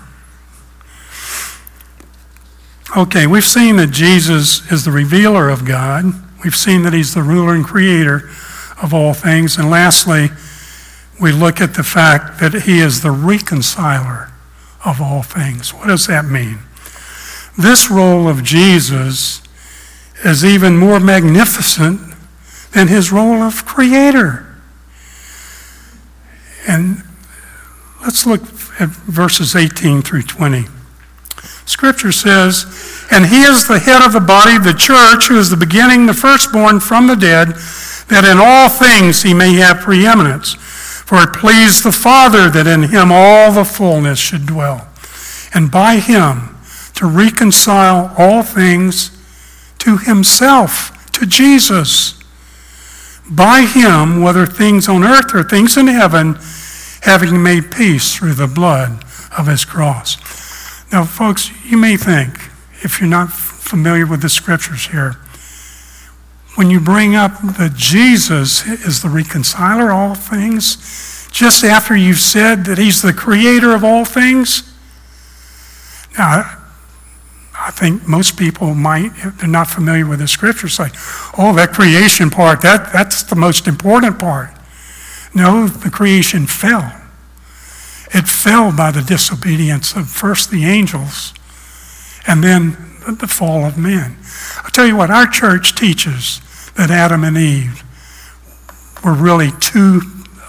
Okay, 2.96 3.26
we've 3.26 3.44
seen 3.44 3.76
that 3.76 3.90
Jesus 3.90 4.70
is 4.70 4.84
the 4.84 4.92
revealer 4.92 5.48
of 5.48 5.64
God. 5.64 6.04
We've 6.44 6.54
seen 6.54 6.82
that 6.82 6.92
he's 6.92 7.14
the 7.14 7.22
ruler 7.22 7.54
and 7.54 7.64
creator 7.64 8.30
of 8.80 8.94
all 8.94 9.14
things. 9.14 9.56
And 9.56 9.68
lastly, 9.68 10.28
we 11.20 11.32
look 11.32 11.60
at 11.60 11.74
the 11.74 11.82
fact 11.82 12.40
that 12.40 12.62
he 12.62 12.80
is 12.80 13.02
the 13.02 13.10
reconciler 13.10 14.32
of 14.84 15.00
all 15.00 15.22
things. 15.22 15.72
What 15.72 15.88
does 15.88 16.06
that 16.06 16.24
mean? 16.24 16.58
This 17.56 17.90
role 17.90 18.28
of 18.28 18.42
Jesus 18.42 19.40
is 20.24 20.44
even 20.44 20.76
more 20.76 20.98
magnificent 20.98 22.00
than 22.72 22.88
his 22.88 23.12
role 23.12 23.42
of 23.42 23.64
creator. 23.64 24.46
And 26.66 27.02
let's 28.02 28.26
look 28.26 28.42
at 28.80 28.88
verses 28.88 29.54
18 29.54 30.02
through 30.02 30.22
20. 30.22 30.64
Scripture 31.66 32.12
says, 32.12 33.06
And 33.10 33.26
he 33.26 33.42
is 33.42 33.66
the 33.66 33.78
head 33.78 34.04
of 34.04 34.12
the 34.12 34.20
body, 34.20 34.58
the 34.58 34.74
church, 34.74 35.28
who 35.28 35.38
is 35.38 35.50
the 35.50 35.56
beginning, 35.56 36.06
the 36.06 36.14
firstborn 36.14 36.80
from 36.80 37.06
the 37.06 37.14
dead, 37.14 37.48
that 38.08 38.24
in 38.24 38.38
all 38.38 38.68
things 38.68 39.22
he 39.22 39.32
may 39.32 39.54
have 39.54 39.80
preeminence. 39.80 40.56
For 41.04 41.22
it 41.22 41.34
pleased 41.34 41.84
the 41.84 41.92
Father 41.92 42.48
that 42.50 42.66
in 42.66 42.84
him 42.84 43.12
all 43.12 43.52
the 43.52 43.64
fullness 43.64 44.18
should 44.18 44.46
dwell, 44.46 44.88
and 45.52 45.70
by 45.70 45.96
him 45.96 46.56
to 46.94 47.06
reconcile 47.06 48.14
all 48.16 48.42
things 48.42 49.10
to 49.78 49.98
himself, 49.98 51.12
to 51.12 51.26
Jesus. 51.26 52.18
By 53.30 53.62
him, 53.62 54.22
whether 54.22 54.46
things 54.46 54.88
on 54.88 55.04
earth 55.04 55.34
or 55.34 55.42
things 55.42 55.76
in 55.76 55.88
heaven, 55.88 56.38
having 57.02 57.42
made 57.42 57.70
peace 57.70 58.14
through 58.14 58.34
the 58.34 58.46
blood 58.46 59.04
of 59.36 59.46
his 59.46 59.64
cross. 59.64 60.16
Now, 60.90 61.04
folks, 61.04 61.50
you 61.64 61.76
may 61.76 61.96
think, 61.96 62.38
if 62.82 63.00
you're 63.00 63.10
not 63.10 63.30
familiar 63.32 64.06
with 64.06 64.22
the 64.22 64.28
scriptures 64.28 64.86
here, 64.86 65.16
when 66.56 66.70
you 66.70 66.80
bring 66.80 67.16
up 67.16 67.32
that 67.58 67.74
Jesus 67.74 68.64
is 68.66 69.02
the 69.02 69.08
reconciler 69.08 69.90
of 69.90 69.96
all 69.96 70.14
things, 70.14 71.28
just 71.32 71.64
after 71.64 71.96
you've 71.96 72.20
said 72.20 72.64
that 72.66 72.78
he's 72.78 73.02
the 73.02 73.12
creator 73.12 73.74
of 73.74 73.82
all 73.82 74.04
things, 74.04 74.70
now, 76.16 76.60
I 77.56 77.70
think 77.72 78.06
most 78.06 78.38
people 78.38 78.74
might, 78.74 79.12
if 79.16 79.38
they're 79.38 79.48
not 79.48 79.68
familiar 79.68 80.06
with 80.06 80.20
the 80.20 80.28
scriptures, 80.28 80.74
say, 80.74 80.90
oh, 81.36 81.52
that 81.56 81.72
creation 81.72 82.30
part, 82.30 82.60
that, 82.62 82.92
that's 82.92 83.24
the 83.24 83.36
most 83.36 83.66
important 83.66 84.18
part. 84.18 84.50
No, 85.34 85.66
the 85.66 85.90
creation 85.90 86.46
fell. 86.46 87.00
It 88.12 88.28
fell 88.28 88.70
by 88.70 88.92
the 88.92 89.02
disobedience 89.02 89.96
of 89.96 90.08
first 90.08 90.50
the 90.52 90.64
angels 90.64 91.34
and 92.26 92.42
then 92.42 92.76
the 93.06 93.26
fall 93.26 93.64
of 93.64 93.78
men. 93.78 94.16
I'll 94.62 94.70
tell 94.70 94.86
you 94.86 94.96
what, 94.96 95.10
our 95.10 95.26
church 95.26 95.74
teaches 95.74 96.40
that 96.76 96.90
Adam 96.90 97.24
and 97.24 97.36
Eve 97.36 97.82
were 99.04 99.14
really 99.14 99.50
two 99.60 100.00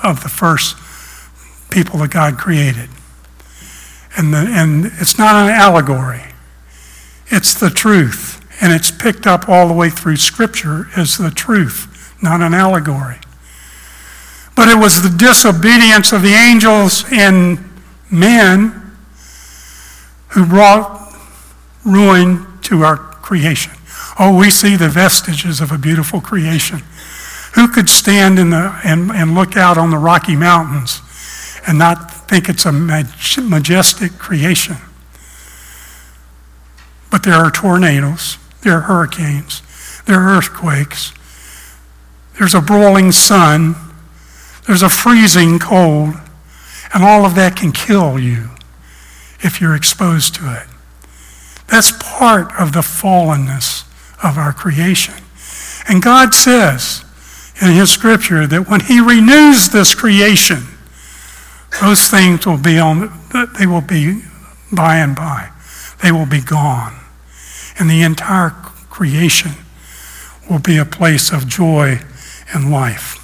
of 0.03 0.23
the 0.23 0.29
first 0.29 0.77
people 1.69 1.99
that 1.99 2.11
God 2.11 2.37
created. 2.37 2.89
And, 4.17 4.33
the, 4.33 4.37
and 4.37 4.85
it's 4.85 5.17
not 5.17 5.35
an 5.35 5.51
allegory, 5.51 6.23
it's 7.27 7.53
the 7.53 7.69
truth. 7.69 8.41
And 8.61 8.71
it's 8.71 8.89
picked 8.89 9.27
up 9.27 9.49
all 9.49 9.67
the 9.67 9.73
way 9.73 9.89
through 9.89 10.15
Scripture 10.15 10.87
as 10.95 11.17
the 11.17 11.29
truth, 11.29 12.15
not 12.21 12.39
an 12.39 12.53
allegory. 12.53 13.17
But 14.55 14.69
it 14.69 14.77
was 14.77 15.03
the 15.03 15.09
disobedience 15.09 16.13
of 16.13 16.21
the 16.21 16.33
angels 16.33 17.03
and 17.11 17.59
men 18.09 18.95
who 20.29 20.45
brought 20.45 21.04
ruin 21.85 22.45
to 22.63 22.83
our 22.83 22.97
creation. 22.97 23.73
Oh, 24.19 24.37
we 24.37 24.49
see 24.49 24.75
the 24.75 24.89
vestiges 24.89 25.61
of 25.61 25.71
a 25.71 25.77
beautiful 25.77 26.19
creation. 26.19 26.81
Who 27.53 27.67
could 27.67 27.89
stand 27.89 28.39
in 28.39 28.49
the, 28.49 28.79
and, 28.83 29.11
and 29.11 29.33
look 29.33 29.55
out 29.55 29.77
on 29.77 29.91
the 29.91 29.97
Rocky 29.97 30.35
Mountains 30.35 31.01
and 31.67 31.77
not 31.77 32.11
think 32.27 32.49
it's 32.49 32.65
a 32.65 32.71
majestic 32.71 34.17
creation? 34.17 34.77
But 37.11 37.23
there 37.23 37.35
are 37.35 37.51
tornadoes, 37.51 38.37
there 38.61 38.77
are 38.77 38.81
hurricanes, 38.81 39.61
there 40.05 40.19
are 40.19 40.37
earthquakes, 40.37 41.13
there's 42.37 42.53
a 42.53 42.61
broiling 42.61 43.11
sun, 43.11 43.75
there's 44.67 44.81
a 44.81 44.89
freezing 44.89 45.59
cold, 45.59 46.15
and 46.93 47.03
all 47.03 47.25
of 47.25 47.35
that 47.35 47.55
can 47.55 47.71
kill 47.71 48.19
you 48.19 48.49
if 49.39 49.61
you're 49.61 49.75
exposed 49.75 50.35
to 50.35 50.53
it. 50.61 50.67
That's 51.67 51.91
part 51.91 52.51
of 52.59 52.73
the 52.73 52.81
fallenness 52.81 53.83
of 54.23 54.37
our 54.37 54.53
creation. 54.53 55.15
And 55.87 56.01
God 56.01 56.33
says 56.33 57.03
in 57.61 57.71
His 57.71 57.89
scripture 57.89 58.47
that 58.47 58.69
when 58.69 58.81
He 58.81 58.99
renews 58.99 59.69
this 59.69 59.95
creation, 59.95 60.63
those 61.81 62.07
things 62.07 62.45
will 62.45 62.57
be 62.57 62.79
on, 62.79 63.11
they 63.59 63.65
will 63.65 63.81
be 63.81 64.21
by 64.71 64.97
and 64.97 65.15
by. 65.15 65.51
They 66.03 66.11
will 66.11 66.25
be 66.25 66.41
gone. 66.41 66.93
And 67.79 67.89
the 67.89 68.01
entire 68.03 68.51
creation 68.89 69.51
will 70.49 70.59
be 70.59 70.77
a 70.77 70.85
place 70.85 71.31
of 71.31 71.47
joy 71.47 71.99
and 72.53 72.71
life. 72.71 73.21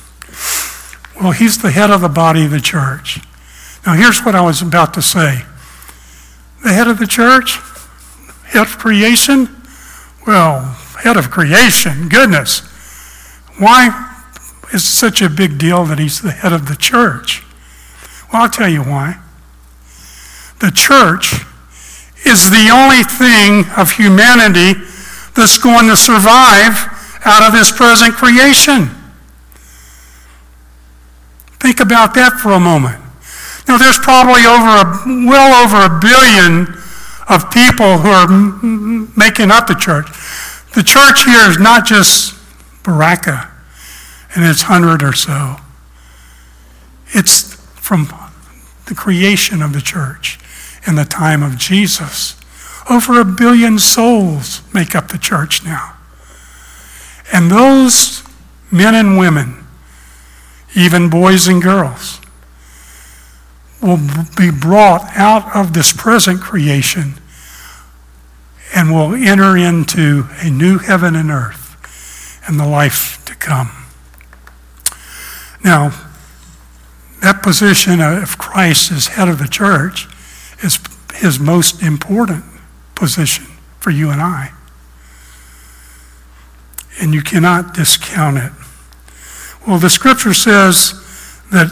Well, 1.22 1.32
he's 1.32 1.62
the 1.62 1.72
head 1.72 1.92
of 1.92 2.02
the 2.02 2.10
body 2.10 2.46
of 2.46 2.52
the 2.52 2.60
church. 2.60 3.20
Now, 3.86 3.94
here's 3.94 4.20
what 4.22 4.36
I 4.36 4.42
was 4.42 4.62
about 4.62 4.94
to 4.96 5.02
say. 5.02 5.44
the 6.64 6.74
head 6.74 6.88
of 6.88 7.00
the 7.00 7.08
church? 7.08 7.60
Head 8.52 8.68
of 8.68 8.78
creation? 8.78 9.48
Well, 10.28 10.60
head 11.00 11.16
of 11.16 11.32
creation, 11.32 12.10
goodness. 12.10 12.60
Why 13.58 14.12
is 14.74 14.84
it 14.84 14.88
such 14.88 15.22
a 15.22 15.30
big 15.30 15.58
deal 15.58 15.86
that 15.86 16.00
he's 16.00 16.22
the 16.22 16.32
head 16.32 16.52
of 16.52 16.68
the 16.68 16.76
church? 16.76 17.44
Well, 18.32 18.42
I'll 18.42 18.50
tell 18.50 18.68
you 18.68 18.84
why. 18.84 19.20
The 20.60 20.70
church 20.70 21.46
is 22.26 22.50
the 22.52 22.70
only 22.74 23.04
thing 23.04 23.72
of 23.78 23.94
humanity 23.94 24.74
that's 25.34 25.58
going 25.58 25.88
to 25.88 25.96
survive 25.96 26.92
out 27.24 27.48
of 27.48 27.54
this 27.54 27.72
present 27.72 28.16
creation. 28.16 28.90
Think 31.62 31.80
about 31.80 32.16
that 32.16 32.34
for 32.34 32.52
a 32.52 32.60
moment. 32.60 33.00
Now, 33.66 33.78
there's 33.78 33.98
probably 33.98 34.44
over 34.44 34.76
a, 34.76 35.26
well 35.26 35.64
over 35.64 35.88
a 35.88 36.00
billion 36.02 36.81
of 37.32 37.50
people 37.50 38.00
who 38.00 38.10
are 38.10 38.32
m- 38.32 39.12
making 39.16 39.52
up 39.52 39.68
the 39.68 39.74
church. 39.74 40.08
The 40.76 40.84
church 40.84 41.24
here 41.24 41.50
is 41.50 41.58
not 41.58 41.86
just 41.86 42.36
Baraka 42.84 43.50
and 44.36 44.46
its 44.46 44.64
hundred 44.64 45.02
or 45.02 45.14
so. 45.14 45.56
It's 47.14 47.56
from 47.76 48.08
the 48.88 48.96
creation 48.96 49.62
of 49.62 49.74
the 49.74 49.82
church 49.82 50.40
in 50.86 50.96
the 50.96 51.06
time 51.06 51.42
of 51.42 51.58
Jesus. 51.58 52.36
Over 52.90 53.20
a 53.20 53.26
billion 53.26 53.80
souls 53.80 54.62
make 54.74 54.96
up 54.96 55.10
the 55.10 55.18
church 55.18 55.64
now. 55.64 55.96
And 57.32 57.50
those 57.50 58.24
men 58.72 58.96
and 58.96 59.18
women, 59.18 59.66
even 60.76 61.10
boys 61.10 61.48
and 61.48 61.62
girls, 61.62 62.20
will 63.82 64.00
be 64.38 64.52
brought 64.52 65.06
out 65.16 65.56
of 65.56 65.74
this 65.74 65.94
present 65.94 66.42
creation 66.42 67.16
and 68.74 68.92
will 68.92 69.14
enter 69.14 69.58
into 69.58 70.28
a 70.40 70.50
new 70.50 70.78
heaven 70.78 71.16
and 71.16 71.30
earth 71.30 72.42
and 72.48 72.60
the 72.60 72.66
life 72.66 73.24
to 73.26 73.36
come. 73.36 73.70
Now, 75.64 75.92
that 77.22 77.44
position 77.44 78.02
of 78.02 78.38
Christ 78.38 78.92
as 78.92 79.08
head 79.08 79.28
of 79.28 79.38
the 79.38 79.48
church 79.48 80.08
is 80.64 80.80
his 81.16 81.40
most 81.40 81.84
important 81.84 82.44
position 82.96 83.46
for 83.80 83.92
you 83.92 84.10
and 84.10 84.22
I. 84.22 84.52
And 87.00 87.14
you 87.14 87.22
cannot 87.22 87.74
discount 87.74 88.38
it. 88.38 88.52
Well, 89.68 89.78
the 89.78 89.90
scripture 89.90 90.34
says 90.34 90.94
that 91.52 91.72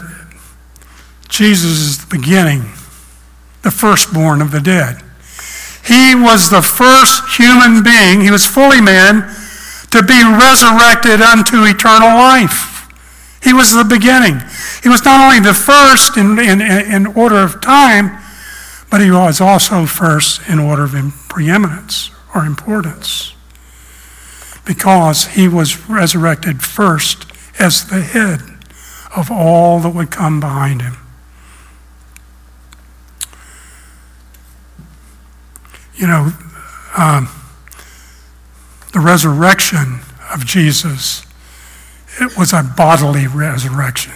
Jesus 1.28 1.70
is 1.70 2.06
the 2.06 2.16
beginning, 2.16 2.60
the 3.62 3.70
firstborn 3.70 4.40
of 4.40 4.50
the 4.50 4.60
dead. 4.60 5.02
He 5.86 6.14
was 6.14 6.50
the 6.50 6.62
first 6.62 7.22
human 7.36 7.82
being, 7.82 8.20
he 8.20 8.30
was 8.30 8.46
fully 8.46 8.80
man, 8.80 9.28
to 9.90 10.02
be 10.02 10.22
resurrected 10.22 11.20
unto 11.20 11.64
eternal 11.64 12.16
life. 12.16 12.88
He 13.42 13.52
was 13.52 13.72
the 13.72 13.84
beginning. 13.84 14.40
He 14.82 14.88
was 14.88 15.04
not 15.04 15.20
only 15.24 15.40
the 15.40 15.54
first 15.54 16.16
in, 16.16 16.38
in, 16.38 16.60
in 16.60 17.06
order 17.06 17.38
of 17.38 17.60
time, 17.60 18.18
but 18.90 19.00
he 19.00 19.10
was 19.10 19.40
also 19.40 19.86
first 19.86 20.46
in 20.48 20.58
order 20.58 20.84
of 20.84 20.94
preeminence 21.28 22.10
or 22.34 22.44
importance 22.44 23.34
because 24.64 25.26
he 25.28 25.48
was 25.48 25.88
resurrected 25.88 26.62
first 26.62 27.26
as 27.58 27.86
the 27.86 28.00
head 28.00 28.40
of 29.16 29.30
all 29.30 29.80
that 29.80 29.90
would 29.90 30.10
come 30.10 30.40
behind 30.40 30.82
him. 30.82 30.96
You 36.00 36.06
know, 36.06 36.32
um, 36.96 37.28
the 38.94 39.00
resurrection 39.00 40.00
of 40.32 40.46
Jesus, 40.46 41.26
it 42.18 42.38
was 42.38 42.54
a 42.54 42.62
bodily 42.62 43.26
resurrection. 43.26 44.14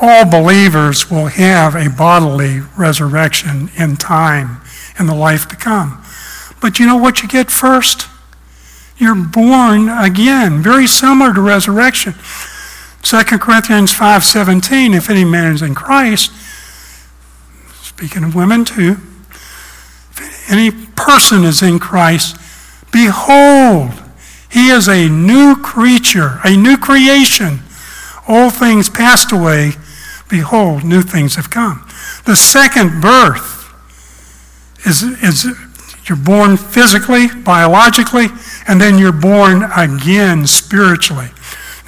All 0.00 0.24
believers 0.24 1.10
will 1.10 1.26
have 1.26 1.74
a 1.74 1.90
bodily 1.90 2.60
resurrection 2.78 3.70
in 3.76 3.98
time 3.98 4.62
in 4.98 5.04
the 5.04 5.14
life 5.14 5.46
to 5.48 5.56
come. 5.56 6.02
But 6.62 6.78
you 6.78 6.86
know 6.86 6.96
what 6.96 7.20
you 7.20 7.28
get 7.28 7.50
first? 7.50 8.08
You're 8.96 9.14
born 9.14 9.90
again, 9.90 10.62
very 10.62 10.86
similar 10.86 11.34
to 11.34 11.40
resurrection. 11.42 12.14
2 13.02 13.38
Corinthians 13.38 13.92
5:17, 13.92 14.94
if 14.94 15.10
any 15.10 15.26
man 15.26 15.52
is 15.52 15.60
in 15.60 15.74
Christ, 15.74 16.32
speaking 17.82 18.24
of 18.24 18.34
women 18.34 18.64
too, 18.64 18.96
if 20.12 20.50
any 20.50 20.70
person 20.70 21.44
is 21.44 21.62
in 21.62 21.78
Christ, 21.78 22.36
behold, 22.92 23.92
he 24.50 24.70
is 24.70 24.88
a 24.88 25.08
new 25.08 25.56
creature, 25.56 26.40
a 26.44 26.56
new 26.56 26.76
creation. 26.76 27.60
All 28.26 28.50
things 28.50 28.88
passed 28.88 29.32
away, 29.32 29.72
behold, 30.28 30.84
new 30.84 31.02
things 31.02 31.36
have 31.36 31.50
come. 31.50 31.86
The 32.26 32.36
second 32.36 33.00
birth 33.00 33.72
is, 34.86 35.02
is 35.02 35.46
you're 36.08 36.18
born 36.18 36.56
physically, 36.56 37.28
biologically, 37.28 38.26
and 38.66 38.80
then 38.80 38.98
you're 38.98 39.12
born 39.12 39.62
again 39.76 40.46
spiritually. 40.46 41.28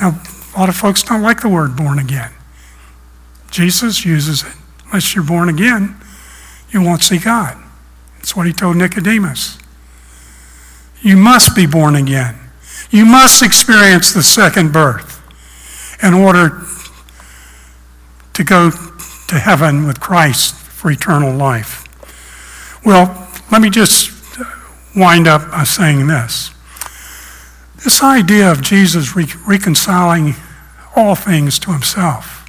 Now, 0.01 0.21
a 0.55 0.59
lot 0.59 0.69
of 0.69 0.77
folks 0.77 1.03
don't 1.03 1.23
like 1.23 1.41
the 1.41 1.49
word 1.49 1.77
born 1.77 1.99
again. 1.99 2.31
Jesus 3.51 4.05
uses 4.05 4.43
it. 4.43 4.53
Unless 4.87 5.15
you're 5.15 5.25
born 5.25 5.49
again, 5.49 5.97
you 6.71 6.83
won't 6.83 7.03
see 7.03 7.19
God. 7.19 7.62
That's 8.23 8.37
what 8.37 8.47
he 8.47 8.53
told 8.53 8.77
Nicodemus. 8.77 9.59
You 11.01 11.17
must 11.17 11.57
be 11.57 11.67
born 11.67 11.97
again. 11.97 12.37
You 12.89 13.05
must 13.05 13.43
experience 13.43 14.13
the 14.13 14.23
second 14.23 14.73
birth 14.73 15.19
in 16.01 16.15
order 16.15 16.63
to 18.35 18.45
go 18.45 18.71
to 18.71 19.39
heaven 19.41 19.89
with 19.89 19.99
Christ 19.99 20.55
for 20.55 20.93
eternal 20.93 21.35
life. 21.35 21.85
Well, 22.87 23.29
let 23.51 23.61
me 23.61 23.71
just 23.71 24.13
wind 24.95 25.27
up 25.27 25.51
by 25.51 25.65
saying 25.65 26.07
this. 26.07 26.53
This 27.83 28.05
idea 28.05 28.53
of 28.53 28.63
Jesus 28.63 29.17
re- 29.17 29.27
reconciling 29.49 30.37
all 30.95 31.17
things 31.17 31.59
to 31.59 31.73
himself 31.73 32.49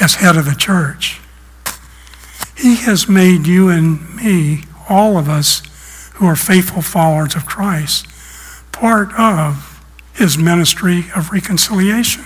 as 0.00 0.14
head 0.16 0.36
of 0.36 0.44
the 0.44 0.54
church, 0.54 1.20
he 2.56 2.76
has 2.76 3.08
made 3.08 3.46
you 3.46 3.68
and 3.68 4.16
me, 4.16 4.64
all 4.88 5.18
of 5.18 5.28
us 5.28 5.62
who 6.14 6.26
are 6.26 6.36
faithful 6.36 6.82
followers 6.82 7.34
of 7.34 7.46
Christ, 7.46 8.06
part 8.72 9.12
of 9.18 9.82
his 10.14 10.38
ministry 10.38 11.04
of 11.14 11.30
reconciliation. 11.30 12.24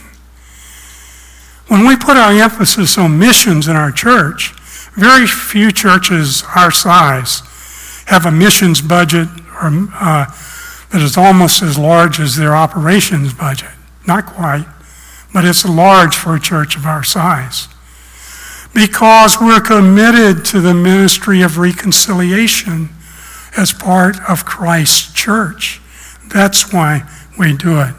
When 1.67 1.87
we 1.87 1.97
put 1.97 2.17
our 2.17 2.33
emphasis 2.33 2.97
on 2.99 3.19
missions 3.19 3.69
in 3.69 3.77
our 3.77 3.93
church, 3.93 4.53
very 4.97 5.27
few 5.27 5.73
churches 5.73 6.43
our 6.57 6.71
size 6.71 7.43
have 8.07 8.27
a 8.27 8.31
missions 8.31 8.81
budget 8.81 9.29
or, 9.63 9.89
uh, 9.95 10.27
that 10.91 11.01
is 11.01 11.17
almost 11.17 11.63
as 11.63 11.79
large 11.79 12.19
as 12.19 12.37
their 12.37 12.57
operations 12.57 13.33
budget. 13.33 13.71
Not 14.07 14.27
quite, 14.27 14.67
but 15.33 15.45
it's 15.45 15.65
large 15.65 16.17
for 16.17 16.35
a 16.35 16.41
church 16.41 16.77
of 16.77 16.87
our 16.87 17.05
size. 17.05 17.69
Because 18.75 19.39
we're 19.41 19.61
committed 19.61 20.45
to 20.47 20.61
the 20.61 20.75
ministry 20.75 21.43
of 21.43 21.59
reconciliation 21.59 22.91
as 23.57 23.73
part 23.73 24.17
of 24.29 24.45
Christ's 24.45 25.13
church. 25.13 25.81
That's 26.33 26.73
why 26.73 27.03
we 27.39 27.57
do 27.57 27.81
it. 27.81 27.95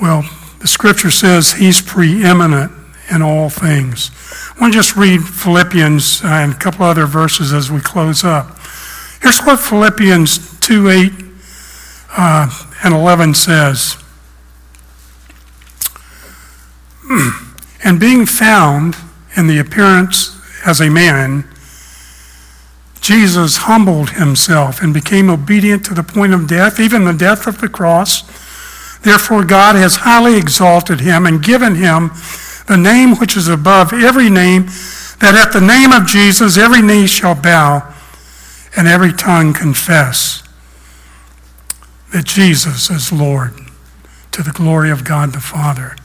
Well, 0.00 0.22
the 0.60 0.68
scripture 0.68 1.10
says 1.10 1.54
he's 1.54 1.80
preeminent 1.80 2.72
in 3.10 3.22
all 3.22 3.48
things. 3.48 4.10
I 4.56 4.60
want 4.60 4.72
to 4.72 4.78
just 4.78 4.96
read 4.96 5.22
Philippians 5.22 6.22
uh, 6.22 6.28
and 6.28 6.52
a 6.52 6.56
couple 6.56 6.84
other 6.84 7.06
verses 7.06 7.52
as 7.52 7.70
we 7.70 7.80
close 7.80 8.24
up. 8.24 8.58
Here's 9.22 9.40
what 9.40 9.58
Philippians 9.58 10.60
2 10.60 10.88
8 10.88 11.12
uh, 12.16 12.64
and 12.84 12.94
11 12.94 13.34
says. 13.34 13.96
and 17.84 17.98
being 17.98 18.26
found 18.26 18.96
in 19.36 19.46
the 19.46 19.58
appearance 19.58 20.36
as 20.66 20.80
a 20.80 20.90
man, 20.90 21.44
Jesus 23.00 23.58
humbled 23.58 24.10
himself 24.10 24.82
and 24.82 24.92
became 24.92 25.30
obedient 25.30 25.84
to 25.86 25.94
the 25.94 26.02
point 26.02 26.34
of 26.34 26.46
death, 26.46 26.78
even 26.78 27.04
the 27.04 27.12
death 27.12 27.46
of 27.46 27.60
the 27.60 27.68
cross. 27.68 28.22
Therefore, 29.00 29.44
God 29.44 29.76
has 29.76 29.96
highly 29.96 30.36
exalted 30.36 31.00
him 31.00 31.24
and 31.24 31.42
given 31.42 31.76
him 31.76 32.10
the 32.66 32.76
name 32.76 33.16
which 33.16 33.36
is 33.36 33.48
above 33.48 33.92
every 33.92 34.28
name, 34.28 34.66
that 35.20 35.34
at 35.34 35.52
the 35.52 35.64
name 35.64 35.92
of 35.92 36.06
Jesus 36.06 36.58
every 36.58 36.82
knee 36.82 37.06
shall 37.06 37.34
bow 37.34 37.94
and 38.76 38.86
every 38.86 39.12
tongue 39.12 39.54
confess 39.54 40.42
that 42.12 42.24
Jesus 42.24 42.90
is 42.90 43.12
Lord 43.12 43.52
to 44.32 44.42
the 44.42 44.52
glory 44.52 44.90
of 44.90 45.04
God 45.04 45.32
the 45.32 45.40
Father. 45.40 45.96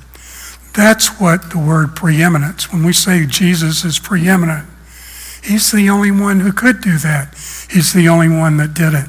That's 0.74 1.20
what 1.20 1.52
the 1.52 1.60
word 1.60 1.96
preeminence, 1.96 2.72
when 2.72 2.84
we 2.84 2.94
say 2.94 3.26
Jesus 3.26 3.86
is 3.86 4.00
preeminent, 4.00 4.68
he's 5.44 5.72
the 5.72 5.90
only 5.90 6.10
one 6.10 6.40
who 6.40 6.52
could 6.52 6.82
do 6.82 6.98
that. 6.98 7.34
He's 7.70 7.94
the 7.94 8.10
only 8.10 8.30
one 8.30 8.58
that 8.58 8.74
did 8.74 8.94
it. 8.94 9.08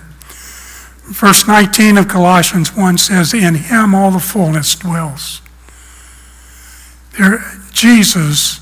Verse 1.07 1.47
19 1.47 1.99
of 1.99 2.09
Colossians 2.09 2.75
1 2.75 2.99
says, 2.99 3.35
In 3.35 3.55
him 3.55 3.95
all 3.95 4.11
the 4.11 4.19
fullness 4.19 4.75
dwells. 4.75 5.41
There, 7.19 7.45
Jesus, 7.73 8.61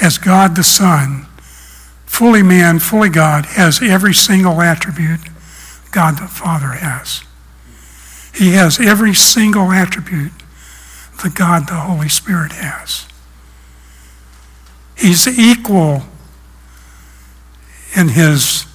as 0.00 0.18
God 0.18 0.56
the 0.56 0.62
Son, 0.64 1.26
fully 2.06 2.42
man, 2.42 2.78
fully 2.78 3.08
God, 3.08 3.46
has 3.46 3.82
every 3.82 4.14
single 4.14 4.60
attribute 4.60 5.20
God 5.90 6.18
the 6.18 6.26
Father 6.26 6.72
has. 6.72 7.22
He 8.34 8.52
has 8.52 8.80
every 8.80 9.14
single 9.14 9.70
attribute 9.70 10.32
that 11.22 11.34
God 11.34 11.68
the 11.68 11.74
Holy 11.74 12.08
Spirit 12.08 12.52
has. 12.52 13.06
He's 14.96 15.26
equal 15.26 16.02
in 17.96 18.08
his 18.08 18.66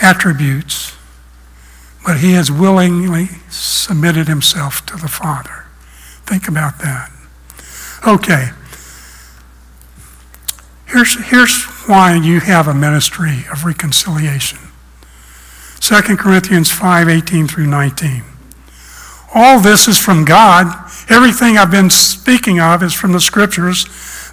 attributes, 0.00 0.96
but 2.04 2.18
he 2.18 2.32
has 2.32 2.50
willingly 2.50 3.26
submitted 3.48 4.28
himself 4.28 4.84
to 4.86 4.96
the 4.96 5.08
Father. 5.08 5.66
Think 6.26 6.48
about 6.48 6.78
that. 6.80 7.10
Okay. 8.06 8.50
Here's, 10.86 11.28
here's 11.28 11.64
why 11.86 12.16
you 12.16 12.40
have 12.40 12.68
a 12.68 12.74
ministry 12.74 13.44
of 13.50 13.64
reconciliation. 13.64 14.58
2 15.80 16.16
Corinthians 16.16 16.70
5 16.70 17.08
18 17.08 17.46
through 17.46 17.66
19. 17.66 18.22
All 19.34 19.60
this 19.60 19.88
is 19.88 19.98
from 19.98 20.24
God. 20.24 20.83
Everything 21.08 21.58
I've 21.58 21.70
been 21.70 21.90
speaking 21.90 22.60
of 22.60 22.82
is 22.82 22.94
from 22.94 23.12
the 23.12 23.20
Scriptures, 23.20 23.86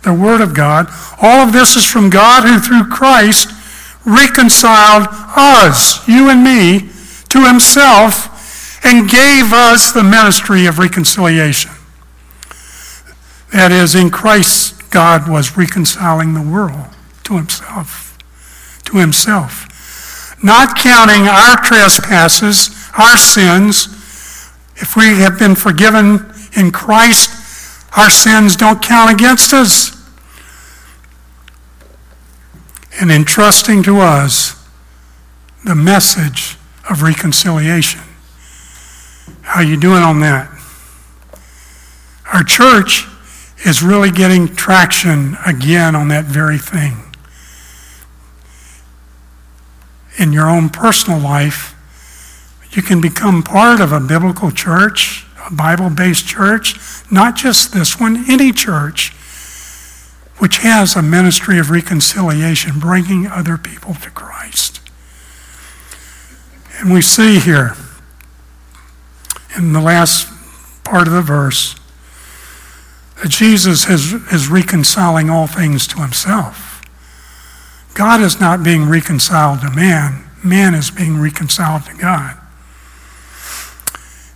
the 0.03 0.13
Word 0.13 0.41
of 0.41 0.53
God. 0.53 0.87
All 1.21 1.45
of 1.45 1.53
this 1.53 1.75
is 1.75 1.85
from 1.85 2.09
God 2.09 2.43
who, 2.43 2.59
through 2.59 2.89
Christ, 2.89 3.49
reconciled 4.05 5.07
us, 5.35 6.07
you 6.07 6.29
and 6.29 6.43
me, 6.43 6.89
to 7.29 7.45
Himself 7.45 8.31
and 8.83 9.09
gave 9.09 9.53
us 9.53 9.91
the 9.91 10.03
ministry 10.03 10.65
of 10.65 10.79
reconciliation. 10.79 11.71
That 13.51 13.71
is, 13.71 13.95
in 13.95 14.09
Christ, 14.09 14.89
God 14.91 15.29
was 15.29 15.57
reconciling 15.57 16.33
the 16.33 16.41
world 16.41 16.87
to 17.25 17.35
Himself. 17.35 18.17
To 18.85 18.97
Himself. 18.97 19.67
Not 20.43 20.77
counting 20.77 21.27
our 21.27 21.57
trespasses, 21.57 22.89
our 22.97 23.17
sins. 23.17 23.85
If 24.77 24.95
we 24.95 25.19
have 25.19 25.37
been 25.37 25.55
forgiven 25.55 26.30
in 26.55 26.71
Christ, 26.71 27.85
our 27.97 28.09
sins 28.09 28.55
don't 28.55 28.81
count 28.81 29.11
against 29.11 29.53
us. 29.53 29.97
And 32.99 33.11
entrusting 33.11 33.83
to 33.83 33.99
us 33.99 34.55
the 35.65 35.75
message 35.75 36.57
of 36.89 37.01
reconciliation. 37.01 38.01
How 39.41 39.61
you 39.61 39.77
doing 39.77 40.03
on 40.03 40.19
that? 40.21 40.49
Our 42.33 42.43
church 42.43 43.05
is 43.65 43.83
really 43.83 44.11
getting 44.11 44.47
traction 44.55 45.37
again 45.45 45.95
on 45.95 46.07
that 46.07 46.25
very 46.25 46.57
thing. 46.57 46.97
In 50.17 50.33
your 50.33 50.49
own 50.49 50.69
personal 50.69 51.19
life, 51.19 51.75
you 52.71 52.81
can 52.81 53.01
become 53.01 53.43
part 53.43 53.81
of 53.81 53.91
a 53.91 53.99
biblical 53.99 54.51
church, 54.51 55.25
a 55.49 55.53
Bible 55.53 55.89
based 55.89 56.27
church, 56.27 56.75
not 57.11 57.35
just 57.35 57.73
this 57.73 57.99
one, 57.99 58.29
any 58.29 58.51
church 58.51 59.13
which 60.41 60.57
has 60.57 60.95
a 60.95 61.01
ministry 61.03 61.59
of 61.59 61.69
reconciliation, 61.69 62.79
bringing 62.79 63.27
other 63.27 63.57
people 63.57 63.93
to 63.93 64.09
Christ. 64.09 64.81
And 66.79 66.91
we 66.91 67.01
see 67.01 67.39
here 67.39 67.75
in 69.55 69.73
the 69.73 69.81
last 69.81 70.27
part 70.83 71.07
of 71.07 71.13
the 71.13 71.21
verse 71.21 71.75
that 73.21 73.29
Jesus 73.29 73.87
is, 73.87 74.13
is 74.33 74.47
reconciling 74.47 75.29
all 75.29 75.45
things 75.45 75.85
to 75.87 75.97
himself. 75.97 76.81
God 77.93 78.19
is 78.19 78.39
not 78.39 78.63
being 78.63 78.89
reconciled 78.89 79.61
to 79.61 79.69
man, 79.69 80.23
man 80.43 80.73
is 80.73 80.89
being 80.89 81.19
reconciled 81.19 81.85
to 81.85 81.93
God. 81.93 82.40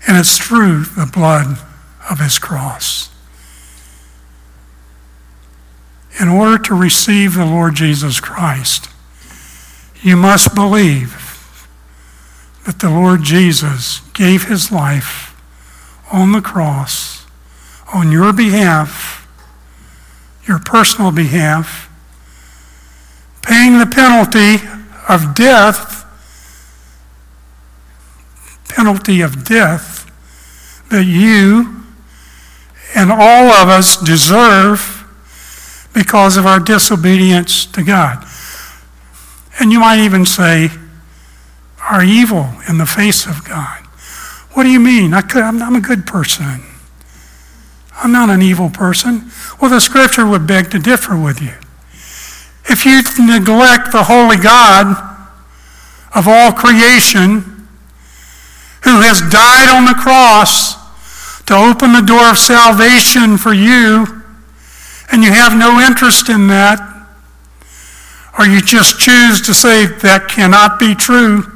And 0.08 0.18
it's 0.18 0.38
through 0.38 0.84
the 0.84 1.10
blood 1.12 1.58
of 2.10 2.20
his 2.20 2.38
cross. 2.40 3.10
In 6.20 6.30
order 6.30 6.62
to 6.64 6.76
receive 6.76 7.36
the 7.36 7.46
Lord 7.46 7.76
Jesus 7.76 8.20
Christ, 8.20 8.90
you 10.02 10.16
must 10.16 10.56
believe 10.56 11.68
that 12.66 12.80
the 12.80 12.90
Lord 12.90 13.24
Jesus 13.24 14.00
gave 14.14 14.46
his 14.46 14.72
life 14.72 15.36
on 16.12 16.32
the 16.32 16.42
cross 16.42 17.16
on 17.94 18.12
your 18.12 18.34
behalf, 18.34 19.28
your 20.48 20.60
personal 20.60 21.12
behalf, 21.12 21.90
paying 23.42 23.80
the 23.80 23.86
penalty 23.86 24.56
of 25.08 25.36
death, 25.36 25.95
penalty 28.76 29.22
of 29.22 29.46
death 29.46 30.12
that 30.90 31.06
you 31.06 31.84
and 32.94 33.12
all 33.12 33.52
of 33.52 33.70
us 33.70 33.98
deserve 33.98 35.02
because 35.94 36.36
of 36.36 36.46
our 36.46 36.60
disobedience 36.60 37.66
to 37.66 37.84
God. 37.84 38.26
And 39.60 39.72
you 39.72 39.80
might 39.80 40.00
even 40.00 40.26
say, 40.26 40.70
are 41.80 42.04
evil 42.04 42.50
in 42.68 42.78
the 42.78 42.86
face 42.86 43.26
of 43.26 43.46
God. 43.48 43.84
What 44.54 44.64
do 44.64 44.70
you 44.70 44.80
mean? 44.80 45.14
I 45.14 45.22
I'm 45.34 45.76
a 45.76 45.82
good 45.82 46.06
person. 46.06 46.64
I'm 47.96 48.12
not 48.12 48.30
an 48.30 48.42
evil 48.42 48.70
person. 48.70 49.32
Well, 49.62 49.72
the 49.72 49.80
scripture 49.80 50.28
would 50.28 50.46
beg 50.46 50.70
to 50.72 50.80
differ 50.80 51.18
with 51.18 51.42
you. 51.42 51.54
If 52.68 52.86
you 52.86 53.02
neglect 53.26 53.92
the 53.92 54.04
holy 54.04 54.38
God 54.38 54.98
of 56.14 56.28
all 56.28 56.52
creation, 56.52 57.55
who 58.86 59.02
has 59.02 59.20
died 59.30 59.68
on 59.68 59.86
the 59.86 59.96
cross 60.00 60.76
to 61.46 61.56
open 61.56 61.92
the 61.92 62.02
door 62.02 62.30
of 62.30 62.38
salvation 62.38 63.38
for 63.38 63.54
you, 63.54 64.24
and 65.12 65.24
you 65.24 65.32
have 65.32 65.58
no 65.58 65.80
interest 65.80 66.30
in 66.30 66.48
that, 66.48 66.80
or 68.38 68.46
you 68.46 68.62
just 68.62 69.00
choose 69.00 69.42
to 69.42 69.54
say 69.54 69.86
that 69.86 70.28
cannot 70.30 70.80
be 70.80 70.96
true, 70.96 71.52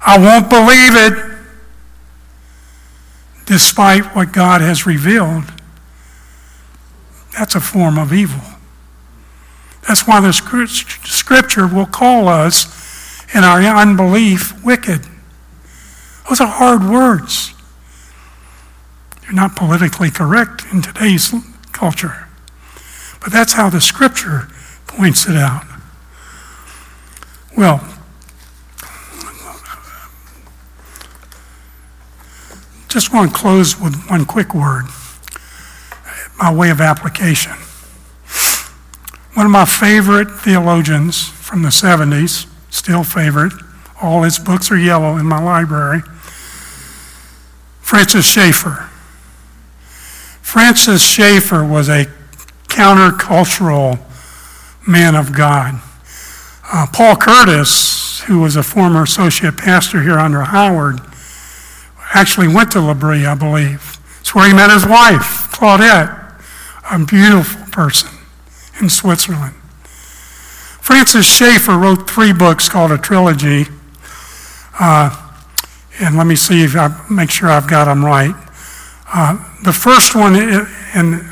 I 0.00 0.18
won't 0.18 0.48
believe 0.48 0.94
it 0.94 1.24
despite 3.46 4.04
what 4.14 4.32
God 4.32 4.60
has 4.60 4.86
revealed. 4.86 5.44
That's 7.32 7.54
a 7.54 7.60
form 7.60 7.98
of 7.98 8.12
evil. 8.12 8.42
That's 9.86 10.06
why 10.06 10.20
the 10.20 10.32
scripture 10.32 11.66
will 11.66 11.86
call 11.86 12.28
us 12.28 12.66
in 13.34 13.44
our 13.44 13.60
unbelief 13.60 14.62
wicked. 14.62 15.06
Those 16.28 16.40
are 16.40 16.46
hard 16.46 16.84
words. 16.84 17.54
They're 19.22 19.32
not 19.32 19.56
politically 19.56 20.10
correct 20.10 20.64
in 20.72 20.82
today's 20.82 21.34
culture. 21.72 22.28
But 23.20 23.32
that's 23.32 23.54
how 23.54 23.70
the 23.70 23.80
scripture 23.80 24.48
points 24.86 25.26
it 25.26 25.36
out. 25.36 25.64
Well, 27.56 27.80
just 32.88 33.12
want 33.12 33.30
to 33.30 33.36
close 33.36 33.78
with 33.78 33.94
one 34.08 34.24
quick 34.24 34.54
word 34.54 34.84
by 36.38 36.52
way 36.52 36.70
of 36.70 36.80
application. 36.80 37.52
One 39.34 39.46
of 39.46 39.52
my 39.52 39.64
favorite 39.64 40.30
theologians 40.30 41.28
from 41.28 41.62
the 41.62 41.68
70s, 41.68 42.46
still 42.70 43.04
favorite, 43.04 43.52
all 44.00 44.22
his 44.22 44.38
books 44.38 44.70
are 44.70 44.78
yellow 44.78 45.16
in 45.16 45.26
my 45.26 45.42
library, 45.42 46.02
Francis 47.88 48.26
Schaeffer. 48.26 48.86
Francis 50.42 51.02
Schaeffer 51.02 51.64
was 51.64 51.88
a 51.88 52.04
countercultural 52.64 53.98
man 54.86 55.16
of 55.16 55.34
God. 55.34 55.80
Uh, 56.70 56.86
Paul 56.92 57.16
Curtis, 57.16 58.20
who 58.26 58.40
was 58.40 58.56
a 58.56 58.62
former 58.62 59.04
associate 59.04 59.56
pastor 59.56 60.02
here 60.02 60.18
under 60.18 60.42
Howard, 60.42 61.00
actually 62.12 62.46
went 62.46 62.72
to 62.72 62.80
L'Abri, 62.82 63.24
I 63.24 63.34
believe. 63.34 63.96
It's 64.20 64.34
where 64.34 64.46
he 64.46 64.52
met 64.52 64.70
his 64.70 64.84
wife, 64.84 65.50
Claudette, 65.50 66.42
a 66.92 66.98
beautiful 67.06 67.64
person 67.72 68.10
in 68.82 68.90
Switzerland. 68.90 69.54
Francis 70.82 71.24
Schaeffer 71.24 71.78
wrote 71.78 72.08
three 72.08 72.34
books 72.34 72.68
called 72.68 72.92
a 72.92 72.98
trilogy. 72.98 73.64
Uh, 74.78 75.27
and 76.00 76.16
let 76.16 76.26
me 76.26 76.36
see 76.36 76.62
if 76.62 76.76
I 76.76 77.04
make 77.10 77.30
sure 77.30 77.48
I've 77.48 77.68
got 77.68 77.86
them 77.86 78.04
right. 78.04 78.34
Uh, 79.12 79.38
the 79.64 79.72
first 79.72 80.14
one, 80.14 80.36
and 80.36 81.22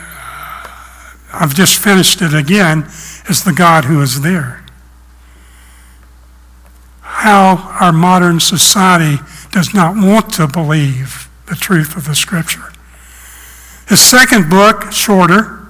I've 1.33 1.55
just 1.55 1.83
finished 1.83 2.23
it 2.23 2.35
again, 2.35 2.85
is 3.29 3.45
the 3.45 3.53
God 3.53 3.85
who 3.85 4.03
is 4.03 4.23
there. 4.23 4.65
How 7.01 7.77
our 7.81 7.93
modern 7.93 8.41
society 8.41 9.23
does 9.53 9.73
not 9.73 9.95
want 9.97 10.33
to 10.35 10.47
believe 10.47 11.29
the 11.47 11.55
truth 11.55 11.97
of 11.97 12.07
the 12.07 12.15
Scripture. 12.15 12.73
His 13.89 14.01
second 14.01 14.51
book, 14.51 14.91
shorter, 14.91 15.69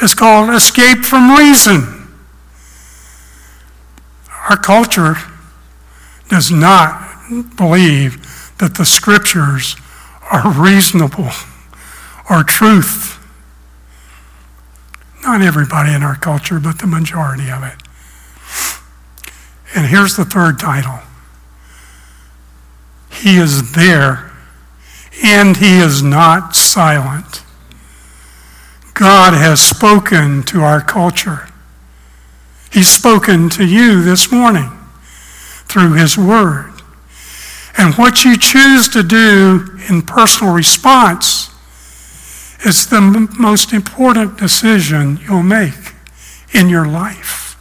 is 0.00 0.14
called 0.14 0.50
Escape 0.54 1.04
from 1.04 1.36
Reason. 1.36 2.08
Our 4.48 4.56
culture 4.56 5.16
does 6.28 6.50
not 6.50 7.08
believe 7.56 8.24
that 8.58 8.76
the 8.76 8.84
Scriptures 8.84 9.76
are 10.30 10.52
reasonable 10.52 11.30
are 12.28 12.44
truth. 12.44 13.14
Not 15.22 15.40
everybody 15.40 15.92
in 15.92 16.02
our 16.02 16.16
culture, 16.16 16.60
but 16.60 16.78
the 16.78 16.86
majority 16.86 17.50
of 17.50 17.62
it. 17.62 17.82
And 19.74 19.86
here's 19.86 20.16
the 20.16 20.24
third 20.24 20.58
title 20.58 21.00
He 23.10 23.36
is 23.36 23.72
there, 23.72 24.32
and 25.22 25.56
He 25.56 25.78
is 25.78 26.02
not 26.02 26.54
silent. 26.54 27.42
God 28.94 29.32
has 29.32 29.60
spoken 29.60 30.42
to 30.44 30.60
our 30.62 30.80
culture. 30.80 31.48
He's 32.72 32.88
spoken 32.88 33.48
to 33.50 33.64
you 33.64 34.02
this 34.02 34.30
morning 34.32 34.70
through 35.66 35.94
His 35.94 36.18
Word. 36.18 36.77
And 37.78 37.94
what 37.94 38.24
you 38.24 38.36
choose 38.36 38.88
to 38.88 39.04
do 39.04 39.78
in 39.88 40.02
personal 40.02 40.52
response 40.52 41.48
is 42.66 42.88
the 42.88 42.96
m- 42.96 43.28
most 43.38 43.72
important 43.72 44.36
decision 44.36 45.20
you'll 45.22 45.44
make 45.44 45.94
in 46.52 46.68
your 46.68 46.86
life. 46.86 47.56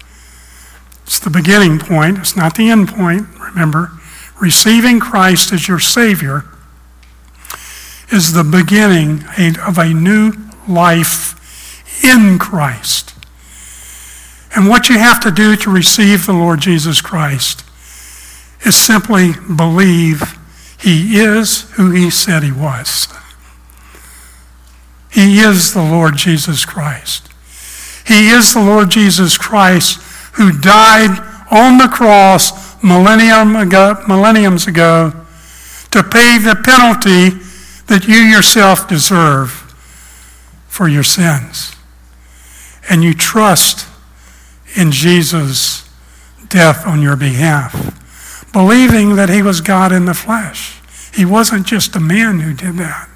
It's 1.03 1.19
the 1.19 1.29
beginning 1.29 1.77
point, 1.77 2.17
it's 2.17 2.35
not 2.35 2.55
the 2.55 2.71
end 2.71 2.89
point. 2.89 3.27
Remember, 3.39 3.91
receiving 4.41 4.99
Christ 4.99 5.53
as 5.53 5.67
your 5.67 5.79
Savior 5.79 6.45
is 8.11 8.33
the 8.33 8.43
beginning 8.43 9.23
of 9.67 9.77
a 9.77 9.93
new 9.93 10.33
life 10.67 12.03
in 12.03 12.39
Christ. 12.39 13.13
And 14.55 14.67
what 14.67 14.89
you 14.89 14.97
have 14.97 15.19
to 15.21 15.31
do 15.31 15.55
to 15.57 15.69
receive 15.69 16.25
the 16.25 16.33
Lord 16.33 16.59
Jesus 16.59 17.01
Christ 17.01 17.66
is 18.65 18.75
simply 18.75 19.33
believe 19.55 20.37
He 20.79 21.17
is 21.19 21.69
who 21.71 21.91
He 21.91 22.09
said 22.09 22.43
He 22.43 22.51
was. 22.51 23.07
He 25.11 25.39
is 25.39 25.73
the 25.73 25.81
Lord 25.81 26.17
Jesus 26.17 26.65
Christ. 26.65 27.27
He 28.05 28.29
is 28.29 28.53
the 28.53 28.61
Lord 28.61 28.91
Jesus 28.91 29.37
Christ 29.37 29.99
who 30.33 30.57
died 30.59 31.19
on 31.49 31.77
the 31.77 31.87
cross 31.87 32.81
millennium 32.83 33.55
ago, 33.55 34.03
millenniums 34.07 34.67
ago 34.67 35.11
to 35.91 36.03
pay 36.03 36.37
the 36.37 36.55
penalty 36.63 37.29
that 37.87 38.05
you 38.07 38.15
yourself 38.15 38.87
deserve 38.87 39.51
for 40.67 40.87
your 40.87 41.03
sins. 41.03 41.75
And 42.89 43.03
you 43.03 43.13
trust 43.13 43.87
in 44.75 44.91
Jesus' 44.91 45.89
death 46.49 46.85
on 46.85 47.01
your 47.01 47.15
behalf, 47.15 47.73
believing 48.53 49.15
that 49.15 49.29
he 49.29 49.41
was 49.41 49.61
God 49.61 49.91
in 49.91 50.05
the 50.05 50.13
flesh. 50.13 50.79
He 51.13 51.25
wasn't 51.25 51.65
just 51.67 51.95
a 51.95 51.99
man 51.99 52.39
who 52.39 52.53
did 52.53 52.75
that. 52.77 53.09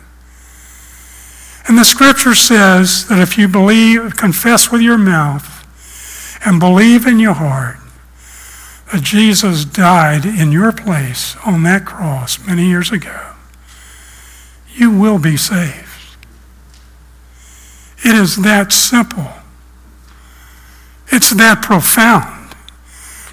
And 1.68 1.78
the 1.78 1.86
scripture 1.86 2.36
says 2.36 3.08
that 3.08 3.20
if 3.20 3.38
you 3.38 3.48
believe, 3.48 4.18
confess 4.18 4.72
with 4.72 4.82
your 4.82 4.98
mouth, 4.98 5.60
and 6.46 6.60
believe 6.60 7.06
in 7.06 7.20
your 7.20 7.34
heart 7.34 7.78
that 8.92 9.04
Jesus 9.04 9.64
died 9.64 10.26
in 10.26 10.52
your 10.52 10.72
place 10.72 11.38
on 11.46 11.64
that 11.64 11.86
cross 11.86 12.46
many 12.46 12.68
years 12.68 12.92
ago, 12.92 13.34
you 14.74 14.92
will 14.92 15.20
be 15.20 15.38
saved. 15.38 15.88
It 18.04 18.16
is 18.16 18.38
that 18.38 18.74
simple. 18.74 19.32
It's 21.08 21.30
that 21.32 21.62
profound. 21.62 22.41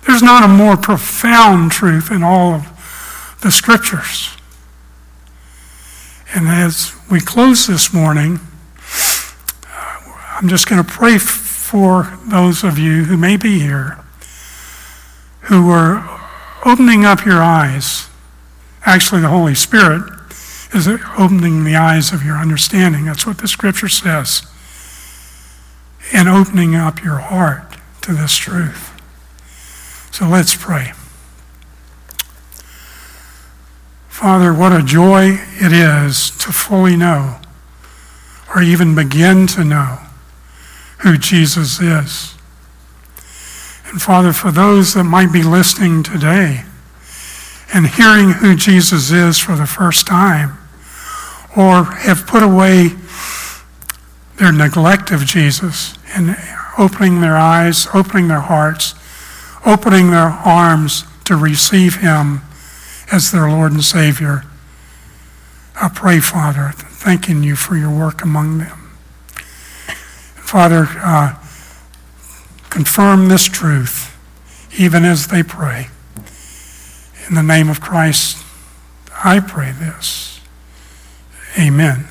There's 0.09 0.23
not 0.23 0.43
a 0.43 0.49
more 0.49 0.79
profound 0.79 1.71
truth 1.71 2.11
in 2.11 2.23
all 2.23 2.55
of 2.55 3.37
the 3.43 3.51
scriptures. 3.51 4.35
And 6.35 6.49
as 6.49 6.95
we 7.11 7.21
close 7.21 7.67
this 7.67 7.93
morning, 7.93 8.41
I'm 10.33 10.49
just 10.49 10.67
going 10.67 10.83
to 10.83 10.91
pray 10.91 11.19
for 11.19 12.19
those 12.27 12.65
of 12.65 12.79
you 12.79 13.05
who 13.05 13.19
may 13.19 13.37
be 13.37 13.59
here 13.59 13.99
who 15.43 15.69
are 15.69 16.09
opening 16.65 17.05
up 17.05 17.27
your 17.27 17.43
eyes. 17.43 18.09
Actually, 18.87 19.21
the 19.21 19.29
Holy 19.29 19.55
Spirit 19.55 20.11
is 20.73 20.89
opening 21.19 21.65
the 21.65 21.77
eyes 21.77 22.15
of 22.15 22.25
your 22.25 22.39
understanding. 22.39 23.05
That's 23.05 23.27
what 23.27 23.39
the 23.39 23.49
scripture 23.49 23.91
says. 23.91 24.41
And 26.15 26.31
opening 26.31 26.75
up 26.75 27.05
your 27.05 27.19
heart 27.19 27.77
to 28.03 28.15
this 28.15 28.35
truth. 28.39 28.88
So 30.19 30.27
let's 30.27 30.57
pray. 30.57 30.95
Father, 34.09 34.53
what 34.53 34.73
a 34.73 34.83
joy 34.83 35.39
it 35.61 35.73
is 35.73 36.31
to 36.39 36.51
fully 36.51 36.97
know 36.97 37.39
or 38.53 38.61
even 38.61 38.97
begin 38.97 39.47
to 39.47 39.63
know 39.63 40.01
who 41.03 41.19
Jesus 41.19 41.79
is. 41.79 42.35
And 43.87 44.03
Father, 44.03 44.33
for 44.33 44.51
those 44.51 44.95
that 44.95 45.05
might 45.05 45.33
be 45.33 45.45
listening 45.45 46.03
today 46.03 46.65
and 47.73 47.87
hearing 47.87 48.31
who 48.31 48.57
Jesus 48.57 49.13
is 49.13 49.39
for 49.39 49.55
the 49.55 49.67
first 49.67 50.09
time, 50.09 50.59
or 51.57 51.85
have 51.85 52.27
put 52.27 52.43
away 52.43 52.89
their 54.39 54.51
neglect 54.51 55.13
of 55.13 55.25
Jesus 55.25 55.97
and 56.17 56.37
opening 56.77 57.21
their 57.21 57.37
eyes, 57.37 57.87
opening 57.95 58.27
their 58.27 58.41
hearts, 58.41 58.97
opening 59.65 60.11
their 60.11 60.29
arms 60.29 61.05
to 61.25 61.37
receive 61.37 61.97
Him 61.97 62.41
as 63.13 63.31
their 63.31 63.51
Lord 63.51 63.73
and 63.73 63.85
Savior. 63.85 64.45
I 65.81 65.89
pray, 65.89 66.21
Father, 66.21 66.73
thanking 66.75 67.43
you 67.43 67.57
for 67.57 67.77
your 67.77 67.91
work 67.91 68.23
among 68.23 68.59
them. 68.59 68.79
Father, 70.37 70.87
uh, 71.03 71.35
confirm 72.71 73.29
this 73.29 73.45
truth 73.45 74.15
even 74.79 75.05
as 75.05 75.29
they 75.29 75.43
pray. 75.43 75.89
In 77.29 77.35
the 77.35 77.43
name 77.43 77.69
of 77.69 77.81
Christ, 77.81 78.45
I 79.23 79.41
pray 79.41 79.73
this. 79.73 80.41
Amen. 81.59 82.07